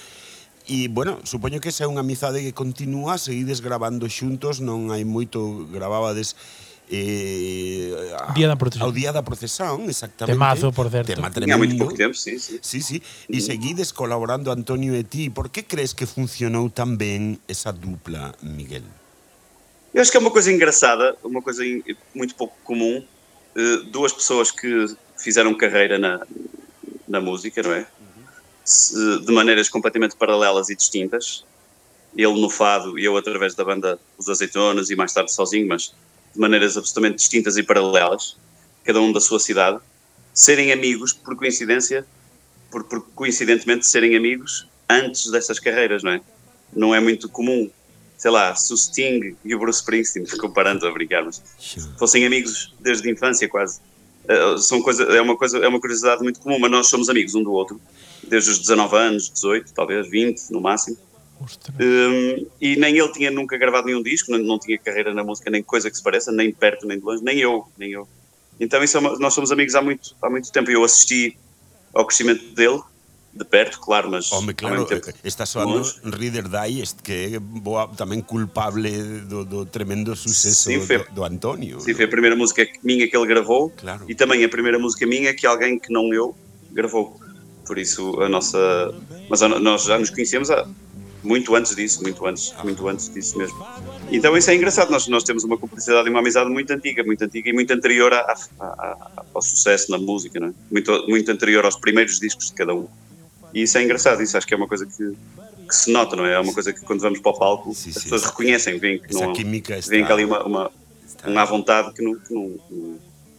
E, 0.64 0.88
bueno, 0.88 1.20
supoño 1.28 1.60
que 1.60 1.70
esa 1.70 1.84
é 1.84 1.88
unha 1.92 2.02
amizade 2.02 2.40
que 2.40 2.56
continúa, 2.56 3.20
seguides 3.20 3.60
gravando 3.60 4.08
xuntos, 4.08 4.64
non 4.64 4.90
hai 4.90 5.04
moito, 5.04 5.68
gravabades 5.70 6.34
eh, 6.90 8.16
a- 8.20 8.34
Día 8.34 8.48
da 8.48 8.56
Procesión. 8.56 8.86
Ao 8.88 8.92
Día 8.94 9.12
da 9.12 9.24
Procesión, 9.24 9.90
exactamente. 9.90 10.34
Temazo, 10.36 10.72
por 10.72 10.90
certo. 10.90 11.14
Tema 11.14 11.30
tremendo. 11.32 11.78
pouco 11.78 11.94
tempo, 11.96 12.14
sim, 12.14 12.38
sim. 12.40 12.60
Sí, 12.62 12.82
sí. 12.82 13.02
E 13.30 13.42
seguides 13.42 13.92
colaborando 13.92 14.52
Antonio 14.52 14.94
e 14.96 15.04
ti. 15.04 15.30
Por 15.30 15.50
que 15.50 15.64
crees 15.66 15.94
que 15.94 16.06
funcionou 16.06 16.70
tan 16.70 16.98
ben 16.98 17.40
esa 17.48 17.72
dupla, 17.74 18.34
Miguel? 18.42 18.84
Eu 19.94 20.02
acho 20.02 20.12
que 20.12 20.18
é 20.18 20.20
uma 20.20 20.32
coisa 20.32 20.52
engraçada, 20.52 21.16
uma 21.24 21.42
coisa 21.42 21.64
in- 21.66 21.82
muito 22.14 22.36
pouco 22.36 22.56
comum. 22.64 23.04
eh, 23.56 23.78
duas 23.90 24.12
pessoas 24.12 24.52
que 24.52 24.68
fizeram 25.16 25.56
carreira 25.56 25.98
na, 25.98 26.20
na 27.08 27.22
música, 27.22 27.64
não 27.64 27.72
é? 27.72 27.88
Se- 28.66 29.24
de 29.24 29.32
maneiras 29.32 29.70
completamente 29.70 30.16
paralelas 30.18 30.70
e 30.70 30.76
distintas. 30.76 31.46
Ele 32.18 32.36
no 32.40 32.50
fado 32.50 33.00
e 33.00 33.06
eu 33.06 33.16
através 33.16 33.56
da 33.56 33.64
banda 33.64 34.00
Os 34.18 34.28
Azeitonas 34.28 34.90
e 34.90 34.96
mais 34.96 35.14
tarde 35.14 35.32
sozinho, 35.32 35.68
mas 35.68 35.94
de 36.36 36.40
maneiras 36.40 36.78
absolutamente 36.78 37.18
distintas 37.18 37.58
e 37.58 37.64
paralelas, 37.64 38.38
cada 38.84 39.02
um 39.02 39.12
da 39.12 39.20
sua 39.20 39.40
cidade. 39.40 39.80
Serem 40.34 40.72
amigos, 40.72 41.14
por 41.14 41.36
coincidência, 41.36 42.06
por, 42.70 42.84
por 42.84 43.02
coincidentemente 43.16 43.88
serem 43.88 44.16
amigos 44.16 44.68
antes 44.90 45.32
dessas 45.32 45.60
carreiras, 45.60 46.04
não 46.04 46.12
é? 46.12 46.22
Não 46.74 46.94
é 46.94 47.00
muito 47.00 47.28
comum 47.30 47.70
sei 48.18 48.32
lá, 48.32 48.56
se 48.56 48.74
o 48.74 48.78
Sting 48.78 49.36
e 49.44 49.54
o 49.54 49.60
Bruce 49.60 49.80
Springsteen, 49.80 50.26
comparando 50.40 50.88
a 50.88 50.92
brincar, 50.92 51.24
mas 51.24 51.42
fossem 51.98 52.26
amigos 52.26 52.74
desde 52.80 53.08
a 53.08 53.12
infância 53.12 53.48
quase. 53.48 53.80
Eh, 54.28 54.58
são 54.58 54.82
coisa, 54.82 55.04
é, 55.04 55.22
uma 55.22 55.38
coisa, 55.38 55.58
é 55.60 55.68
uma 55.68 55.80
curiosidade 55.80 56.24
muito 56.24 56.40
comum, 56.40 56.58
mas 56.60 56.72
nós 56.72 56.88
somos 56.88 57.10
amigos 57.10 57.36
um 57.36 57.44
do 57.44 57.52
outro, 57.52 57.80
desde 58.24 58.50
os 58.52 58.60
19 58.60 58.96
anos, 58.96 59.30
18, 59.30 59.74
talvez 59.74 60.10
20 60.10 60.50
no 60.50 60.62
máximo. 60.62 60.98
Um, 61.80 62.48
e 62.62 62.76
nem 62.76 62.98
ele 62.98 63.12
tinha 63.12 63.30
nunca 63.30 63.58
gravado 63.58 63.88
nenhum 63.88 64.02
disco, 64.02 64.32
não, 64.32 64.40
não 64.40 64.60
tinha 64.60 64.78
carreira 64.78 65.14
na 65.14 65.24
música, 65.24 65.50
nem 65.50 65.62
coisa 65.62 65.90
que 65.92 65.98
se 65.98 66.04
pareça, 66.04 66.32
nem 66.32 66.48
de 66.48 66.56
perto, 66.56 66.88
nem 66.88 66.98
de 66.98 67.04
longe, 67.06 67.24
nem 67.24 67.38
eu, 67.40 67.66
nem 67.78 67.92
eu. 67.92 68.08
Então 68.60 68.84
isso 68.84 68.98
é 68.98 69.00
uma- 69.00 69.18
nós 69.20 69.34
somos 69.34 69.52
amigos 69.52 69.76
há 69.76 69.82
muito, 69.82 70.16
há 70.22 70.30
muito 70.30 70.52
tempo. 70.52 70.72
Eu 70.72 70.84
assisti 70.84 71.38
ao 71.94 72.06
crescimento 72.06 72.44
dele, 72.56 72.82
de 73.34 73.44
perto, 73.44 73.82
claro, 73.82 74.10
mas 74.10 74.32
Home, 74.32 74.54
claro, 74.54 74.88
eh, 74.90 75.02
está 75.26 75.46
soando. 75.46 75.84
Reader 76.06 76.48
Digest, 76.48 77.04
que 77.04 77.36
é 77.36 77.40
boa, 77.40 77.86
tamén 77.92 78.24
culpable 78.24 78.88
do, 79.28 79.44
do 79.44 79.66
tremendo 79.68 80.16
suceso 80.16 80.72
Sim, 80.72 80.80
foi- 80.80 81.04
do, 81.12 81.20
do 81.20 81.24
Antonio. 81.28 81.82
Sim, 81.84 81.94
foi 81.94 82.06
a 82.06 82.08
primeira 82.08 82.36
música 82.38 82.64
minha 82.82 83.04
que 83.10 83.16
ele 83.18 83.28
gravou 83.28 83.72
Claro. 83.76 84.06
e 84.08 84.16
também 84.16 84.40
a 84.46 84.48
primeira 84.48 84.80
música 84.80 85.04
minha 85.06 85.36
que 85.36 85.44
alguém 85.46 85.76
que 85.78 85.92
não 85.92 86.14
eu 86.16 86.32
gravou. 86.72 87.20
Por 87.68 87.78
isso 87.78 88.22
a 88.22 88.30
nossa. 88.30 88.58
Mas 89.28 89.44
a- 89.44 89.50
nós 89.60 89.84
já 89.84 90.00
nos 90.00 90.10
conhecemos 90.12 90.50
há 90.50 90.64
muito 91.26 91.56
antes 91.56 91.76
disso, 91.76 92.02
muito 92.04 92.26
antes, 92.26 92.54
muito 92.64 92.88
antes 92.88 93.10
disso 93.14 93.38
mesmo. 93.38 93.66
Então 94.12 94.38
isso 94.38 94.50
é 94.52 94.56
engraçado, 94.56 94.90
nós, 94.92 95.08
nós 95.08 95.24
temos 95.24 95.44
uma 95.44 95.58
cumplicidade 95.58 96.08
e 96.08 96.12
uma 96.12 96.20
amizade 96.20 96.50
muito 96.50 96.72
antiga, 96.72 97.04
muito 97.04 97.22
antiga 97.24 97.50
e 97.50 97.54
muito 97.54 97.72
anterior 97.74 98.14
à- 98.14 98.36
à- 98.60 98.64
à- 98.66 99.24
ao 99.34 99.42
sucesso 99.42 99.92
na 99.92 99.98
música, 99.98 100.38
é? 100.44 100.52
muito, 100.72 101.06
muito 101.08 101.32
anterior 101.32 101.66
aos 101.66 101.76
primeiros 101.76 102.20
discos 102.20 102.48
de 102.48 102.54
cada 102.54 102.74
um. 102.74 102.88
E 103.54 103.64
isso 103.64 103.78
é 103.78 103.84
engraçado, 103.84 104.22
isso 104.22 104.38
acho 104.38 104.46
que 104.46 104.54
é 104.54 104.58
uma 104.58 104.68
coisa 104.68 104.86
que, 104.86 105.14
que 105.68 105.76
se 105.76 105.92
nota, 105.92 106.16
não 106.16 106.26
é? 106.26 106.34
É 106.34 106.40
uma 106.40 106.54
coisa 106.54 106.72
que 106.72 106.82
quando 106.82 107.00
vamos 107.02 107.20
para 107.20 107.32
o 107.32 107.38
palco 107.40 107.74
Sim, 107.74 107.90
as 107.90 107.96
sim, 107.96 108.02
pessoas 108.04 108.22
sim. 108.22 108.28
reconhecem, 108.28 108.78
veem 108.80 109.00
que 109.00 109.14
não, 109.14 109.34
veem 109.34 110.06
que 110.06 110.12
ali 110.12 110.26
uma, 110.26 110.44
uma, 110.44 110.72
está- 111.08 111.30
um 111.30 111.40
à 111.40 111.46
vontade 111.46 111.94
que 111.94 112.02
não, 112.04 112.16
que, 112.20 112.34
não, 112.34 112.56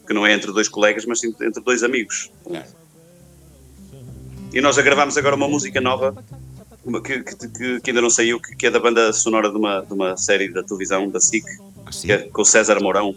que 0.06 0.12
não 0.14 0.26
é 0.26 0.32
entre 0.32 0.50
dois 0.52 0.68
colegas, 0.68 1.04
mas 1.06 1.20
sim 1.20 1.34
entre 1.40 1.62
dois 1.62 1.82
amigos. 1.82 2.30
Claro. 2.44 2.64
E 4.52 4.60
nós 4.60 4.76
já 4.76 4.82
gravámos 4.82 5.16
agora 5.18 5.36
uma 5.36 5.48
música 5.48 5.80
nova 5.80 6.12
uma 6.12 6.45
que, 7.02 7.22
que, 7.22 7.80
que- 7.80 7.90
ainda 7.90 8.00
não 8.00 8.10
saiu, 8.10 8.40
que, 8.40 8.54
que 8.56 8.66
é 8.66 8.70
da 8.70 8.78
banda 8.80 9.12
sonora 9.12 9.50
de 9.50 9.56
uma, 9.56 9.80
de 9.80 9.92
uma 9.92 10.16
série 10.16 10.48
da 10.52 10.62
televisão, 10.62 11.08
da 11.10 11.20
SIC, 11.20 11.44
Así. 11.84 12.06
que 12.06 12.12
é, 12.12 12.18
com 12.28 12.42
o 12.42 12.44
César 12.44 12.80
Mourão, 12.80 13.14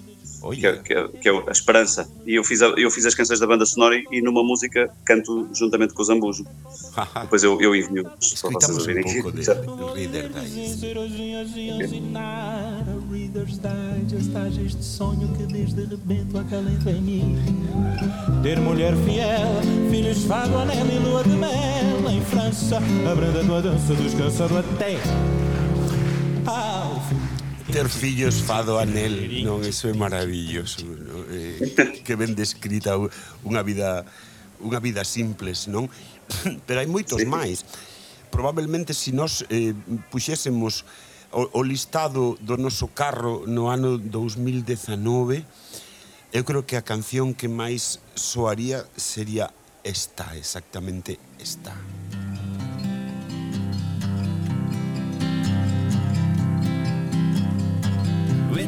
que 0.55 0.65
é, 0.67 0.77
que 0.77 0.93
é- 0.93 1.07
que 1.07 1.29
é 1.29 1.31
A 1.47 1.51
Esperança. 1.51 2.09
E 2.25 2.35
eu 2.35 2.43
fiz, 2.43 2.61
a- 2.61 2.73
eu 2.77 2.89
fiz 2.89 3.05
as 3.05 3.13
canções 3.15 3.39
da 3.39 3.47
banda 3.47 3.65
sonora 3.65 3.95
e, 3.95 4.03
e 4.11 4.21
numa 4.21 4.43
música 4.43 4.89
canto 5.05 5.47
juntamente 5.53 5.93
com 5.93 6.01
o 6.01 6.05
Zambujo. 6.05 6.45
Depois 7.21 7.43
eu, 7.43 7.59
eu 7.61 7.75
envio 7.75 8.03
para 8.03 8.17
vocês 8.19 8.77
ouvirem. 8.77 9.03
pouco 9.03 9.31
de 9.33 9.43
Reader 9.99 10.29
Digest. 10.29 10.83
imaginar 11.57 12.83
a 12.87 13.13
Reader's 13.13 13.59
Digest 13.59 14.35
Hages 14.35 14.75
de 14.75 14.83
sonho 14.83 15.27
que 15.37 15.43
desde 15.43 15.81
rebento 15.85 16.37
acalenta 16.37 16.89
em 16.91 17.01
mim 17.01 17.37
Ter 18.43 18.59
mulher 18.59 18.93
fiel, 19.05 19.89
filhos 19.91 20.23
fado, 20.25 20.57
anel 20.57 20.85
e 20.87 20.99
lua 20.99 21.23
de 21.23 21.29
mel 21.29 22.09
Em 22.09 22.21
França, 22.21 22.77
abranda 23.11 23.43
tua 23.43 23.61
dança 23.61 23.93
descansado 23.95 24.57
até 24.57 24.97
ao 26.45 26.99
fim 27.01 27.38
ter 27.69 27.87
fillos 27.89 28.41
fado 28.41 28.81
anel 28.81 29.29
non, 29.45 29.61
eso 29.61 29.85
é 29.85 29.93
maravilloso 29.93 30.81
non? 30.89 31.21
Eh, 31.29 32.01
que 32.01 32.17
ben 32.17 32.33
descrita 32.33 32.97
unha 33.45 33.61
vida 33.61 34.09
unha 34.57 34.81
vida 34.81 35.05
simples 35.05 35.69
non 35.69 35.85
pero 36.65 36.81
hai 36.81 36.89
moitos 36.89 37.21
sí. 37.21 37.29
máis 37.29 37.61
probablemente 38.33 38.97
se 38.97 39.09
si 39.09 39.11
nós 39.13 39.45
eh, 39.53 39.77
puxésemos 40.09 40.81
o, 41.29 41.45
o 41.45 41.61
listado 41.61 42.41
do 42.41 42.57
noso 42.57 42.89
carro 42.89 43.45
no 43.45 43.69
ano 43.69 44.01
2019 44.01 45.45
eu 46.33 46.41
creo 46.41 46.65
que 46.65 46.73
a 46.73 46.81
canción 46.81 47.37
que 47.37 47.49
máis 47.49 48.01
soaría 48.17 48.85
sería 48.97 49.53
esta, 49.85 50.37
exactamente 50.37 51.17
esta. 51.37 51.73
Esta. 51.73 51.98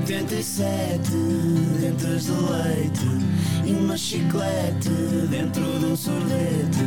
87 0.02 1.12
dentes 1.80 2.26
de 2.26 2.32
leite 2.32 3.06
e 3.66 3.72
uma 3.72 3.96
chiclete 3.96 4.90
dentro 5.30 5.64
de 5.80 5.86
um 5.86 5.96
sorvete. 5.96 6.84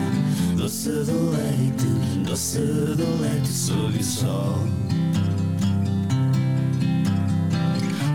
Doce 0.57 0.91
de 0.91 1.13
leite, 1.13 1.87
doce 2.27 2.59
de 2.59 3.23
leite 3.23 3.49
sob 3.49 3.97
o 3.97 4.03
sol. 4.03 4.59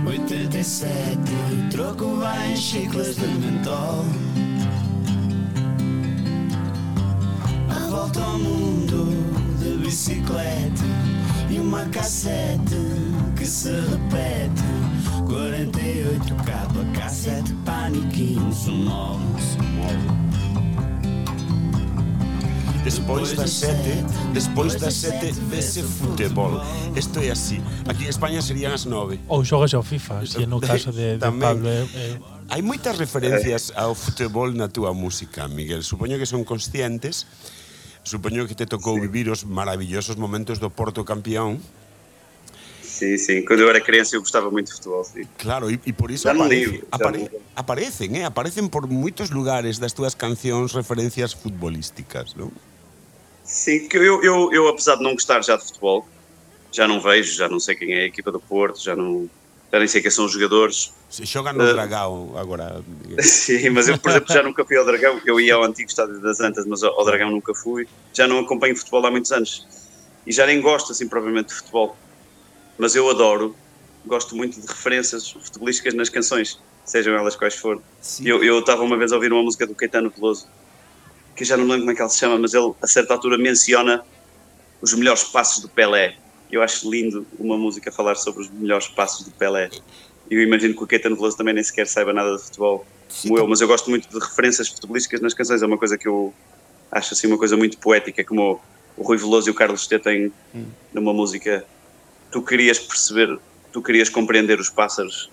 87, 0.05 1.17
o 1.17 1.69
troco 1.69 2.17
vai 2.17 2.51
em 2.51 2.57
chiclas 2.57 3.15
de 3.15 3.27
mentol. 3.27 4.05
A 7.69 7.89
volta 7.89 8.21
ao 8.21 8.37
mundo 8.37 9.07
de 9.59 9.77
bicicleta 9.77 10.83
e 11.49 11.57
uma 11.57 11.85
cassete 11.85 12.75
que 13.37 13.45
se 13.45 13.71
repete. 13.71 14.88
48 15.29 16.35
capa, 16.43 16.83
cassete, 16.93 17.53
paniquinho, 17.63 18.51
somos 18.51 19.57
Despois 22.83 23.35
das 23.35 23.51
sete, 23.51 24.03
despois 24.33 24.73
das 24.75 24.95
sete 24.95 25.31
vese 25.51 25.83
futebol. 25.83 26.59
Isto 26.95 27.19
é 27.19 27.29
así. 27.29 27.61
Aquí 27.87 28.05
en 28.05 28.09
España 28.09 28.41
serían 28.41 28.73
as 28.73 28.85
nove. 28.87 29.19
Ou 29.27 29.45
xogas 29.45 29.75
ao 29.75 29.83
FIFA, 29.83 30.25
si 30.25 30.47
no 30.47 30.59
caso 30.59 30.91
de, 30.91 31.19
de 31.19 31.31
Pablo. 31.37 31.69
Eh, 31.69 31.85
eh, 31.93 32.17
Hai 32.49 32.65
moitas 32.65 32.97
referencias 32.97 33.69
ao 33.77 33.93
futebol 33.93 34.49
na 34.57 34.73
túa 34.73 34.89
música, 34.89 35.45
Miguel. 35.45 35.85
Supoño 35.85 36.17
que 36.17 36.25
son 36.25 36.41
conscientes. 36.41 37.29
Supoño 38.01 38.49
que 38.49 38.57
te 38.57 38.65
tocou 38.65 38.97
sí. 38.97 39.05
vivir 39.05 39.29
os 39.29 39.45
maravillosos 39.45 40.17
momentos 40.17 40.57
do 40.57 40.73
Porto 40.73 41.05
campeón. 41.05 41.61
Sim, 42.99 43.17
sim. 43.17 43.45
Quando 43.45 43.61
eu 43.61 43.69
era 43.69 43.79
criança 43.79 44.17
eu 44.17 44.19
gostava 44.19 44.51
muito 44.51 44.67
de 44.67 44.73
futebol. 44.73 45.03
Sim. 45.05 45.23
Claro, 45.37 45.71
e, 45.71 45.79
e 45.85 45.93
por 45.93 46.11
iso 46.11 46.27
Já 46.27 46.33
non 46.35 46.51
aparece, 46.51 46.67
digo, 46.67 46.83
já 46.83 46.91
apare, 46.91 47.17
non. 47.23 47.29
aparecen, 47.55 48.09
eh? 48.19 48.25
aparecen 48.27 48.67
por 48.67 48.91
moitos 48.91 49.31
lugares 49.31 49.79
das 49.79 49.95
túas 49.95 50.19
cancións 50.19 50.75
referencias 50.75 51.31
futbolísticas, 51.31 52.35
non? 52.35 52.51
Sim, 53.47 53.87
que 53.87 53.95
eu, 53.95 54.19
eu, 54.19 54.51
eu, 54.51 54.67
apesar 54.67 54.99
de 54.99 55.03
não 55.07 55.15
gostar 55.15 55.39
já 55.47 55.55
de 55.55 55.63
futebol, 55.63 56.03
já 56.75 56.91
não 56.91 56.99
vejo, 56.99 57.39
já 57.39 57.47
não 57.47 57.57
sei 57.63 57.79
quem 57.79 57.95
é 57.95 58.03
a 58.03 58.07
equipa 58.11 58.35
do 58.35 58.39
Porto, 58.43 58.83
já 58.83 58.99
não 58.99 59.31
já 59.71 59.79
nem 59.79 59.87
sei 59.87 60.01
quem 60.01 60.11
são 60.11 60.25
os 60.25 60.33
jogadores. 60.33 60.91
Se 61.09 61.23
joga 61.23 61.53
no 61.53 61.63
Uh, 61.63 61.71
Dragão 61.71 62.33
agora. 62.35 62.83
Sim, 63.23 63.69
mas 63.69 63.87
eu, 63.87 63.97
por 63.97 64.11
exemplo, 64.11 64.33
já 64.33 64.43
nunca 64.43 64.65
fui 64.65 64.75
ao 64.75 64.83
Dragão, 64.83 65.21
eu 65.23 65.39
ia 65.39 65.55
ao 65.55 65.63
antigo 65.63 65.87
estádio 65.87 66.19
das 66.19 66.41
Antas, 66.41 66.65
mas 66.65 66.83
ao 66.83 67.05
Dragão 67.05 67.31
nunca 67.31 67.53
fui. 67.55 67.87
Já 68.11 68.27
não 68.27 68.39
acompanho 68.39 68.75
futebol 68.75 69.05
há 69.05 69.11
muitos 69.11 69.31
anos. 69.31 69.65
E 70.27 70.33
já 70.33 70.45
nem 70.45 70.59
gosto, 70.59 70.91
assim, 70.91 71.07
propriamente 71.07 71.49
de 71.49 71.55
futebol. 71.55 71.95
Mas 72.79 72.95
eu 72.95 73.09
adoro, 73.09 73.53
gosto 74.05 74.35
muito 74.37 74.59
de 74.59 74.65
referências 74.65 75.29
futebolísticas 75.29 75.93
nas 75.93 76.07
canções, 76.07 76.57
sejam 76.85 77.13
elas 77.13 77.35
quais 77.35 77.55
forem. 77.55 77.81
Sim. 78.01 78.25
Eu 78.25 78.41
eu 78.41 78.59
estava 78.59 78.81
uma 78.83 78.97
vez 78.97 79.11
a 79.11 79.15
ouvir 79.15 79.33
uma 79.33 79.43
música 79.43 79.67
do 79.67 79.75
Caetano 79.75 80.09
Veloso, 80.09 80.47
que 81.35 81.43
já 81.43 81.57
não 81.57 81.65
me 81.65 81.71
lembro 81.71 81.83
como 81.83 81.91
é 81.91 81.95
que 81.95 82.01
ela 82.01 82.09
se 82.09 82.17
chama, 82.17 82.37
mas 82.37 82.53
ele, 82.53 82.71
a 82.81 82.87
certa 82.87 83.13
altura, 83.13 83.37
menciona 83.37 84.01
os 84.81 84.93
melhores 84.93 85.25
passos 85.25 85.61
do 85.61 85.67
Pelé. 85.67 86.15
Eu 86.49 86.63
acho 86.63 86.89
lindo 86.89 87.27
uma 87.37 87.57
música 87.57 87.91
falar 87.91 88.15
sobre 88.15 88.43
os 88.43 88.49
melhores 88.49 88.87
passos 88.87 89.25
do 89.25 89.31
Pelé. 89.31 89.69
Eu 90.31 90.41
imagino 90.41 90.73
que 90.73 90.81
o 90.81 90.87
Caetano 90.87 91.17
Veloso 91.17 91.35
também 91.35 91.53
nem 91.53 91.63
sequer 91.63 91.85
saiba 91.85 92.13
nada 92.13 92.37
de 92.37 92.43
futebol, 92.43 92.85
como 93.21 93.37
eu, 93.37 93.45
mas 93.45 93.59
eu 93.59 93.67
gosto 93.67 93.89
muito 93.89 94.07
de 94.07 94.25
referências 94.25 94.69
futebolísticas 94.69 95.19
nas 95.19 95.33
canções, 95.33 95.61
é 95.61 95.65
uma 95.65 95.77
coisa 95.77 95.97
que 95.97 96.07
eu 96.07 96.33
acho 96.89 97.13
assim 97.13 97.27
uma 97.27 97.37
coisa 97.37 97.57
muito 97.57 97.77
poética, 97.77 98.23
como 98.23 98.61
o 98.95 99.03
Rui 99.03 99.17
Veloso 99.17 99.49
e 99.49 99.51
o 99.51 99.53
Carlos 99.53 99.85
T 99.85 99.99
têm 99.99 100.31
numa 100.93 101.13
música. 101.13 101.65
Tu 102.31 102.41
querias 102.41 102.79
perceber, 102.79 103.39
tu 103.71 103.81
querias 103.81 104.09
compreender 104.09 104.59
os 104.59 104.69
pássaros 104.69 105.29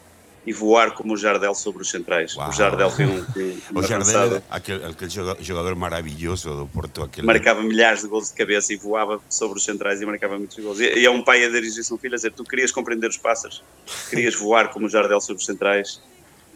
e 0.46 0.52
voar 0.52 0.92
como 0.92 1.14
o 1.14 1.16
Jardel 1.16 1.54
sobre 1.56 1.82
os 1.82 1.90
centrais. 1.90 2.36
Uau. 2.36 2.48
O 2.48 2.52
Jardel 2.52 2.90
tem 2.92 3.06
um, 3.06 3.24
tem 3.24 3.58
O 3.74 3.82
Jardel, 3.82 3.96
avançada, 3.96 4.44
aquel, 4.48 4.86
aquel 4.86 5.10
joga- 5.10 5.36
jogador 5.42 5.74
maravilloso 5.74 6.54
do 6.54 6.66
Porto. 6.68 7.02
Aquele... 7.02 7.26
marcava 7.26 7.62
milhares 7.62 8.02
de 8.02 8.08
gols 8.08 8.28
de 8.28 8.34
cabeça 8.36 8.72
e 8.72 8.76
voava 8.76 9.20
sobre 9.28 9.58
os 9.58 9.64
centrais 9.64 10.00
e 10.00 10.06
marcava 10.06 10.38
muitos 10.38 10.56
gols. 10.62 10.78
E, 10.78 11.00
e 11.00 11.04
é 11.04 11.10
um 11.10 11.22
pai 11.22 11.44
a 11.44 11.48
dirigir-se 11.48 11.92
um 11.92 11.98
filho 11.98 12.14
a 12.14 12.16
dizer: 12.16 12.32
Tu 12.32 12.44
querias 12.44 12.70
compreender 12.70 13.10
os 13.10 13.16
pássaros, 13.16 13.62
querias 14.08 14.34
voar 14.38 14.68
como 14.70 14.86
o 14.86 14.88
Jardel 14.88 15.20
sobre 15.20 15.40
os 15.40 15.46
centrais, 15.46 16.00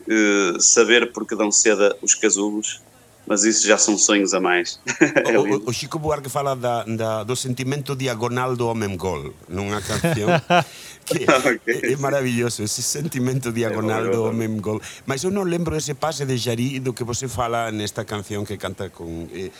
eh, 0.08 0.54
saber 0.60 1.10
porque 1.12 1.34
dão 1.34 1.50
seda 1.50 1.96
os 2.00 2.14
casulos, 2.14 2.80
mas 3.26 3.44
isso 3.44 3.66
já 3.66 3.78
são 3.78 3.96
sonhos 3.98 4.34
a 4.34 4.40
mais. 4.40 4.80
É 5.26 5.38
O, 5.38 5.44
lindo. 5.44 5.66
o, 5.66 5.70
o 5.70 5.72
Chico 5.72 5.98
Buarque 5.98 6.28
fala 6.28 6.54
da, 6.56 6.84
da, 6.84 7.24
do 7.24 7.36
sentimento 7.36 7.94
diagonal 7.96 8.56
do 8.56 8.66
homem 8.68 8.96
gol 8.96 9.34
nunha 9.48 9.80
canción 9.82 10.40
que 11.06 11.30
Ok. 11.30 11.60
é, 11.66 11.92
é 11.92 11.96
maravilloso 11.96 12.62
ese 12.62 12.82
sentimento 12.82 13.52
diagonal 13.52 14.06
É 14.06 14.10
do 14.10 14.22
bom, 14.22 14.28
é 14.28 14.32
bom. 14.32 14.44
homem 14.44 14.56
gol 14.60 14.80
mas 15.06 15.22
eu 15.24 15.30
non 15.30 15.46
lembro 15.48 15.76
ese 15.76 15.94
pase 15.94 16.24
de 16.26 16.36
Jari 16.36 16.80
do 16.80 16.92
que 16.94 17.04
você 17.04 17.28
fala 17.28 17.70
nesta 17.72 18.04
canción 18.04 18.44
que 18.46 18.56
canta 18.58 18.90
con 18.90 19.28
eh, 19.32 19.50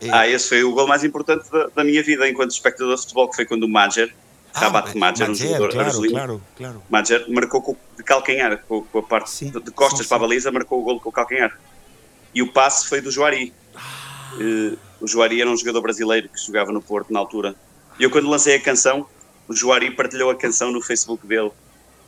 eh, 0.00 0.10
Ah, 0.10 0.26
esse 0.28 0.48
foi 0.48 0.62
o 0.64 0.72
gol 0.72 0.86
mais 0.86 1.02
importante 1.04 1.50
da, 1.50 1.68
da 1.74 1.82
minha 1.84 2.02
vida 2.02 2.28
enquanto 2.28 2.52
espectador 2.52 2.94
de 2.96 3.02
futebol, 3.02 3.28
que 3.28 3.36
foi 3.36 3.46
quando 3.46 3.64
o 3.64 3.68
Majer, 3.68 4.14
ah, 4.54 4.60
Rabat 4.60 4.96
Majer, 4.96 5.28
um 5.30 5.34
jogador 5.34 5.70
claro, 5.70 5.84
brasileiro, 5.84 6.14
claro, 6.16 6.42
claro 6.56 6.78
Majer 6.88 7.26
marcou 7.28 7.60
com, 7.62 7.76
de 7.96 8.02
calcanhar, 8.04 8.62
com, 8.68 8.82
com 8.84 8.98
a 8.98 9.02
parte 9.02 9.30
Sim, 9.30 9.50
de, 9.50 9.70
costas 9.72 10.06
sim, 10.06 10.08
para 10.08 10.16
a 10.16 10.20
sim. 10.20 10.26
baliza, 10.28 10.50
marcou 10.52 10.80
o 10.80 10.84
gol 10.84 11.00
com 11.00 11.08
o 11.10 11.12
calcanhar. 11.12 11.52
E 12.38 12.42
o 12.42 12.46
passe 12.46 12.88
foi 12.88 13.00
do 13.00 13.10
Juari. 13.10 13.52
Eh, 14.40 14.76
o 15.00 15.08
Juari 15.08 15.40
era 15.40 15.50
um 15.50 15.56
jogador 15.56 15.80
brasileiro 15.80 16.28
que 16.28 16.38
jogava 16.40 16.70
no 16.70 16.80
Porto 16.80 17.12
na 17.12 17.18
altura. 17.18 17.56
E 17.98 18.04
eu, 18.04 18.10
quando 18.10 18.28
lancei 18.30 18.54
a 18.54 18.60
canção, 18.60 19.08
o 19.48 19.52
Juari 19.52 19.90
partilhou 19.90 20.30
a 20.30 20.36
canção 20.36 20.70
no 20.70 20.80
Facebook 20.80 21.26
dele, 21.26 21.50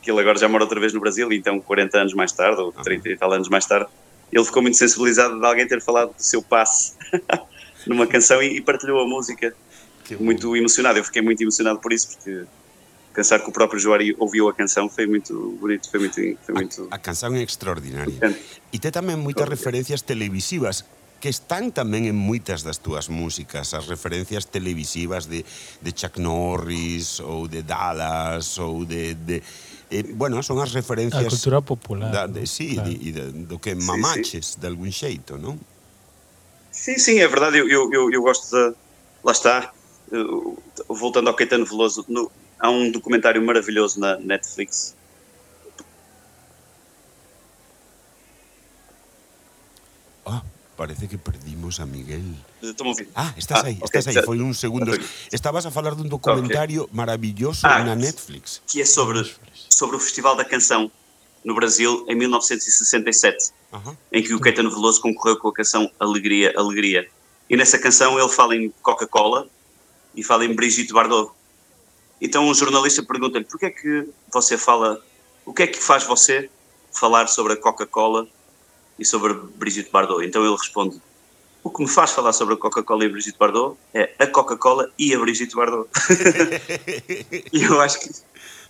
que 0.01 0.09
ele 0.09 0.21
agora 0.21 0.39
já 0.39 0.47
mora 0.47 0.63
outra 0.63 0.79
vez 0.79 0.93
no 0.93 1.01
Brasil, 1.01 1.33
então 1.33 1.59
40 1.59 1.97
anos 1.97 2.13
mais 2.13 2.31
tarde, 2.31 2.61
ou 2.61 2.71
30 2.71 3.09
e 3.09 3.17
tal 3.17 3.29
anos 3.33 3.49
mais 3.49 3.65
tarde, 3.65 3.89
ele 4.31 4.45
ficou 4.45 4.61
muito 4.61 4.77
sensibilizado 4.77 5.37
de 5.37 5.45
alguém 5.45 5.67
ter 5.67 5.81
falado 5.81 6.15
do 6.15 6.23
seu 6.23 6.41
passe 6.41 6.93
numa 7.85 8.07
canção 8.07 8.41
e, 8.41 8.55
e 8.55 8.61
partilhou 8.61 9.01
a 9.01 9.05
música 9.05 9.53
Que 10.05 10.15
bom. 10.15 10.23
muito 10.23 10.55
emocionado. 10.55 10.97
Eu 10.97 11.03
fiquei 11.03 11.21
muito 11.21 11.41
emocionado 11.41 11.79
por 11.79 11.91
isso, 11.91 12.07
porque 12.07 12.45
pensar 13.13 13.39
que 13.43 13.49
o 13.49 13.53
próprio 13.53 13.79
Juari 13.79 14.15
ouviu 14.19 14.47
a 14.47 14.53
canção 14.53 14.87
foi 14.89 15.05
muito 15.07 15.57
bonito, 15.59 15.89
foi 15.89 15.99
muito. 15.99 16.15
Foi 16.45 16.53
muito... 16.55 16.87
a 16.91 16.97
canción 16.99 17.35
é 17.35 17.43
extraordinaria 17.43 18.15
Entendo. 18.15 18.37
e 18.71 18.77
te 18.79 18.89
tamén 18.91 19.19
moitas 19.19 19.47
Ok. 19.47 19.55
referencias 19.59 20.01
televisivas 20.07 20.87
que 21.21 21.29
están 21.29 21.69
tamén 21.69 22.09
en 22.09 22.17
moitas 22.17 22.65
das 22.65 22.81
túas 22.81 23.05
músicas, 23.11 23.77
as 23.77 23.85
referencias 23.85 24.49
televisivas 24.49 25.29
de, 25.29 25.45
de 25.83 25.91
Chuck 25.93 26.17
Norris 26.17 27.21
ou 27.21 27.45
de 27.45 27.61
Dallas 27.61 28.57
ou 28.57 28.87
de... 28.89 29.13
de 29.13 29.37
eh, 29.91 30.01
bueno, 30.17 30.41
son 30.41 30.57
as 30.63 30.71
A 30.73 30.81
referencias 30.81 31.29
cultura 31.29 31.61
popular. 31.61 32.09
da, 32.09 32.23
¿no? 32.25 32.33
de, 32.39 32.47
sí, 32.49 32.73
Claro. 32.79 32.89
de, 32.89 32.95
e 32.95 33.09
de, 33.13 33.23
do 33.45 33.59
que 33.61 33.75
mamaches 33.77 34.57
de 34.57 34.65
algún 34.65 34.89
xeito, 34.89 35.37
non? 35.37 35.59
Sim, 36.71 36.97
sim, 36.97 37.19
é 37.19 37.27
verdade. 37.27 37.59
Eu, 37.59 37.67
eu, 37.67 37.91
eu, 37.91 38.03
eu 38.09 38.21
gosto 38.23 38.47
de. 38.49 38.73
Lá 39.21 39.35
está. 39.35 39.69
eu- 40.09 40.57
voltando 40.89 41.27
ao 41.29 41.35
Caetano 41.35 41.67
Veloso, 41.67 42.03
no- 42.07 42.31
há 42.61 42.69
um 42.69 42.91
documentário 42.91 43.41
maravilhoso 43.43 43.99
na 43.99 44.17
Netflix. 44.17 44.95
Ah, 50.25 50.41
parece 50.77 51.07
que 51.07 51.17
perdimos 51.17 51.79
a 51.79 51.85
Miguel. 51.85 52.21
Ah, 53.15 53.33
estás 53.37 53.63
Ah, 53.63 53.67
aí, 53.67 53.79
estás 53.83 54.07
aí, 54.07 54.23
foi 54.23 54.39
uns 54.41 54.59
segundos. 54.59 54.95
ok. 54.95 55.07
Estabas 55.31 55.65
a 55.65 55.71
falar 55.71 55.95
dun 55.95 56.07
documentario 56.07 56.87
maravilloso 56.93 57.65
Ah, 57.65 57.83
na 57.83 57.95
Netflix. 57.95 58.61
Que 58.67 58.81
é 58.81 58.85
sobre, 58.85 59.29
sobre 59.69 59.95
o 59.95 59.99
Festival 59.99 60.35
da 60.35 60.45
Canção 60.45 60.91
no 61.43 61.55
Brasil 61.55 62.05
em 62.07 62.15
1967. 62.15 63.51
Ajá. 63.73 63.95
em 64.11 64.21
que 64.21 64.33
o 64.33 64.39
Caetano 64.39 64.69
Veloso 64.69 64.99
concorreu 65.01 65.37
com 65.37 65.47
a 65.47 65.53
canção 65.53 65.89
Alegria, 65.97 66.53
Alegria. 66.57 67.07
E 67.49 67.55
nessa 67.55 67.79
canção 67.79 68.19
ele 68.19 68.27
fala 68.27 68.53
em 68.53 68.69
Coca-Cola 68.81 69.47
e 70.13 70.21
fala 70.23 70.43
em 70.43 70.53
Brigitte 70.53 70.91
Bardot. 70.91 71.31
Então 72.21 72.47
um 72.47 72.53
jornalista 72.53 73.01
pergunta-lhe, 73.01 73.45
porquê 73.45 73.65
é 73.65 73.69
que 73.71 74.07
você 74.31 74.57
fala, 74.57 75.03
o 75.43 75.51
que 75.53 75.63
é 75.63 75.67
que 75.67 75.81
faz 75.81 76.03
você 76.03 76.49
falar 76.93 77.27
sobre 77.27 77.53
a 77.53 77.57
Coca-Cola 77.57 78.27
e 78.99 79.03
sobre 79.03 79.33
Brigitte 79.33 79.91
Bardot? 79.91 80.23
Então 80.23 80.45
ele 80.45 80.55
responde, 80.55 81.01
o 81.63 81.69
que 81.71 81.81
me 81.81 81.89
faz 81.89 82.11
falar 82.11 82.31
sobre 82.33 82.53
a 82.53 82.57
Coca-Cola 82.57 83.03
e 83.03 83.07
a 83.07 83.09
Brigitte 83.09 83.39
Bardot 83.39 83.75
é 83.93 84.13
a 84.19 84.27
Coca-Cola 84.27 84.91
e 84.99 85.15
a 85.15 85.19
Brigitte 85.19 85.55
Bardot. 85.55 85.89
e 87.51 87.63
eu 87.63 87.81
acho 87.81 87.99
que, 87.99 88.11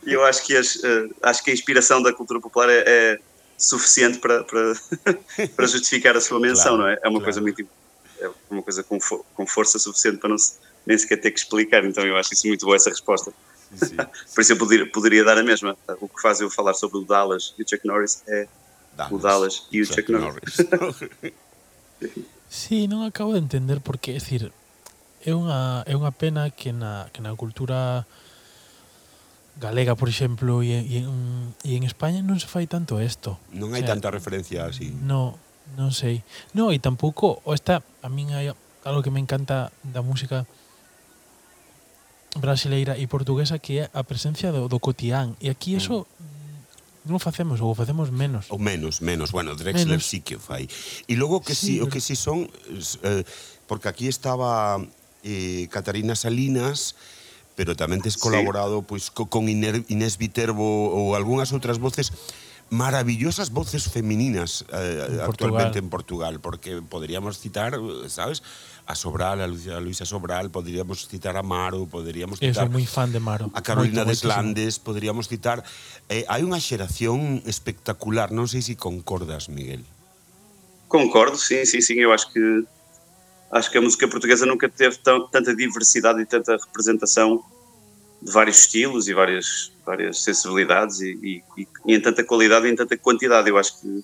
eu 0.06 0.24
acho 0.24 0.46
que, 0.46 0.56
as, 0.56 0.82
eh, 0.82 1.10
acho 1.22 1.44
que 1.44 1.52
a 1.52 1.54
inspiração 1.54 2.02
da 2.02 2.14
cultura 2.14 2.40
popular 2.40 2.70
é, 2.70 2.84
é 2.88 3.20
suficiente 3.58 4.20
para, 4.20 4.46
para, 4.46 4.74
para 5.56 5.68
justificar 5.68 6.16
a 6.16 6.22
sua 6.22 6.40
menção, 6.40 6.78
Claro, 6.78 6.84
não 6.84 6.88
é? 6.88 6.94
É 6.94 7.10
uma 7.10 7.20
claro. 7.20 7.24
coisa 7.26 7.42
muito 7.42 7.68
é 8.22 8.30
uma 8.52 8.62
coisa 8.62 8.84
com, 8.84 9.00
com 9.34 9.48
força 9.48 9.80
suficiente 9.80 10.18
para 10.18 10.30
não 10.30 10.38
se, 10.38 10.54
nem 10.86 10.98
sequer 10.98 11.20
ter 11.20 11.32
que 11.32 11.40
explicar, 11.40 11.84
então 11.86 12.04
eu 12.06 12.18
acho 12.18 12.34
isso 12.34 12.48
muito 12.48 12.66
boa 12.66 12.76
essa 12.76 12.90
resposta. 12.90 13.34
Sim. 13.76 13.96
Por 14.34 14.42
isso 14.42 14.54
eu 14.54 14.58
poderia, 14.58 14.92
poderia, 14.92 15.24
dar 15.24 15.38
a 15.38 15.44
mesma. 15.44 15.78
O 16.00 16.08
que 16.08 16.22
faz 16.22 16.42
eu 16.42 16.50
falar 16.50 16.74
sobre 16.74 17.00
o 17.00 17.06
Dallas 17.06 17.54
e 17.58 17.64
o 17.64 17.70
Chuck 17.70 17.86
Norris 17.88 18.24
é 18.28 18.48
Dallas, 18.96 19.12
o 19.12 19.18
Dallas 19.18 19.68
e 19.72 19.82
o 19.82 19.86
Chuck, 19.86 20.02
Chuck 20.02 20.12
Norris. 20.12 20.58
Norris. 20.58 21.10
sí, 22.50 22.88
non 22.88 23.08
acabo 23.08 23.34
de 23.34 23.40
entender 23.40 23.80
porque, 23.80 24.12
é 24.12 24.20
dicir, 24.20 24.52
é 25.24 25.32
unha, 25.32 25.86
é 25.88 25.94
unha 25.96 26.12
pena 26.12 26.50
que 26.50 26.74
na, 26.74 27.08
que 27.14 27.22
na 27.22 27.32
cultura 27.38 28.04
galega, 29.62 29.96
por 29.96 30.10
exemplo, 30.10 30.64
e, 30.64 30.74
e, 30.74 30.98
en, 31.06 31.54
e 31.64 31.78
en 31.78 31.84
España 31.86 32.26
non 32.26 32.42
se 32.42 32.50
fai 32.50 32.66
tanto 32.66 32.98
isto. 32.98 33.38
Non 33.54 33.72
hai 33.78 33.84
o 33.84 33.86
sea, 33.86 33.94
tanta 33.94 34.10
referencia 34.10 34.66
así. 34.66 34.90
No, 34.90 35.38
non 35.78 35.94
sei. 35.94 36.26
No, 36.58 36.74
e 36.74 36.82
tampouco, 36.82 37.40
o 37.46 37.54
esta, 37.54 37.86
a 38.02 38.10
min 38.10 38.34
hai 38.34 38.50
algo 38.84 39.06
que 39.06 39.14
me 39.14 39.22
encanta 39.22 39.70
da 39.86 40.02
música, 40.02 40.50
brasileira 42.40 42.96
e 42.96 43.08
portuguesa 43.08 43.60
que 43.60 43.84
é 43.84 43.90
a 43.92 44.04
presencia 44.04 44.52
do, 44.52 44.72
do 44.72 44.80
cotián. 44.80 45.36
E 45.44 45.52
aquí 45.52 45.76
mm. 45.76 45.80
eso 45.82 45.96
mm, 46.08 47.12
non 47.12 47.20
facemos 47.20 47.60
ou 47.60 47.76
facemos 47.76 48.08
menos. 48.14 48.48
Ou 48.48 48.60
menos, 48.62 49.04
menos. 49.04 49.36
Bueno, 49.36 49.58
Drexler 49.58 50.00
menos. 50.00 50.08
sí 50.08 50.24
que 50.24 50.40
fai. 50.40 50.70
E 51.10 51.14
logo 51.20 51.44
que 51.44 51.56
sí, 51.56 51.66
si, 51.66 51.74
pero... 51.82 51.88
o 51.88 51.92
que 51.92 52.00
sí 52.00 52.16
si 52.16 52.24
son 52.24 52.48
eh, 53.04 53.24
porque 53.68 53.92
aquí 53.92 54.08
estaba 54.08 54.80
eh, 55.24 55.68
Catarina 55.68 56.16
Salinas 56.16 56.96
pero 57.52 57.76
tamén 57.76 58.00
tes 58.00 58.16
colaborado 58.16 58.80
sí. 58.82 58.88
pois 58.88 59.04
co, 59.12 59.28
con 59.28 59.52
Inés 59.52 60.16
Viterbo 60.16 60.64
ou 60.64 61.20
algunhas 61.20 61.52
outras 61.52 61.78
voces 61.84 62.16
maravillosas 62.72 63.52
voces 63.52 63.92
femininas 63.92 64.64
eh, 64.72 65.06
en 65.08 65.20
actualmente 65.20 65.78
en 65.78 65.92
Portugal, 65.92 66.40
porque 66.40 66.82
podríamos 66.82 67.38
citar, 67.38 67.76
eh, 67.76 68.08
¿sabes? 68.08 68.42
A 68.88 68.96
Sobral, 68.96 69.40
a 69.42 69.48
Luisa, 69.48 69.78
a 69.78 69.80
Luisa 69.80 70.06
Sobral, 70.06 70.50
podríamos 70.50 71.08
citar 71.08 71.38
a 71.38 71.44
Maro, 71.44 71.88
podríamos 71.88 72.42
Eu 72.42 72.50
citar 72.50 72.66
sou 72.68 72.74
moi 72.74 72.86
fan 72.86 73.10
de 73.12 73.20
Maro. 73.20 73.50
a 73.54 73.62
Carolina 73.62 74.04
Moito, 74.04 74.12
moitísimo. 74.12 74.32
Deslandes, 74.32 74.78
poderíamos 74.82 75.28
citar. 75.28 75.64
Eh, 76.10 76.26
hai 76.28 76.42
unha 76.44 76.60
xeración 76.60 77.42
espectacular, 77.46 78.34
non 78.34 78.50
sei 78.50 78.62
se 78.66 78.76
concordas, 78.76 79.48
Miguel. 79.48 79.86
Concordo, 80.92 81.38
sim, 81.40 81.64
sim, 81.64 81.80
sim. 81.80 82.02
Eu 82.02 82.12
acho 82.12 82.28
que 82.34 82.42
acho 83.52 83.68
que 83.72 83.78
a 83.78 83.84
música 83.84 84.08
portuguesa 84.08 84.46
nunca 84.46 84.68
teve 84.68 84.98
tão, 85.00 85.28
tanta 85.28 85.56
diversidade 85.56 86.20
e 86.22 86.26
tanta 86.26 86.56
representação 86.56 87.44
de 88.22 88.32
vários 88.32 88.60
estilos 88.60 89.08
e 89.08 89.14
várias, 89.14 89.72
várias 89.86 90.24
sensibilidades 90.24 91.02
e, 91.02 91.12
e, 91.22 91.44
e, 91.58 91.68
e 91.88 91.96
em 91.96 92.00
tanta 92.00 92.24
qualidade 92.24 92.68
e 92.68 92.72
em 92.72 92.76
tanta 92.76 92.96
quantidade. 92.98 93.50
Eu 93.50 93.58
acho 93.58 93.80
que 93.80 94.04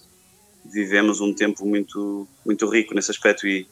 vivemos 0.65 1.21
um 1.21 1.33
tempo 1.33 1.65
muito, 1.65 2.27
muito 2.45 2.67
rico 2.69 2.93
nesse 2.93 3.11
aspecto 3.11 3.47
e, 3.47 3.67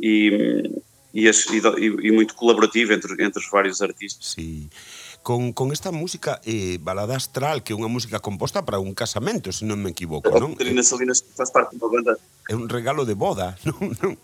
e, 0.00 0.82
e, 1.14 1.28
e, 1.28 1.86
e 2.08 2.10
muito 2.12 2.34
colaborativo 2.34 2.92
entre, 2.92 3.12
entre 3.22 3.42
os 3.42 3.50
vários 3.50 3.80
artistas. 3.80 4.34
Sí. 4.36 4.68
Con, 5.22 5.52
con 5.52 5.72
esta 5.72 5.90
música 5.90 6.40
eh, 6.46 6.78
Balada 6.80 7.16
Astral, 7.16 7.66
que 7.66 7.74
é 7.74 7.76
unha 7.76 7.90
música 7.90 8.22
composta 8.22 8.62
para 8.62 8.78
un 8.78 8.94
casamento, 8.94 9.50
se 9.50 9.66
non 9.66 9.82
me 9.82 9.90
equivoco, 9.90 10.30
non? 10.38 10.54
Trina 10.54 10.82
eh, 10.82 10.86
Salinas 10.86 11.18
faz 11.34 11.50
parte 11.50 11.74
de 11.74 11.82
banda. 11.82 12.14
É 12.46 12.54
un 12.54 12.70
regalo 12.70 13.02
de 13.02 13.18
boda, 13.18 13.58
non? 13.66 13.90
non? 13.98 14.14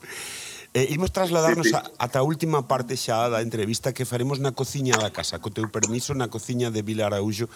Eh, 0.72 0.94
imos 0.94 1.12
trasladarnos 1.12 1.68
sí, 1.68 1.74
sí. 1.74 1.90
ata 1.98 2.22
a 2.22 2.24
última 2.24 2.64
parte 2.70 2.96
xa 2.96 3.28
da 3.28 3.42
entrevista 3.42 3.90
que 3.92 4.06
faremos 4.06 4.38
na 4.38 4.54
cociña 4.54 4.94
da 4.94 5.10
casa. 5.10 5.42
Co 5.42 5.50
teu 5.50 5.66
permiso, 5.68 6.14
na 6.14 6.30
cociña 6.30 6.70
de 6.70 6.86
Vila 6.86 7.10
Araújo 7.10 7.50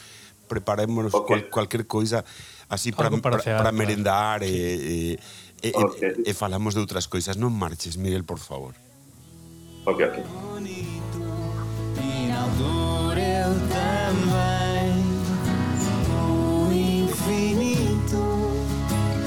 preparémonos 0.47 1.15
okay. 1.15 1.27
cual, 1.27 1.41
cualquier 1.51 1.87
coisa 1.87 2.25
así 2.69 2.93
para 2.93 3.11
para 3.11 3.73
merendar 3.73 4.43
sí. 4.43 4.51
e, 4.51 4.69
e 5.15 5.19
e, 5.63 5.73
Ok. 5.75 6.23
e, 6.27 6.31
e 6.31 6.35
falamos 6.35 6.75
de 6.75 6.81
outras 6.81 7.07
coisas. 7.07 7.37
Non 7.37 7.51
marches, 7.51 7.97
Miguel, 7.97 8.25
por 8.25 8.39
favor. 8.39 8.75
Ok, 9.87 10.03
ok. 10.05 10.19
E 12.03 12.27
na 12.29 12.43
altura 12.43 13.21
eu 13.21 13.53
também 13.71 14.99
O 16.11 16.73
infinito 16.73 18.23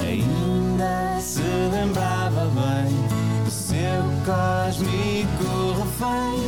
Ainda 0.03 1.19
se 1.21 1.41
lembrava 1.71 2.45
bem 2.51 2.91
Do 3.45 3.51
seu 3.51 4.03
cósmico 4.27 5.80
refém 5.80 6.43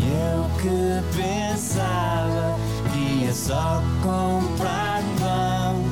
E 0.00 0.08
eu 0.08 0.40
que 0.60 1.16
pensava 1.16 2.56
Que 2.92 3.24
ia 3.24 3.32
só 3.34 3.82
comprar 4.02 5.02
pão 5.20 5.84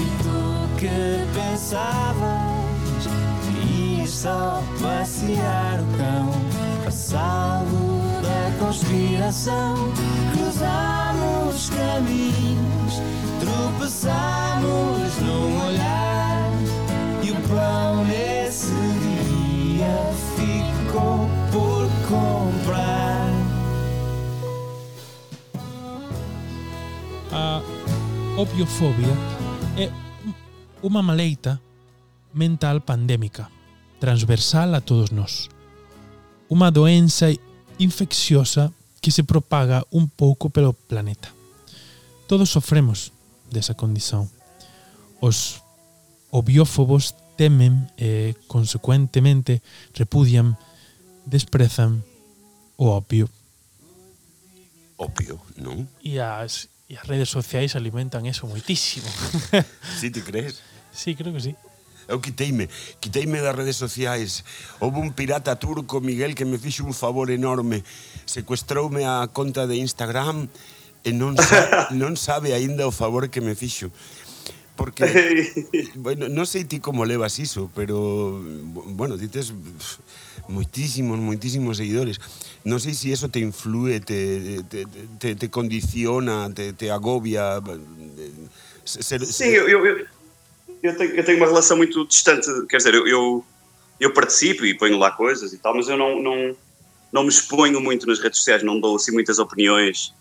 E 0.00 0.06
tu 0.22 0.40
que 0.80 1.31
pensavas 1.52 3.06
Que 3.42 3.68
ias 3.68 4.10
só 4.10 4.62
passear 4.80 5.80
o 5.80 5.96
cão. 5.96 6.30
Passado 6.84 8.00
da 8.22 8.64
conspiração 8.64 9.74
Cruzámos 10.32 11.70
caminhos 11.70 13.02
Tropeçámos 13.40 15.18
num 15.20 15.66
olhar 15.66 16.50
E 17.22 17.30
o 17.30 17.36
pão 17.48 18.04
nesse 18.04 18.72
dia 18.72 20.12
Ficou 20.36 21.28
por 21.50 21.88
comprar. 22.08 23.30
A 27.30 27.62
opiofobia 28.40 29.16
é 29.76 30.01
unha 30.82 31.00
maleita 31.00 31.62
mental 32.34 32.82
pandémica, 32.82 33.48
transversal 34.02 34.74
a 34.74 34.82
todos 34.82 35.14
nós. 35.14 35.46
Unha 36.50 36.74
doenza 36.74 37.30
infecciosa 37.78 38.74
que 39.00 39.10
se 39.10 39.24
propaga 39.24 39.86
un 39.90 40.10
pouco 40.10 40.50
pelo 40.50 40.74
planeta. 40.74 41.30
Todos 42.26 42.50
sofremos 42.50 43.14
desa 43.50 43.74
condición. 43.74 44.30
Os 45.22 45.62
obiófobos 46.30 47.14
temen 47.36 47.90
e, 47.98 48.34
consecuentemente, 48.46 49.62
repudian, 49.94 50.58
desprezan 51.26 52.02
o 52.76 52.94
opio. 52.94 53.28
Opio, 54.96 55.42
non? 55.58 55.86
E 56.02 56.22
as, 56.22 56.70
e 56.86 56.94
as 56.94 57.06
redes 57.06 57.30
sociais 57.30 57.74
alimentan 57.74 58.26
eso 58.26 58.46
moitísimo. 58.46 59.08
Si, 59.98 60.10
te 60.10 60.22
crees? 60.22 60.71
Sí, 60.92 61.14
creo 61.14 61.32
que 61.32 61.40
sí. 61.40 61.56
Eu 62.08 62.20
quiteime, 62.20 62.68
quiteime 63.00 63.40
das 63.40 63.54
redes 63.54 63.76
sociais. 63.76 64.44
Houve 64.80 64.98
un 64.98 65.12
pirata 65.12 65.56
turco, 65.56 66.00
Miguel, 66.00 66.34
que 66.34 66.44
me 66.44 66.58
fixo 66.58 66.84
un 66.84 66.94
favor 66.94 67.30
enorme. 67.30 67.84
Secuestroume 68.26 69.06
a 69.06 69.28
conta 69.32 69.66
de 69.66 69.76
Instagram 69.76 70.48
e 71.04 71.10
non, 71.12 71.38
sa, 71.38 71.88
non 71.94 72.18
sabe 72.18 72.54
aínda 72.54 72.86
o 72.86 72.92
favor 72.92 73.30
que 73.30 73.40
me 73.40 73.54
fixo. 73.54 73.94
Porque, 74.74 75.04
bueno, 75.94 76.26
non 76.26 76.48
sei 76.48 76.64
ti 76.66 76.80
como 76.80 77.06
levas 77.06 77.38
iso, 77.38 77.70
pero, 77.76 78.40
bueno, 78.98 79.14
dites 79.20 79.52
moitísimos, 80.48 81.20
moitísimos 81.20 81.78
seguidores. 81.78 82.18
Non 82.66 82.82
sei 82.82 82.98
se 82.98 83.14
eso 83.14 83.30
te 83.30 83.38
influe, 83.38 84.02
te, 84.02 84.62
te, 84.66 84.88
te, 85.22 85.28
te 85.38 85.46
condiciona, 85.48 86.50
te, 86.50 86.72
te 86.72 86.90
agobia. 86.90 87.62
Ser, 88.82 89.22
Sim, 89.22 89.54
eu, 89.54 89.68
eu, 89.68 89.86
eu, 89.86 89.96
eu 90.82 90.96
tenho, 90.96 91.14
eu 91.14 91.24
tenho 91.24 91.38
uma 91.38 91.46
relação 91.46 91.76
muito 91.76 92.06
distante. 92.06 92.46
Quer 92.68 92.78
dizer, 92.78 92.94
eu, 92.94 93.06
eu, 93.06 93.44
eu 94.00 94.12
participo 94.12 94.64
e 94.64 94.76
ponho 94.76 94.98
lá 94.98 95.10
coisas 95.12 95.52
e 95.52 95.58
tal, 95.58 95.74
mas 95.74 95.88
eu 95.88 95.96
não, 95.96 96.20
não, 96.22 96.56
não 97.12 97.22
me 97.22 97.28
exponho 97.28 97.80
muito 97.80 98.06
nas 98.06 98.18
redes 98.18 98.38
sociais, 98.38 98.62
não 98.62 98.80
dou 98.80 98.96
assim 98.96 99.12
muitas 99.12 99.38
opiniões, 99.38 100.12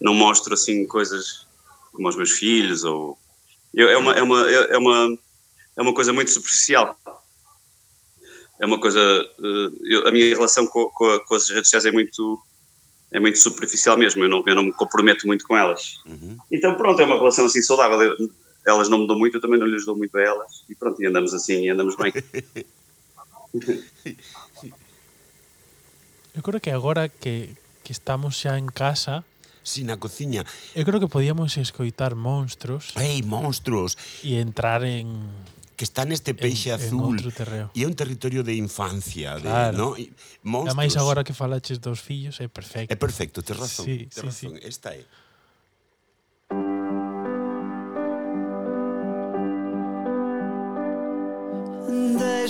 não 0.00 0.14
mostro 0.14 0.54
assim 0.54 0.86
coisas 0.86 1.46
como 1.92 2.06
aos 2.06 2.16
meus 2.16 2.30
filhos 2.32 2.84
ou 2.84 3.18
eu, 3.74 3.88
é 3.88 3.96
uma 3.96 4.12
é 4.14 4.22
uma 4.22 4.50
é 4.50 4.78
uma 4.78 5.18
é 5.76 5.82
uma 5.82 5.94
coisa 5.94 6.12
muito 6.12 6.30
superficial. 6.30 6.96
É 8.60 8.66
uma 8.66 8.78
coisa 8.80 9.00
eh, 9.00 9.70
eu- 9.84 10.06
a 10.08 10.10
minha 10.12 10.26
relação 10.28 10.66
com, 10.66 10.90
com, 10.90 11.04
a- 11.10 11.24
com 11.24 11.34
as 11.34 11.48
redes 11.48 11.70
sociais 11.70 11.86
é 11.86 11.92
muito 11.92 12.38
é 13.12 13.18
muito 13.18 13.38
superficial 13.38 13.96
mesmo. 13.96 14.22
Eu 14.24 14.28
não 14.28 14.42
eu 14.46 14.54
não 14.54 14.62
me 14.64 14.72
comprometo 14.72 15.26
muito 15.26 15.46
com 15.46 15.56
elas. 15.56 15.94
Então 16.52 16.74
pronto, 16.74 17.00
é 17.00 17.04
uma 17.04 17.16
relação 17.16 17.46
assim 17.46 17.62
saudável. 17.62 18.16
elas 18.66 18.88
não 18.88 18.98
me 18.98 19.06
dão 19.06 19.18
muito, 19.18 19.36
eu 19.36 19.40
também 19.40 19.58
não 19.58 19.66
lhes 19.66 19.84
dou 19.84 19.96
muito 19.96 20.16
a 20.16 20.22
elas. 20.22 20.64
E 20.68 20.74
pronto, 20.74 21.02
e 21.02 21.06
andamos 21.06 21.32
assim, 21.34 21.64
e 21.64 21.70
andamos 21.70 21.96
bem. 21.96 22.12
eu 26.34 26.42
creo 26.42 26.60
que 26.60 26.70
agora 26.70 27.08
que, 27.08 27.50
que 27.82 27.92
estamos 27.92 28.36
xa 28.36 28.58
en 28.58 28.66
casa, 28.66 29.24
Si, 29.62 29.84
na 29.84 29.98
cociña. 29.98 30.44
Eu 30.74 30.84
creo 30.88 30.98
que 30.98 31.06
podíamos 31.06 31.56
escoitar 31.60 32.16
monstros 32.16 32.96
Ei, 32.96 33.20
monstruos. 33.22 33.92
E 34.24 34.40
entrar 34.40 34.82
en 34.82 35.20
que 35.76 35.84
está 35.84 36.04
neste 36.04 36.32
peixe 36.36 36.72
en, 36.72 36.80
azul. 36.80 37.16
E 37.72 37.84
é 37.84 37.86
un 37.88 37.96
territorio 37.96 38.44
de 38.44 38.52
infancia, 38.56 39.36
claro. 39.40 39.72
de, 39.72 39.76
no? 39.76 39.88
E, 39.96 40.12
monstruos. 40.44 40.76
E 40.76 40.80
máis 40.80 40.96
agora 40.96 41.24
que 41.24 41.32
falaches 41.32 41.80
dos 41.80 42.00
fillos, 42.00 42.40
é 42.40 42.48
perfecto. 42.48 42.92
É 42.92 42.96
perfecto, 42.96 43.44
tes 43.44 43.56
razón. 43.56 43.84
Sí, 43.84 44.08
tes 44.08 44.20
sí, 44.20 44.24
razón. 44.24 44.52
Sí. 44.56 44.68
Esta 44.68 44.96
é. 44.96 45.04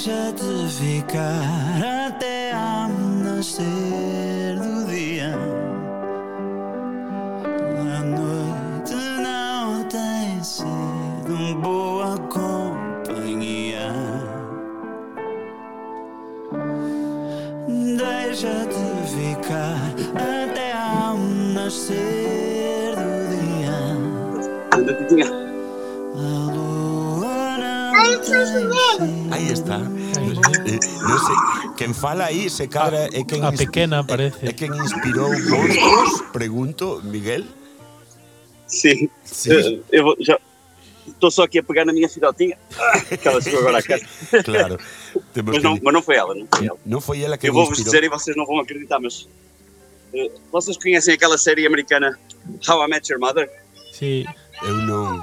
Deixa-te 0.03 0.67
ficar 0.79 2.07
até 2.07 2.53
ao 2.55 2.89
nascer 2.89 4.59
do 4.59 4.87
dia. 4.87 5.35
A 7.99 8.01
noite 8.03 8.95
não 8.95 9.85
tem 9.85 10.43
sido 10.43 11.61
boa 11.61 12.17
companhia. 12.31 13.93
Deixa-te 17.99 18.83
ficar 19.07 19.77
até 20.17 20.73
ao 20.73 21.19
não 28.51 29.33
Aí 29.33 29.53
está. 29.53 29.77
Eh, 29.77 30.79
non 31.07 31.19
sei, 31.25 31.39
quen 31.79 31.93
fala 31.95 32.27
aí 32.29 32.51
se 32.51 32.67
cadra 32.69 33.09
é 33.13 33.23
quen 33.25 33.43
a 33.45 33.53
pequena 33.53 34.01
é, 34.01 34.07
parece. 34.07 34.43
é 34.47 34.53
quen 34.53 34.75
inspirou 34.75 35.31
monstruos, 35.31 36.13
pregunto, 36.33 37.01
Miguel. 37.05 37.45
Sim. 38.67 39.09
Sim. 39.25 39.83
Eh, 39.91 39.99
Eu 39.99 40.03
vou, 40.05 40.17
já 40.21 40.39
estou 41.07 41.31
só 41.31 41.43
aqui 41.45 41.59
a 41.59 41.63
pegar 41.63 41.85
na 41.85 41.93
minha 41.93 42.09
filhotinha. 42.09 42.57
Ah, 42.79 43.01
que 43.17 43.27
ela 43.27 43.41
chegou 43.41 43.61
agora 43.61 43.79
à 43.79 43.83
casa. 43.83 44.05
Claro. 44.45 44.79
Temos 45.35 45.55
Mas 45.55 45.63
que 45.63 45.65
não, 45.69 45.79
mas 45.83 45.95
não 45.95 46.03
foi 46.03 46.17
ela, 46.17 46.35
não 46.35 46.47
foi 46.47 46.67
ela. 46.67 46.79
non 46.87 47.01
foi 47.01 47.23
ela 47.23 47.37
que 47.39 47.49
Eu 47.49 47.55
vou-vos 47.55 47.79
dizer 47.83 48.05
e 48.05 48.09
vocês 48.09 48.37
não 48.37 48.47
vão 48.47 48.61
acreditar, 48.61 49.01
mas 49.01 49.27
eh, 50.15 50.31
vocês 50.53 50.77
conhecem 50.77 51.15
aquela 51.15 51.39
série 51.39 51.67
americana 51.67 52.19
How 52.69 52.85
I 52.85 52.89
Met 52.89 53.11
Your 53.11 53.21
Mother? 53.21 53.49
Sí. 53.93 54.25
Eu 54.63 54.77
non. 54.87 55.23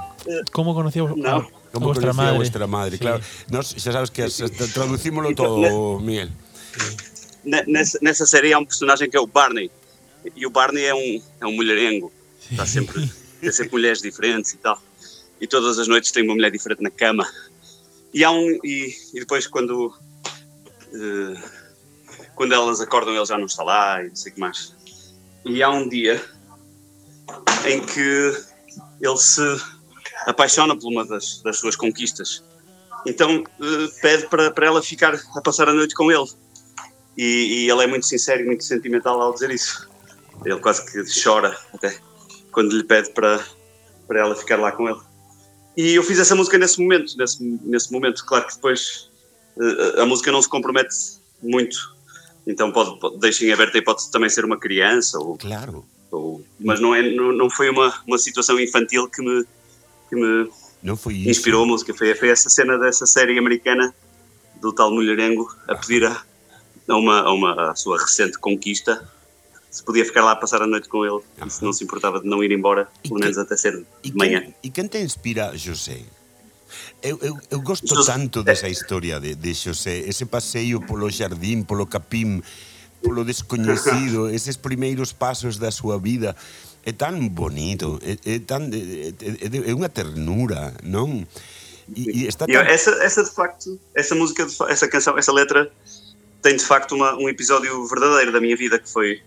Como 0.52 0.74
conocía 0.74 1.04
a, 1.04 1.14
No. 1.16 1.48
a 1.48 1.48
Como 1.72 1.86
vuestra 1.88 2.14
madre? 2.14 2.34
a 2.34 2.38
vuestra 2.38 2.68
madre, 2.68 2.98
Sí. 2.98 3.02
claro. 3.02 3.24
Nos, 3.52 3.68
xa 3.78 3.92
sabes 3.92 4.10
que 4.10 4.22
Então, 5.32 5.46
todo, 5.62 6.00
Miguel. 6.00 6.30
Ne- 7.44 7.64
Nessa, 7.68 8.26
série 8.26 8.54
há 8.54 8.60
um 8.60 8.66
personagem 8.66 9.10
que 9.10 9.16
é 9.18 9.20
o 9.20 9.28
Barney. 9.28 9.72
E 10.36 10.46
o 10.46 10.50
Barney 10.50 10.84
é 10.86 10.94
um, 10.94 11.22
é 11.42 11.46
um 11.46 11.54
mulherengo. 11.54 12.12
Está 12.52 12.66
sempre, 12.66 13.10
tem 13.42 13.52
sempre 13.52 13.74
mulheres 13.74 14.02
diferentes 14.02 14.54
e 14.54 14.58
tal. 14.58 14.82
E 15.40 15.48
todas 15.48 15.78
as 15.80 15.88
noites 15.88 16.12
tem 16.12 16.24
uma 16.24 16.34
mulher 16.36 16.52
diferente 16.52 16.82
na 16.82 16.90
cama. 16.90 17.26
E 18.14 18.24
há 18.24 18.32
um. 18.32 18.50
E, 18.64 18.94
e 19.14 19.20
depois 19.20 19.48
quando. 19.48 19.94
eh, 20.94 21.42
quando 22.36 22.54
elas 22.54 22.80
acordam, 22.82 23.16
ele 23.16 23.26
já 23.26 23.38
não 23.38 23.46
está 23.46 23.64
lá 23.64 24.04
e 24.04 24.10
não 24.10 24.16
sei 24.16 24.32
o 24.32 24.36
que 24.36 24.42
mais. 24.42 24.74
E 25.46 25.64
há 25.64 25.70
um 25.70 25.88
dia 25.88 26.24
em 27.66 27.84
que 27.86 28.34
ele 29.02 29.18
se 29.18 29.42
apaixona 30.28 30.76
por 30.78 30.88
uma 30.92 31.06
das, 31.06 31.42
das 31.42 31.58
suas 31.58 31.76
conquistas. 31.76 32.44
Então 33.06 33.44
eh, 33.62 33.88
pede 34.02 34.28
para, 34.28 34.52
para 34.52 34.68
ela 34.68 34.82
ficar 34.84 35.16
a 35.36 35.42
passar 35.42 35.70
a 35.70 35.74
noite 35.74 35.96
com 35.96 36.12
ele. 36.12 36.28
E, 37.18 37.66
e 37.66 37.72
ele 37.72 37.84
é 37.84 37.88
muito 37.88 38.06
sincero 38.06 38.42
e 38.42 38.46
muito 38.46 38.64
sentimental 38.64 39.20
ao 39.22 39.34
dizer 39.34 39.50
isso. 39.50 39.90
Ele 40.46 40.60
quase 40.60 40.86
que 40.86 41.22
chora 41.24 41.58
até 41.74 41.98
quando 42.52 42.76
lhe 42.76 42.84
pede 42.84 43.10
para, 43.12 43.44
para 44.08 44.20
ela 44.20 44.36
ficar 44.36 44.60
lá 44.60 44.72
com 44.72 44.88
ele. 44.88 45.00
E 45.76 45.94
eu 45.96 46.04
fiz 46.04 46.20
essa 46.20 46.36
música 46.36 46.58
nesse 46.58 46.80
momento, 46.82 47.16
nesse, 47.18 47.42
nesse 47.64 47.92
momento. 47.92 48.24
Claro 48.26 48.46
que 48.48 48.56
depois 48.56 49.10
uh, 49.58 50.02
a 50.02 50.06
música 50.06 50.32
não 50.32 50.42
se 50.42 50.50
compromete 50.50 50.96
muito, 51.42 51.78
então 52.48 52.72
pode, 52.72 53.00
pode 53.00 53.18
deixem 53.20 53.52
aberta 53.54 53.78
a 53.78 53.80
hipótese 53.80 54.08
de 54.08 54.12
também 54.12 54.30
ser 54.30 54.44
uma 54.44 54.58
criança. 54.60 55.20
Ou, 55.20 55.38
Claro. 55.38 55.86
ou- 56.12 56.44
mas 56.60 56.80
não, 56.80 56.94
é, 56.96 57.02
não, 57.14 57.32
não 57.32 57.50
foi 57.50 57.70
uma, 57.70 57.94
uma 58.08 58.18
situação 58.18 58.60
infantil 58.60 59.08
que 59.08 59.22
me, 59.22 59.46
que 60.10 60.16
me 60.16 60.50
inspirou 61.30 61.64
a 61.64 61.68
música. 61.68 61.94
Foi, 61.94 62.14
foi 62.16 62.30
essa 62.30 62.50
cena 62.50 62.78
dessa 62.78 63.06
série 63.06 63.38
americana 63.38 63.94
do 64.62 64.72
tal 64.74 64.92
mulherengo 64.92 65.48
a 65.68 65.76
pedir 65.76 66.06
a, 66.06 66.22
a 66.88 66.96
uma, 66.96 67.20
a 67.22 67.32
uma 67.34 67.72
a 67.72 67.76
sua 67.76 68.00
recente 68.00 68.38
conquista 68.40 69.08
se 69.70 69.84
podia 69.84 70.04
ficar 70.06 70.24
lá 70.24 70.32
a 70.32 70.36
passar 70.36 70.62
a 70.62 70.68
noite 70.68 70.88
com 70.90 71.06
ele 71.06 71.22
e 71.46 71.50
se 71.50 71.64
não 71.64 71.72
se 71.72 71.84
importava 71.84 72.20
de 72.20 72.28
não 72.28 72.44
ir 72.44 72.52
embora, 72.52 72.88
pelo 73.04 73.16
que- 73.16 73.22
menos 73.22 73.38
até 73.38 73.56
ser 73.56 73.86
de 74.02 74.14
manhã. 74.16 74.42
quen, 74.42 74.56
e 74.64 74.70
quen 74.72 74.88
te 74.88 74.98
inspira 75.00 75.56
José? 75.56 76.02
Eu, 77.04 77.20
eu, 77.22 77.38
eu 77.52 77.62
gosto 77.62 77.86
José- 77.88 78.12
tanto 78.12 78.44
desa 78.44 78.68
historia 78.68 79.20
de, 79.20 79.36
de 79.36 79.54
José, 79.54 80.00
ese 80.08 80.26
paseio 80.26 80.82
polo 80.82 81.10
jardín, 81.12 81.64
polo 81.64 81.86
capim, 81.86 82.42
polo 83.04 83.24
descoñecido, 83.24 84.30
eses 84.34 84.58
primeiros 84.58 85.14
pasos 85.14 85.58
da 85.60 85.70
súa 85.70 86.00
vida. 86.00 86.36
É 86.88 86.94
tan 86.96 87.20
bonito, 87.36 88.00
é, 88.00 88.16
é 88.24 88.40
tan 88.40 88.72
é, 88.72 89.12
é, 89.12 89.70
é 89.70 89.74
unha 89.76 89.92
ternura, 89.92 90.72
non? 90.88 91.28
E, 91.92 92.24
e 92.24 92.32
está 92.32 92.48
tan... 92.48 92.64
essa, 92.64 92.92
essa 93.04 93.28
de 93.28 93.32
facto, 93.36 93.76
essa 93.92 94.16
música, 94.16 94.48
de 94.48 94.56
essa 94.72 94.88
canção, 94.88 95.20
essa 95.20 95.36
letra 95.36 95.68
tem 96.42 96.56
de 96.56 96.64
facto 96.64 96.96
uma, 96.96 97.12
um 97.20 97.28
episódio 97.28 97.86
verdadeiro 97.92 98.32
da 98.32 98.40
minha 98.40 98.56
vida 98.56 98.80
que 98.80 98.88
foi 98.88 99.20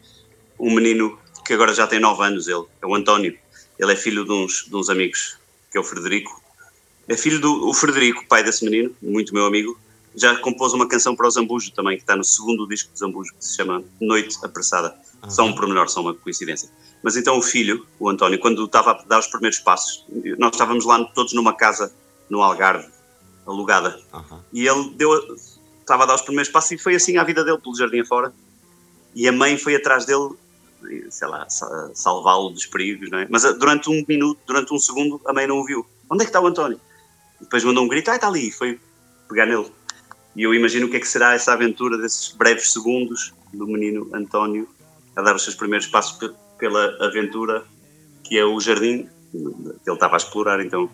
um 0.58 0.72
menino 0.72 1.18
que 1.44 1.52
agora 1.52 1.74
já 1.74 1.86
tem 1.86 2.00
9 2.00 2.22
anos, 2.22 2.48
ele 2.48 2.64
é 2.80 2.86
o 2.86 2.94
António. 2.94 3.36
Ele 3.78 3.92
é 3.92 3.96
filho 3.96 4.24
de 4.24 4.32
uns, 4.32 4.66
de 4.66 4.76
uns 4.76 4.88
amigos, 4.88 5.36
que 5.70 5.76
é 5.76 5.80
o 5.80 5.84
Frederico. 5.84 6.40
É 7.08 7.16
filho 7.16 7.40
do 7.40 7.68
o 7.68 7.74
Frederico, 7.74 8.24
pai 8.26 8.42
desse 8.42 8.64
menino, 8.64 8.94
muito 9.02 9.34
meu 9.34 9.44
amigo. 9.44 9.76
Já 10.14 10.36
compôs 10.36 10.72
uma 10.72 10.88
canção 10.88 11.14
para 11.14 11.26
o 11.26 11.30
Zambujo 11.30 11.72
também, 11.72 11.96
que 11.96 12.04
está 12.04 12.16
no 12.16 12.24
segundo 12.24 12.66
disco 12.66 12.92
de 12.92 12.98
Zambujo, 12.98 13.34
que 13.34 13.44
se 13.44 13.56
chama 13.56 13.82
Noite 14.00 14.38
Apressada. 14.42 14.94
Só 15.28 15.44
um 15.44 15.54
pormenor, 15.54 15.88
só 15.88 16.00
uma 16.00 16.14
coincidência. 16.14 16.70
Mas 17.02 17.16
então 17.16 17.38
o 17.38 17.42
filho, 17.42 17.86
o 17.98 18.08
António, 18.08 18.38
quando 18.38 18.64
estava 18.64 18.90
a 18.92 19.02
dar 19.04 19.18
os 19.18 19.26
primeiros 19.26 19.58
passos, 19.58 20.04
nós 20.38 20.52
estávamos 20.52 20.84
lá 20.84 21.02
todos 21.14 21.32
numa 21.32 21.54
casa 21.54 21.92
no 22.28 22.42
Algarve, 22.42 22.88
alugada. 23.46 23.98
Ajá. 24.12 24.38
E 24.52 24.66
ele 24.66 24.90
deu, 24.90 25.12
estava 25.80 26.02
a 26.02 26.06
dar 26.06 26.14
os 26.14 26.22
primeiros 26.22 26.50
passos 26.52 26.72
e 26.72 26.78
foi 26.78 26.94
assim 26.94 27.16
a 27.16 27.24
vida 27.24 27.42
dele, 27.44 27.58
pelo 27.58 27.76
jardim 27.76 28.00
afora. 28.00 28.32
E 29.14 29.26
a 29.26 29.32
mãe 29.32 29.56
foi 29.56 29.74
atrás 29.74 30.04
dele, 30.04 30.30
sei 31.10 31.26
lá, 31.26 31.48
sa- 31.48 31.90
salvá-lo 31.94 32.50
dos 32.50 32.66
perigos, 32.66 33.10
não 33.10 33.18
é? 33.18 33.26
Mas 33.30 33.44
ah, 33.44 33.52
durante 33.52 33.88
um 33.90 34.04
minuto, 34.06 34.38
durante 34.46 34.72
um 34.72 34.78
segundo, 34.78 35.20
a 35.26 35.32
mãe 35.32 35.46
não 35.46 35.58
o 35.58 35.64
viu. 35.64 35.86
Onde 36.08 36.22
é 36.22 36.24
que 36.26 36.30
está 36.30 36.40
o 36.40 36.46
António? 36.46 36.80
E 37.40 37.44
depois 37.44 37.64
mandou 37.64 37.82
um 37.82 37.88
grito, 37.88 38.10
ah, 38.10 38.14
está 38.16 38.28
ali, 38.28 38.48
e 38.48 38.52
foi 38.52 38.78
pegar 39.28 39.46
nele. 39.46 39.66
E 40.36 40.42
eu 40.42 40.54
imagino 40.54 40.86
o 40.86 40.90
que 40.90 40.96
é 40.96 41.00
que 41.00 41.08
será 41.08 41.34
essa 41.34 41.52
aventura 41.52 41.98
desses 41.98 42.30
breves 42.32 42.72
segundos 42.72 43.32
do 43.52 43.66
menino 43.66 44.08
António 44.14 44.68
a 45.16 45.22
dar 45.22 45.34
os 45.34 45.42
seus 45.42 45.56
primeiros 45.56 45.88
passos 45.88 46.16
pela 46.60 46.96
aventura 47.04 47.64
que 48.22 48.38
é 48.38 48.44
o 48.44 48.60
jardim 48.60 49.08
que 49.32 49.36
ele 49.38 49.94
estava 49.94 50.14
a 50.14 50.18
explorar. 50.18 50.64
Então, 50.64 50.88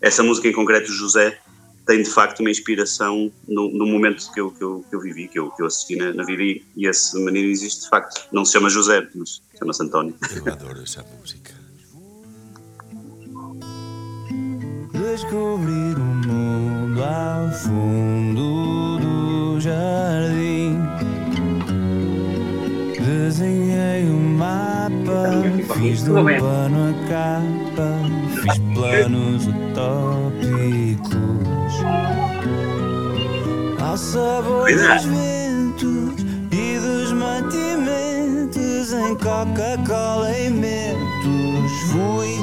essa 0.00 0.22
música 0.22 0.48
em 0.48 0.52
concreto, 0.52 0.90
José, 0.92 1.38
tem 1.86 2.02
de 2.02 2.10
facto 2.10 2.40
uma 2.40 2.50
inspiração 2.50 3.32
no, 3.46 3.70
no 3.70 3.86
momento 3.86 4.30
que 4.32 4.40
eu, 4.40 4.50
que, 4.50 4.62
eu, 4.62 4.84
que 4.88 4.94
eu 4.94 5.00
vivi, 5.00 5.28
que 5.28 5.38
eu, 5.38 5.50
que 5.50 5.62
eu 5.62 5.66
assisti 5.66 5.96
na, 5.96 6.12
na 6.12 6.22
vida. 6.22 6.42
E, 6.42 6.62
e 6.76 6.86
esse 6.86 7.18
menino 7.18 7.48
existe 7.48 7.84
de 7.84 7.88
facto. 7.88 8.28
Não 8.32 8.44
se 8.44 8.52
chama 8.52 8.70
José, 8.70 9.06
mas 9.14 9.42
chama-se 9.58 9.82
António. 9.82 10.14
Eu 10.34 10.52
adoro 10.52 10.82
esa 10.82 11.04
música. 11.18 11.52
Descobrir 14.92 15.96
o 15.96 16.04
mundo 16.26 17.02
ao 17.02 17.50
fundo 17.52 18.98
do 18.98 19.60
jardim. 19.60 20.67
Desenhei 23.28 24.08
um 24.08 24.38
mapa, 24.38 25.42
fiz 25.74 26.02
do 26.02 26.14
pano 26.14 26.88
a 26.88 26.94
capa, 27.10 27.90
fiz 28.40 28.56
planos 28.72 29.46
utópicos. 29.46 31.12
Ao 33.82 33.98
sabor 33.98 34.70
dos 34.70 35.04
ventos 35.04 36.24
e 36.50 36.78
dos 36.78 37.12
mantimentos 37.12 38.94
em 38.94 39.14
Coca-Cola 39.16 40.32
e 40.32 40.48
mentos 40.48 41.70
fui 41.92 42.34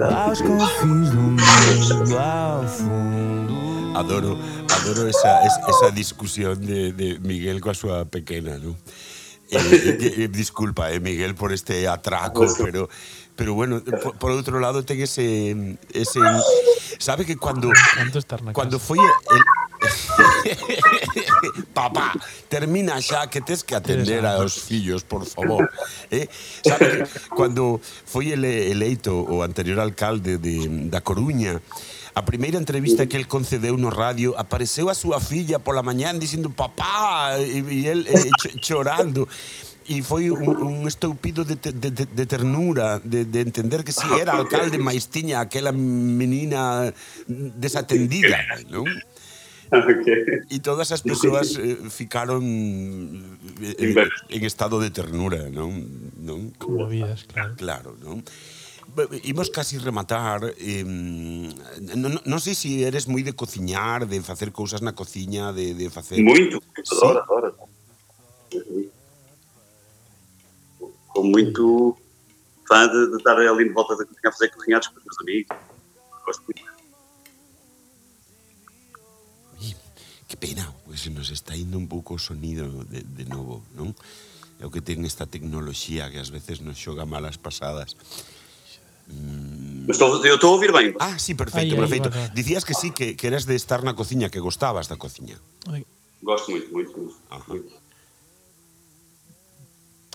aos 0.00 0.40
confins 0.40 1.10
do 1.10 1.16
mundo, 1.16 2.16
ao 2.16 2.62
fundo. 2.62 3.58
Adoro, 3.98 4.38
adoro 4.88 5.08
esa, 5.08 5.44
esa 5.44 5.90
discusión 5.92 6.64
de, 6.64 6.92
de 6.92 7.18
Miguel 7.20 7.60
coa 7.60 7.76
súa 7.76 8.08
pequena, 8.08 8.56
non? 8.56 8.72
Eh 9.48 9.56
eh, 9.56 9.96
eh, 10.00 10.14
eh, 10.24 10.28
disculpa, 10.28 10.92
eh, 10.92 11.00
Miguel, 11.00 11.32
por 11.34 11.52
este 11.52 11.88
atraco, 11.88 12.44
pero 12.60 12.88
pero 13.36 13.54
bueno, 13.54 13.80
por, 14.02 14.18
por 14.18 14.30
outro 14.32 14.60
lado 14.60 14.84
ten 14.84 15.00
ese 15.00 15.54
ese 15.92 16.20
sabe 16.98 17.24
que 17.24 17.36
cuando 17.36 17.70
cuando 18.52 18.80
foi 18.80 18.98
el, 18.98 19.42
Papá, 21.74 22.12
termina 22.50 22.98
xa 23.00 23.30
que 23.30 23.40
tes 23.40 23.62
que 23.62 23.78
atender 23.78 24.26
aos 24.26 24.58
fillos, 24.58 25.04
por 25.04 25.24
favor. 25.24 25.70
Eh? 26.10 26.26
Sabe 26.66 26.86
que, 26.90 27.06
cando 27.30 27.80
foi 27.80 28.34
ele, 28.34 28.74
eleito 28.74 29.14
o 29.14 29.46
anterior 29.46 29.78
alcalde 29.78 30.38
de, 30.38 30.90
da 30.90 31.00
Coruña, 31.00 31.62
A 32.18 32.24
primeira 32.24 32.58
entrevista 32.58 33.06
que 33.06 33.16
el 33.16 33.30
concedeu 33.30 33.78
no 33.78 33.94
radio 33.94 34.34
apareceu 34.34 34.90
a 34.90 34.94
súa 34.98 35.22
filla 35.22 35.62
pola 35.62 35.86
mañán 35.86 36.18
dicindo 36.18 36.50
papá 36.50 37.38
e, 37.38 37.62
e 37.62 37.86
el 37.86 38.10
e, 38.10 38.34
chorando 38.58 39.30
e 39.86 40.02
foi 40.02 40.26
un, 40.26 40.42
un 40.50 40.90
estoupido 40.90 41.46
de, 41.46 41.54
te, 41.54 41.70
de, 41.70 41.94
de, 41.94 42.10
de 42.10 42.24
ternura 42.26 42.98
de, 42.98 43.22
de 43.22 43.38
entender 43.38 43.86
que 43.86 43.94
si 43.94 44.02
era 44.18 44.34
alcalde 44.34 44.82
máis 44.82 45.06
tiña 45.14 45.38
aquela 45.38 45.70
menina 45.70 46.90
desatendida 47.30 48.42
non? 48.66 48.90
Okay. 49.70 50.48
E 50.50 50.58
todas 50.58 50.90
as 50.90 51.06
persoas 51.06 51.54
eh, 51.54 51.76
ficaron 51.92 52.42
eh, 53.60 53.94
en 54.32 54.42
estado 54.42 54.80
de 54.80 54.88
ternura, 54.88 55.52
non? 55.52 55.84
non? 56.16 56.56
Conmovidas, 56.56 57.28
claro. 57.28 57.52
Claro, 57.60 57.90
non? 58.00 58.24
imos 59.24 59.50
casi 59.50 59.78
rematar 59.78 60.54
eh, 60.56 60.82
non, 60.82 62.18
non 62.24 62.40
sei 62.40 62.54
se 62.54 62.68
si 62.68 62.70
eres 62.82 63.06
moi 63.06 63.22
de 63.22 63.36
cociñar 63.36 64.08
de 64.08 64.20
facer 64.24 64.50
cousas 64.50 64.80
na 64.80 64.96
cociña 64.96 65.52
de, 65.52 65.76
de 65.76 65.86
facer 65.92 66.18
moito, 66.24 66.58
sí. 66.82 66.96
adoro, 66.96 67.20
adoro 67.22 67.50
sou 71.12 71.24
muito 71.24 71.96
fã 72.64 72.88
de, 72.88 73.12
de 73.12 73.16
estar 73.20 73.36
ali 73.36 73.64
de 73.68 73.74
volta 73.76 73.96
da 73.96 74.04
cozinha 74.08 74.28
a 74.28 74.32
fazer 74.32 74.48
cozinhados 74.50 74.88
com 74.88 74.96
os 74.98 75.04
meus 75.04 75.18
amigos 75.20 75.56
gosto 76.24 76.42
muito 76.48 76.78
que 80.28 80.36
pena, 80.36 80.68
pois 80.84 81.00
se 81.00 81.08
nos 81.08 81.30
está 81.30 81.56
indo 81.56 81.78
un 81.78 81.88
pouco 81.88 82.12
o 82.14 82.20
sonido 82.20 82.84
de, 82.84 83.00
de 83.00 83.24
novo, 83.24 83.64
non? 83.72 83.96
É 84.60 84.68
o 84.68 84.70
que 84.74 84.84
ten 84.84 85.00
esta 85.08 85.24
tecnoloxía 85.24 86.10
que 86.12 86.20
ás 86.20 86.28
veces 86.28 86.60
nos 86.60 86.76
xoga 86.76 87.08
malas 87.08 87.40
pasadas. 87.40 87.96
Mm. 89.08 89.90
Estou, 89.90 90.24
eu 90.24 90.36
estou 90.36 90.50
a 90.50 90.54
ouvir 90.54 90.72
ben. 90.72 90.94
Ah, 91.00 91.18
sí, 91.18 91.34
perfecto, 91.34 91.74
ai, 91.74 91.80
perfecto. 91.80 92.10
Ai, 92.12 92.30
Dicías 92.34 92.64
que 92.64 92.74
sí, 92.74 92.90
que, 92.92 93.16
que 93.16 93.26
eras 93.26 93.46
de 93.46 93.56
estar 93.56 93.82
na 93.82 93.94
cociña, 93.94 94.28
que 94.28 94.38
gostabas 94.38 94.88
da 94.88 94.96
cociña. 94.96 95.40
Ai. 95.66 95.86
Gosto 96.22 96.50
moito, 96.50 96.72
moito. 96.72 96.92
muito. 97.48 97.72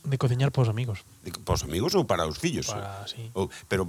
De 0.04 0.18
cociñar 0.18 0.52
para 0.52 0.64
os 0.64 0.70
amigos. 0.70 1.00
De, 1.24 1.32
para 1.32 1.56
os 1.56 1.64
amigos 1.64 1.96
ou 1.96 2.04
para 2.06 2.28
os 2.28 2.38
fillos? 2.38 2.68
Para, 2.68 3.08
sí. 3.08 3.32
Ou, 3.34 3.50
pero 3.72 3.88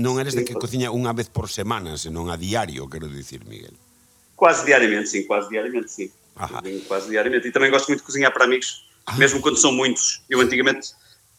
non 0.00 0.16
eres 0.16 0.32
de 0.32 0.42
que 0.42 0.56
cociña 0.56 0.88
unha 0.88 1.12
vez 1.12 1.28
por 1.28 1.52
semana, 1.52 2.00
senón 2.00 2.32
a 2.32 2.40
diario, 2.40 2.88
quero 2.88 3.06
dicir, 3.06 3.44
Miguel. 3.44 3.76
Quase 4.34 4.64
diariamente, 4.64 5.12
sim, 5.12 5.28
quase 5.28 5.52
diariamente, 5.52 5.92
sim. 5.92 6.08
Ajá. 6.34 6.64
Quase 6.88 7.12
diariamente. 7.12 7.46
E 7.46 7.52
também 7.52 7.68
gosto 7.68 7.92
muito 7.92 8.00
de 8.00 8.08
cozinhar 8.08 8.32
para 8.32 8.48
amigos, 8.48 8.88
ah. 9.04 9.14
mesmo 9.20 9.44
quando 9.44 9.60
são 9.60 9.70
muitos. 9.70 10.24
Eu 10.32 10.40
antigamente 10.40 10.96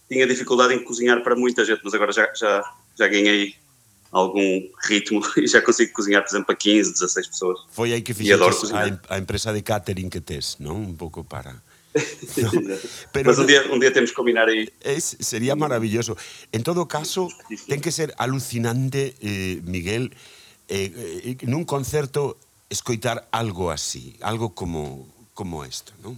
tinha 0.08 0.28
dificuldade 0.28 0.78
em 0.78 0.84
cozinhar 0.86 1.24
para 1.24 1.36
muita 1.36 1.66
gente, 1.66 1.82
mas 1.84 1.94
agora 1.98 2.14
já, 2.14 2.30
já, 2.38 2.62
já 3.02 3.10
ganhei 3.10 3.58
algum 4.12 4.62
ritmo 4.86 5.26
e 5.42 5.48
já 5.48 5.62
consigo 5.62 5.94
cozinhar, 5.94 6.22
por 6.22 6.30
exemplo, 6.30 6.46
para 6.54 6.56
15, 6.56 6.94
16 6.94 7.28
pessoas. 7.28 7.60
Foi 7.72 7.94
aí 7.94 8.02
que 8.06 8.12
E 8.14 8.38
cozinhar. 8.38 9.02
a, 9.10 9.16
a 9.16 9.18
empresa 9.18 9.52
de 9.52 9.64
catering 9.66 10.10
que 10.10 10.22
tes, 10.22 10.62
non? 10.62 10.78
Un 10.86 10.96
pouco 10.96 11.24
para... 11.26 11.58
pero 13.12 13.28
mas 13.28 13.40
um 13.40 13.46
dia, 13.46 13.68
um 13.68 13.76
dia 13.76 13.92
temos 13.92 14.12
que 14.12 14.16
combinar 14.16 14.48
aí. 14.48 14.70
Es, 14.80 15.18
sería 15.20 15.58
maravilloso. 15.58 16.16
En 16.54 16.64
todo 16.64 16.88
caso, 16.88 17.28
ten 17.68 17.84
que 17.84 17.92
ser 17.92 18.16
alucinante, 18.16 19.12
eh, 19.20 19.60
Miguel, 19.68 20.16
eh, 20.72 21.36
eh, 21.36 21.36
nun 21.52 21.68
concerto 21.68 22.40
escoitar 22.72 23.28
algo 23.36 23.76
así, 23.76 24.16
algo 24.24 24.56
como 24.56 25.04
como 25.36 25.68
isto, 25.68 25.92
non? 26.00 26.16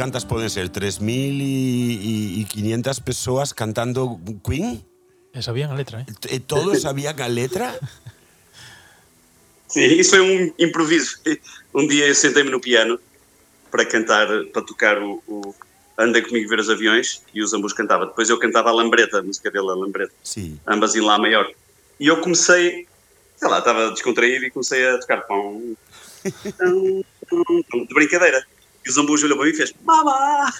Cantas 0.00 0.24
poden 0.24 0.48
ser 0.48 0.72
3.500 0.72 3.04
persoas 3.04 3.52
cantando 3.52 4.16
Queen? 4.40 4.80
E 5.36 5.44
sabían 5.44 5.68
a 5.68 5.76
letra, 5.76 6.00
eh? 6.00 6.08
E 6.32 6.40
todos 6.40 6.80
sabían 6.80 7.12
a 7.20 7.28
letra? 7.28 7.76
Sim, 9.68 10.00
isso 10.00 10.16
foi 10.16 10.24
um 10.24 10.48
improviso. 10.56 11.20
Um 11.76 11.84
dia 11.84 12.08
eu 12.08 12.16
sentei-me 12.16 12.48
no 12.48 12.64
piano 12.64 12.96
para 13.70 13.84
cantar, 13.84 14.24
para 14.56 14.62
tocar 14.64 14.96
o, 15.04 15.20
o 15.28 15.52
Andem 16.00 16.24
Comigo 16.24 16.48
Ver 16.48 16.60
os 16.64 16.70
Aviões 16.72 17.20
e 17.36 17.42
o 17.42 17.46
Zambus 17.46 17.74
cantava. 17.76 18.06
Depois 18.06 18.30
eu 18.32 18.38
cantava 18.40 18.70
a 18.70 18.72
Lambreta, 18.72 19.18
a 19.18 19.22
música 19.22 19.50
dele, 19.50 19.68
a 19.68 19.74
Lambreta, 19.74 20.14
Sí. 20.24 20.56
ambas 20.66 20.96
em 20.96 21.02
Lá 21.04 21.18
maior. 21.18 21.44
E 22.00 22.06
eu 22.08 22.22
comecei, 22.22 22.88
sei 23.36 23.48
lá, 23.48 23.58
estava 23.58 23.90
descontraído 23.90 24.46
e 24.46 24.50
comecei 24.50 24.80
a 24.88 24.96
tocar 24.98 25.26
pão, 25.28 25.76
pão, 26.56 27.04
pão, 27.28 27.44
pão, 27.68 27.84
de 27.84 27.92
brincadeira. 27.92 28.42
E 28.84 28.88
o 28.88 28.92
Zambus 28.92 29.22
olhou 29.22 29.36
para 29.36 29.46
mim 29.46 29.52
e 29.52 29.56
fez 29.56 29.74
Mamá! 29.84 30.52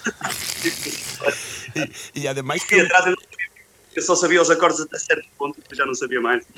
E, 2.13 2.27
ademais 2.27 2.61
E 2.63 2.65
que... 2.67 2.81
atrás 2.81 3.07
eu, 3.07 3.15
eu 3.95 4.01
só 4.01 4.15
sabia 4.15 4.41
os 4.41 4.49
acordes 4.49 4.81
até 4.81 4.97
certo 4.99 5.27
ponto, 5.37 5.59
já 5.73 5.85
não 5.85 5.95
sabia 5.95 6.21
mais. 6.21 6.45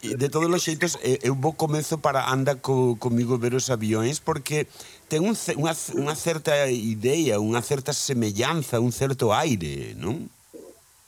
De 0.00 0.28
todos 0.28 0.48
os 0.48 0.62
xeitos, 0.62 0.96
é, 1.02 1.18
é 1.26 1.30
un 1.30 1.40
bo 1.40 1.52
comezo 1.52 1.98
para 1.98 2.30
anda 2.30 2.56
co, 2.56 2.96
comigo 2.96 3.36
ver 3.36 3.54
os 3.54 3.68
avións 3.68 4.20
porque 4.20 4.68
ten 5.08 5.20
un, 5.26 5.34
unha, 5.34 5.74
unha 5.98 6.14
certa 6.14 6.70
idea, 6.70 7.40
unha 7.42 7.60
certa 7.60 7.92
semellanza, 7.92 8.80
un 8.80 8.92
certo 8.92 9.32
aire, 9.34 9.92
non? 9.98 10.30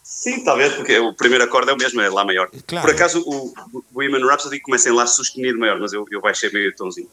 Sim, 0.09 0.43
talvez, 0.43 0.73
porque 0.73 0.97
o 0.97 1.13
primeiro 1.13 1.43
acorde 1.43 1.69
é 1.69 1.73
o 1.73 1.77
mesmo, 1.77 2.01
é 2.01 2.09
Lá 2.09 2.25
maior. 2.25 2.49
Claro. 2.65 2.85
Por 2.85 2.93
acaso, 2.95 3.21
o 3.27 3.53
o 3.71 3.83
Bohemian 3.91 4.25
Rhapsody 4.25 4.59
começa 4.59 4.89
em 4.89 4.91
Lá 4.91 5.05
sustenido 5.05 5.59
maior, 5.59 5.79
mas 5.79 5.93
eu, 5.93 6.03
eu 6.09 6.19
baixei 6.19 6.49
meio 6.51 6.75
tonzinho. 6.75 7.07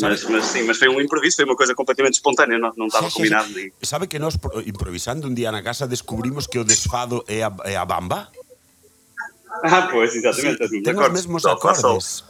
Mas, 0.00 0.24
mas 0.24 0.44
sim, 0.46 0.62
mas 0.64 0.76
foi 0.76 0.88
um 0.88 1.00
improviso, 1.00 1.36
foi 1.36 1.44
uma 1.44 1.54
coisa 1.56 1.74
completamente 1.74 2.14
espontânea, 2.14 2.58
não, 2.58 2.72
não 2.76 2.86
estava 2.86 3.06
Sí, 3.06 3.12
sí, 3.12 3.16
combinado. 3.16 3.48
sí. 3.48 3.54
nem- 3.54 3.72
Sabe 3.82 4.08
que 4.08 4.18
nós, 4.18 4.36
pro- 4.36 4.60
improvisando 4.66 5.26
un 5.28 5.34
día 5.34 5.50
na 5.52 5.62
casa, 5.62 5.86
descubrimos 5.86 6.46
que 6.50 6.58
o 6.58 6.64
desfado 6.64 7.24
é 7.28 7.42
a, 7.46 7.52
é 7.64 7.76
a 7.78 7.84
bamba? 7.86 8.28
Ah, 9.62 9.88
pois, 9.90 10.14
exatamente. 10.14 10.66
Sí, 10.68 10.76
os 10.78 10.82
ten 10.84 10.98
os 10.98 11.10
mesmos 11.10 11.42
Sol, 11.42 11.54
acordes. 11.54 12.24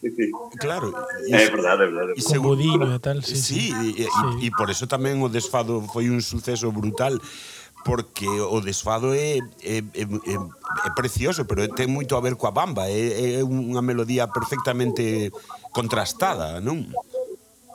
Sim, 0.00 0.10
sim. 0.16 0.30
Claro. 0.58 0.94
e- 1.28 1.34
É 1.34 1.50
verdade, 1.50 1.82
é 1.82 1.86
verdade. 1.86 2.12
e 2.16 2.38
bodinho 2.38 2.94
e 2.94 2.98
tal, 2.98 3.20
sí, 3.22 3.36
Sí, 3.36 3.68
sí. 3.68 3.70
e, 3.98 4.06
e, 4.06 4.46
e 4.46 4.50
por 4.54 4.70
eso 4.70 4.86
tamén 4.86 5.20
o 5.20 5.28
desfado 5.28 5.84
foi 5.92 6.08
un 6.08 6.22
suceso 6.24 6.72
brutal 6.72 7.20
porque 7.84 8.28
o 8.28 8.60
desfado 8.60 9.14
é, 9.14 9.38
é, 9.62 9.80
é, 9.80 10.04
é 10.04 10.90
precioso, 10.94 11.44
pero 11.44 11.64
ten 11.72 11.88
moito 11.88 12.16
a 12.16 12.24
ver 12.24 12.36
coa 12.36 12.52
bamba, 12.52 12.88
é, 12.88 13.40
é 13.40 13.44
unha 13.44 13.80
melodía 13.80 14.28
perfectamente 14.28 15.32
contrastada, 15.72 16.60
non? 16.60 16.88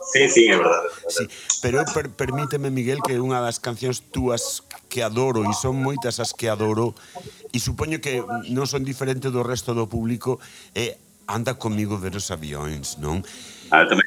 Sí, 0.06 0.30
sí, 0.30 0.46
é 0.46 0.58
verdade. 0.58 0.88
Sí, 1.10 1.26
pero 1.66 1.82
per, 1.90 2.14
permíteme, 2.14 2.70
Miguel, 2.70 3.02
que 3.02 3.18
unha 3.18 3.42
das 3.42 3.58
cancións 3.58 4.06
túas 4.14 4.62
que 4.86 5.02
adoro, 5.02 5.42
e 5.42 5.54
son 5.58 5.82
moitas 5.82 6.22
as 6.22 6.32
que 6.32 6.46
adoro, 6.46 6.94
e 7.50 7.58
supoño 7.58 7.98
que 7.98 8.22
non 8.54 8.70
son 8.70 8.86
diferente 8.86 9.34
do 9.34 9.42
resto 9.42 9.74
do 9.74 9.90
público, 9.90 10.38
é 10.78 11.02
Anda 11.26 11.58
comigo 11.58 11.98
ver 11.98 12.14
os 12.16 12.30
avións, 12.30 13.02
non? 13.02 13.26
Ah, 13.74 13.82
tamén 13.90 14.06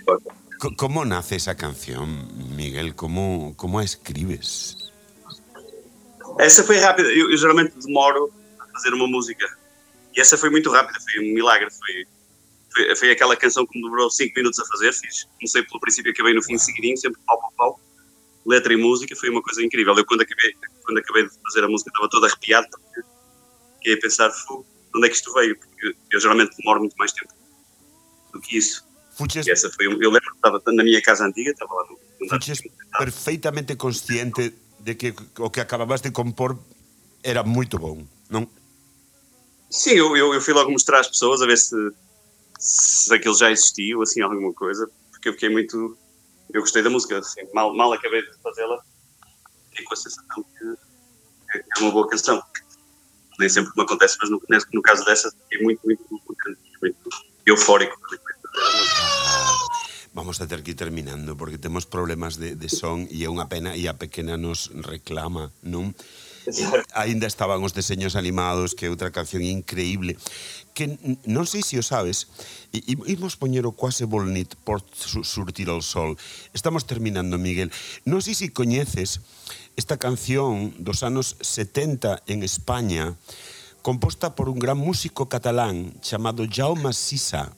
Co, 0.58 0.74
Como 0.74 1.04
nace 1.04 1.34
esa 1.34 1.58
canción, 1.58 2.30
Miguel? 2.54 2.94
Como, 2.94 3.54
como 3.58 3.78
a 3.78 3.84
escribes? 3.84 4.87
Essa 6.38 6.62
foi 6.64 6.78
rápida. 6.78 7.08
Eu, 7.12 7.30
eu 7.30 7.36
geralmente 7.36 7.74
demoro 7.78 8.32
a 8.60 8.66
fazer 8.72 8.94
uma 8.94 9.06
música. 9.06 9.46
E 10.16 10.20
essa 10.20 10.38
foi 10.38 10.50
muito 10.50 10.70
rápida, 10.70 10.98
foi 11.00 11.20
um 11.20 11.34
milagre. 11.34 11.68
Foi, 11.70 12.06
foi, 12.72 12.96
foi 12.96 13.10
aquela 13.10 13.36
canção 13.36 13.66
que 13.66 13.76
me 13.76 13.84
demorou 13.84 14.10
5 14.10 14.32
minutos 14.36 14.58
a 14.60 14.64
fazer. 14.66 14.92
Fiz. 14.92 15.28
Comecei 15.34 15.62
pelo 15.64 15.80
princípio 15.80 16.10
e 16.10 16.12
acabei 16.12 16.34
no 16.34 16.42
fim 16.42 16.56
seguidinho, 16.56 16.96
sempre 16.96 17.20
pau, 17.26 17.40
pau, 17.40 17.52
pau. 17.56 17.80
Letra 18.46 18.72
e 18.72 18.76
música, 18.76 19.14
foi 19.16 19.28
uma 19.28 19.42
coisa 19.42 19.62
incrível. 19.62 19.94
Eu, 19.96 20.06
quando 20.06 20.22
acabei, 20.22 20.54
quando 20.84 20.98
acabei 20.98 21.24
de 21.24 21.30
fazer 21.42 21.64
a 21.64 21.68
música, 21.68 21.90
estava 21.90 22.08
todo 22.08 22.24
arrepiado. 22.24 22.68
Porque 22.70 23.02
fiquei 23.78 23.94
a 23.94 23.98
pensar, 23.98 24.30
"Fu, 24.30 24.64
de 24.92 24.98
onde 24.98 25.06
é 25.06 25.10
que 25.10 25.16
isto 25.16 25.32
veio? 25.34 25.58
Porque 25.58 25.94
eu 26.12 26.20
geralmente 26.20 26.56
demoro 26.56 26.80
muito 26.80 26.96
mais 26.96 27.12
tempo 27.12 27.32
do 28.32 28.40
que 28.40 28.56
isso. 28.56 28.86
Fuches, 29.16 29.46
essa 29.48 29.70
foi. 29.70 29.86
Eu 29.86 30.10
lembro 30.10 30.20
que 30.20 30.36
estava 30.36 30.62
na 30.68 30.84
minha 30.84 31.02
casa 31.02 31.26
antiga, 31.26 31.50
estava 31.50 31.74
lá 31.74 31.84
no. 31.84 31.98
no 32.20 32.98
perfeitamente 32.98 33.74
consciente 33.74 34.54
de 34.80 34.94
que 34.94 35.14
o 35.38 35.50
que 35.50 35.60
acababas 35.60 36.00
de 36.00 36.10
compor 36.10 36.58
era 37.22 37.42
moito 37.42 37.78
bom, 37.78 38.06
non? 38.30 38.46
Sim, 39.70 39.92
eu, 39.92 40.16
eu, 40.16 40.34
eu 40.34 40.40
fui 40.40 40.54
logo 40.54 40.70
mostrar 40.70 41.00
às 41.00 41.08
pessoas 41.08 41.42
a 41.42 41.46
ver 41.46 41.58
se, 41.58 41.76
se 42.58 43.14
aquilo 43.14 43.36
já 43.36 43.50
existia 43.50 43.96
ou 43.96 44.02
assim 44.02 44.22
alguma 44.22 44.52
coisa, 44.52 44.88
porque 45.10 45.28
eu 45.28 45.32
fiquei 45.34 45.50
muito. 45.50 45.96
Eu 46.52 46.62
gostei 46.62 46.82
da 46.82 46.88
música, 46.88 47.18
assim, 47.18 47.42
mal, 47.52 47.74
mal 47.74 47.92
acabei 47.92 48.22
de 48.22 48.32
fazê-la, 48.42 48.82
fiquei 49.70 49.84
com 49.84 49.92
a 49.92 49.96
sensação 49.96 50.42
que 50.42 50.64
é 51.52 51.80
uma 51.80 51.90
boa 51.90 52.08
canção. 52.08 52.42
Nem 53.38 53.48
sempre 53.48 53.72
me 53.76 53.82
acontece, 53.82 54.16
mas 54.20 54.30
no, 54.30 54.40
no 54.72 54.82
caso 54.82 55.04
dessa, 55.04 55.30
fiquei 55.30 55.62
muito, 55.62 55.80
muito, 55.84 56.04
muito, 56.10 56.58
muito 56.80 57.08
eufórico. 57.46 57.96
quando 58.00 58.14
acabei 58.14 58.36
de 58.36 58.42
fazer 58.42 58.66
a 58.66 58.78
música. 58.78 59.57
vamos 60.18 60.42
a 60.42 60.50
ter 60.50 60.66
que 60.66 60.74
ir 60.74 60.76
terminando 60.76 61.38
porque 61.38 61.62
temos 61.62 61.86
problemas 61.86 62.42
de, 62.42 62.58
de 62.58 62.66
son 62.66 63.06
e 63.06 63.22
é 63.22 63.30
unha 63.30 63.46
pena 63.46 63.78
e 63.78 63.86
a 63.86 63.94
pequena 63.94 64.34
nos 64.34 64.74
reclama, 64.74 65.54
non? 65.62 65.94
Ainda 66.98 67.26
eh, 67.26 67.30
estaban 67.30 67.62
os 67.62 67.70
deseños 67.70 68.18
animados, 68.18 68.74
que 68.74 68.88
é 68.88 68.92
outra 68.92 69.14
canción 69.14 69.46
increíble 69.46 70.18
que 70.78 70.94
non 71.26 71.42
sei 71.42 71.66
se 71.66 71.74
o 71.74 71.82
sabes, 71.82 72.30
e 72.70 72.78
imos 73.10 73.34
poñer 73.34 73.66
o 73.66 73.74
quase 73.74 74.06
volnit 74.06 74.54
por 74.62 74.78
surtir 75.26 75.66
ao 75.66 75.82
sol. 75.82 76.14
Estamos 76.54 76.86
terminando, 76.86 77.34
Miguel. 77.34 77.74
Non 78.06 78.22
sei 78.22 78.38
se 78.38 78.54
coñeces 78.54 79.18
esta 79.74 79.98
canción 79.98 80.70
dos 80.78 81.02
anos 81.02 81.34
70 81.42 82.22
en 82.30 82.46
España, 82.46 83.18
composta 83.82 84.38
por 84.38 84.46
un 84.46 84.62
gran 84.62 84.78
músico 84.78 85.26
catalán 85.26 85.98
chamado 85.98 86.46
Jaume 86.46 86.94
Sisa, 86.94 87.57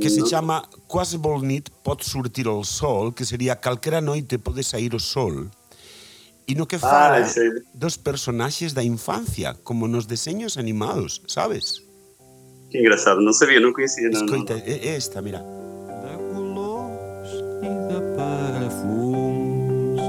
que 0.00 0.08
se 0.10 0.24
chama 0.28 0.62
Quase 0.86 1.16
volnit 1.16 1.70
pot 1.82 2.04
surtir 2.04 2.46
o 2.48 2.62
sol, 2.64 3.12
que 3.12 3.24
sería 3.24 3.56
calquera 3.56 4.00
noite 4.00 4.38
pode 4.38 4.62
sair 4.62 4.94
o 4.94 5.00
sol, 5.00 5.46
e 6.46 6.54
no 6.54 6.66
que 6.66 6.78
fala 6.78 7.18
Ah, 7.18 7.24
sei. 7.26 7.48
dos 7.74 7.96
personaxes 7.96 8.72
da 8.72 8.82
infancia, 8.82 9.54
como 9.64 9.86
nos 9.88 10.06
deseños 10.06 10.56
animados, 10.56 11.22
sabes? 11.26 11.82
Que 12.70 12.78
engraçado, 12.78 13.20
não 13.20 13.32
sabia, 13.32 13.58
não 13.60 13.72
conhecia. 13.72 14.08
Não, 14.10 14.20
não. 14.20 14.26
Escoita, 14.26 14.54
é, 14.64 14.88
é 14.88 14.96
esta, 14.96 15.20
mira. 15.22 15.38
De 15.38 16.34
colors 16.34 17.30
e 17.62 17.70
de 17.90 18.00
perfums 18.16 20.00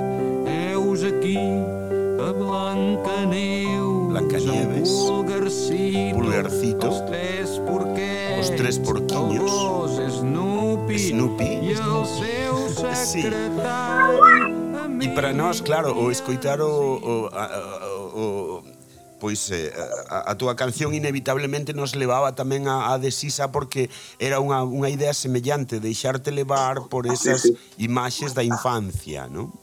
Heus 0.48 1.04
aqui 1.04 1.38
a 2.20 2.34
Blancaneus 2.34 4.10
Blancanieves, 4.12 4.90
o 4.92 5.08
Pulgarcito 5.08 6.16
Pulgarcito, 6.16 6.88
Os 6.88 7.00
três 7.02 7.50
porqués 7.60 8.21
os 8.42 8.50
tres 8.58 8.80
porquiños 8.82 10.02
Snoopy, 10.18 10.98
Snoopy. 10.98 11.46
e 11.62 11.78
o 11.78 12.02
seu 12.02 12.56
secretario 12.74 14.18
sí. 14.26 15.06
E 15.06 15.08
para 15.14 15.30
nós, 15.34 15.62
claro, 15.62 15.94
o 15.94 16.10
escoitar 16.10 16.62
o, 16.62 16.98
o, 16.98 17.30
a, 17.30 17.46
o, 18.18 18.18
o 18.18 18.64
pois 19.22 19.46
eh, 19.54 19.70
a, 20.10 20.32
a 20.32 20.34
túa 20.34 20.58
canción 20.58 20.98
inevitablemente 20.98 21.78
nos 21.78 21.94
levaba 21.94 22.34
tamén 22.34 22.66
a, 22.66 22.90
a 22.90 22.98
Desisa 22.98 23.54
porque 23.54 23.94
era 24.18 24.42
unha, 24.42 24.66
unha 24.66 24.90
idea 24.90 25.14
semellante 25.14 25.78
deixarte 25.78 26.34
levar 26.34 26.90
por 26.90 27.06
esas 27.06 27.46
imaxes 27.78 28.34
da 28.34 28.42
infancia, 28.42 29.30
non? 29.30 29.54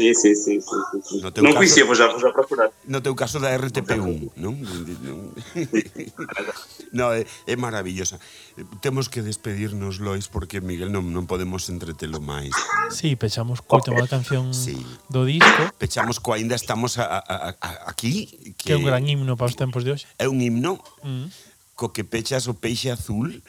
Sí, 0.00 0.14
sí, 0.14 0.34
sí, 0.34 0.60
sí. 0.62 1.20
No 1.20 1.28
teu 1.28 1.44
non 1.44 1.52
caso... 1.52 1.60
coñecía, 1.60 1.84
vou 1.84 1.92
vou 1.92 2.32
procurar. 2.32 2.72
No 2.88 3.04
teu 3.04 3.12
caso 3.12 3.36
da 3.36 3.52
RTP1, 3.52 4.32
non? 4.40 4.56
no, 6.96 7.12
é, 7.12 7.28
é 7.44 7.54
maravillosa. 7.60 8.16
Temos 8.80 9.12
que 9.12 9.20
despedirnos, 9.20 10.00
Lois, 10.00 10.32
porque 10.32 10.64
Miguel 10.64 10.88
non, 10.88 11.12
non 11.12 11.28
podemos 11.28 11.68
entretelo 11.68 12.16
máis. 12.16 12.56
Sí, 12.88 13.12
pechamos 13.12 13.60
coa 13.60 13.84
última 13.84 14.08
canción 14.08 14.56
sí. 14.64 14.80
do 15.12 15.28
disco. 15.28 15.68
Pechamos 15.76 16.16
coa 16.16 16.40
Ainda 16.40 16.56
estamos 16.56 16.96
a, 16.96 17.20
a, 17.20 17.52
a, 17.60 17.92
aquí. 17.92 18.56
Que, 18.56 18.56
que 18.56 18.72
é 18.72 18.80
un 18.80 18.88
gran 18.88 19.04
himno 19.04 19.36
para 19.36 19.52
os 19.52 19.56
tempos 19.60 19.84
de 19.84 19.92
hoxe. 19.92 20.08
É 20.16 20.32
un 20.32 20.40
himno 20.40 20.80
mm. 21.04 21.76
co 21.76 21.92
que 21.92 22.08
pechas 22.08 22.48
o 22.48 22.56
peixe 22.56 22.88
azul 22.88 23.44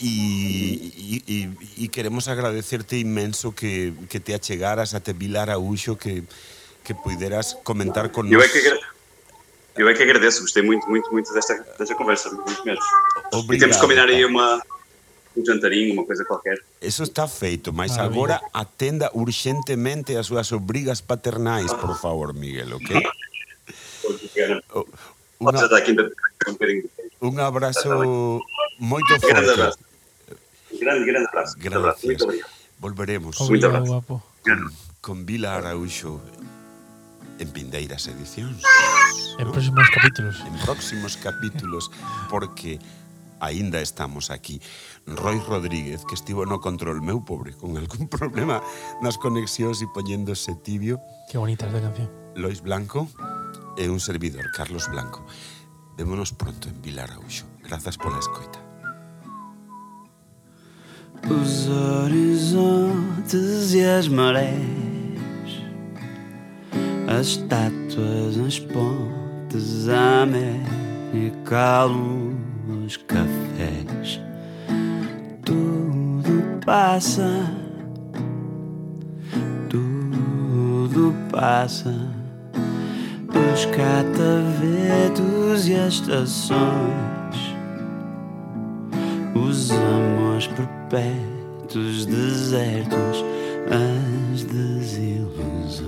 e, 0.00 0.92
e, 0.96 1.22
e, 1.26 1.84
e 1.84 1.88
queremos 1.88 2.28
agradecerte 2.28 2.96
inmenso 2.96 3.52
que, 3.52 3.92
que 4.08 4.20
te 4.20 4.34
achegaras 4.34 4.94
a 4.94 5.00
te 5.00 5.12
Vilar 5.12 5.48
Araúxo 5.48 5.96
que, 5.96 6.24
que 6.84 6.94
puideras 6.94 7.56
comentar 7.64 8.12
con 8.12 8.28
Eu 8.28 8.40
é 8.40 8.48
que, 8.48 8.60
Eu 9.76 9.88
é 9.88 9.94
que 9.94 10.02
agradeço, 10.02 10.40
gostei 10.42 10.62
muito, 10.62 10.88
muito, 10.88 11.10
muito 11.12 11.32
desta, 11.32 11.54
desta 11.78 11.94
conversa, 11.94 12.30
muito 12.30 12.64
mesmo. 12.64 12.82
E 13.32 13.36
Obrigado. 13.36 13.60
temos 13.60 13.76
que 13.76 13.82
combinar 13.82 14.08
aí 14.08 14.24
uma, 14.24 14.62
um 15.36 15.44
jantarinho, 15.44 15.92
uma 15.92 16.04
coisa 16.04 16.24
qualquer. 16.24 16.58
Eso 16.80 17.02
está 17.02 17.28
feito, 17.28 17.72
mas 17.72 17.90
Maravilha. 17.92 18.14
agora 18.14 18.40
atenda 18.54 19.10
urgentemente 19.12 20.16
as 20.16 20.26
súas 20.26 20.50
obrigas 20.52 21.00
paternais, 21.02 21.72
por 21.74 21.98
favor, 21.98 22.32
Miguel, 22.32 22.76
ok? 22.76 22.96
Ainda 25.40 26.10
um 27.20 28.40
moito 28.78 29.18
Grande 29.20 29.54
forte. 29.54 29.85
Abraço. 30.82 31.56
Grande 31.58 31.78
abraço. 31.78 32.06
Gracias. 32.06 32.46
Volveremos 32.78 33.40
Obrigado, 33.40 33.84
guapo. 33.84 34.22
con, 34.44 34.72
con 35.00 35.26
Vila 35.26 35.56
Araújo 35.56 36.20
en 37.38 37.48
Pindeiras 37.50 38.06
Edicións. 38.06 38.62
En 39.38 39.50
próximos 39.50 39.88
capítulos. 39.94 40.40
en 40.46 40.56
próximos 40.64 41.16
capítulos 41.16 41.90
porque 42.30 42.78
aínda 43.40 43.80
estamos 43.80 44.30
aquí. 44.30 44.60
Roy 45.06 45.38
Rodríguez, 45.40 46.04
que 46.08 46.14
estivo 46.14 46.44
no 46.46 46.60
control 46.60 47.00
meu 47.00 47.20
pobre, 47.24 47.52
con 47.52 47.76
algún 47.76 48.08
problema 48.16 48.60
nas 49.00 49.16
conexións 49.20 49.80
e 49.80 49.86
poñéndose 49.92 50.56
tibio, 50.64 51.00
Qué 51.30 51.38
bonita 51.38 51.66
esta 51.66 51.80
canción. 51.80 52.08
Lois 52.34 52.60
Blanco 52.60 53.08
e 53.76 53.88
un 53.88 54.00
servidor, 54.00 54.44
Carlos 54.56 54.88
Blanco. 54.88 55.24
Vémonos 55.96 56.32
pronto 56.32 56.68
en 56.68 56.80
Vilar 56.82 57.08
Araújo. 57.12 57.48
Grazas 57.64 57.96
pola 57.96 58.20
escoita. 58.20 58.45
Os 61.46 61.68
horizontes 61.68 63.72
e 63.72 63.84
as 63.84 64.08
marés, 64.08 64.52
as 67.06 67.28
estátuas 67.28 68.36
nas 68.36 68.58
pontes, 68.58 69.88
a 69.88 70.22
América, 70.22 71.56
a 71.56 71.84
luz, 71.84 72.34
os 72.84 72.96
cafés, 72.96 74.20
tudo 75.44 76.42
passa, 76.64 77.48
tudo 79.70 81.14
passa. 81.30 81.94
Os 83.54 83.66
catavetos 83.66 85.68
e 85.68 85.76
as 85.76 85.94
estações. 85.94 86.56
Os 89.32 89.70
amores 89.70 90.48
perpétuos, 90.48 91.35
desertos, 92.06 93.24
as 93.70 94.42
desilusões. 94.44 95.84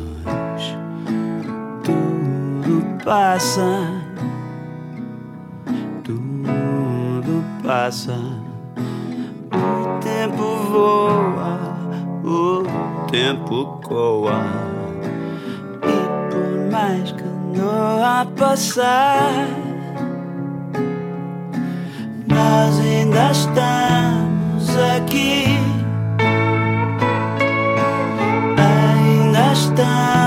Tudo 1.84 3.05
passa, 3.05 4.03
tudo 6.05 7.45
passa. 7.64 8.18
O 9.53 9.99
tempo 10.01 10.57
voa, 10.70 11.59
o 12.24 12.64
tempo 13.11 13.80
coa. 13.82 14.45
E 15.82 15.97
por 16.30 16.70
mais 16.70 17.12
que 17.12 17.24
não 17.57 18.05
a 18.05 18.26
passar 18.36 19.49
nós 22.26 22.78
ainda 22.80 23.30
estamos 23.30 24.76
aqui. 24.97 25.57
Ainda 29.78 30.17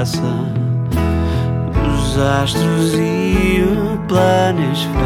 passa. 0.00 0.22
Os 1.86 2.18
astros 2.18 2.94
e 2.94 3.62
o 3.62 3.98
planisfério, 4.08 4.96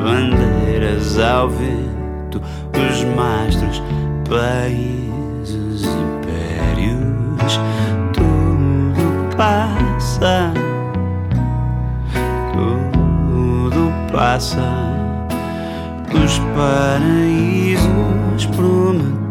bandeiras 0.00 1.18
ao 1.18 1.48
vento, 1.48 2.40
os 2.78 3.04
mastros, 3.16 3.82
países, 4.28 5.84
impérios, 5.84 7.60
tudo 8.12 9.36
passa, 9.36 10.52
tudo 12.52 13.92
passa. 14.12 14.62
Os 16.14 16.38
paraísos 16.54 18.46
prometidos, 18.54 19.21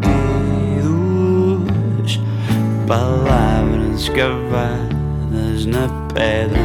palavras 2.86 4.02
escavadas 4.02 5.66
na 5.66 5.88
pedra 6.12 6.60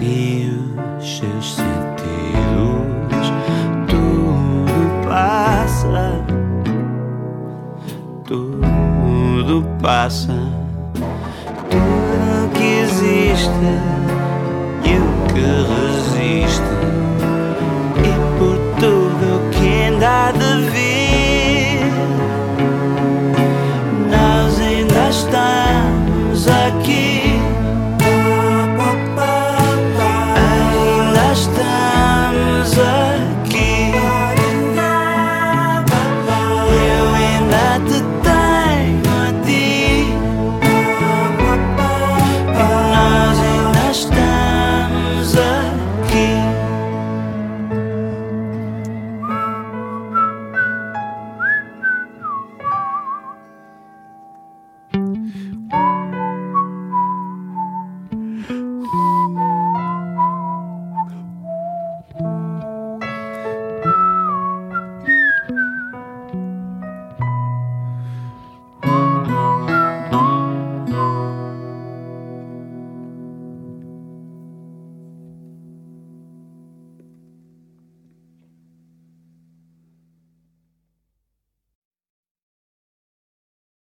e 0.00 0.50
os 0.98 1.18
seus 1.18 1.54
sentidos. 1.56 3.32
Tudo 3.88 5.08
passa, 5.08 6.24
tudo 8.24 9.64
passa. 9.80 10.34
Tudo 11.70 12.50
que 12.54 12.80
existe 12.80 13.50
e 14.84 14.96
o 14.96 15.24
que 15.32 15.40
resiste 15.40 16.73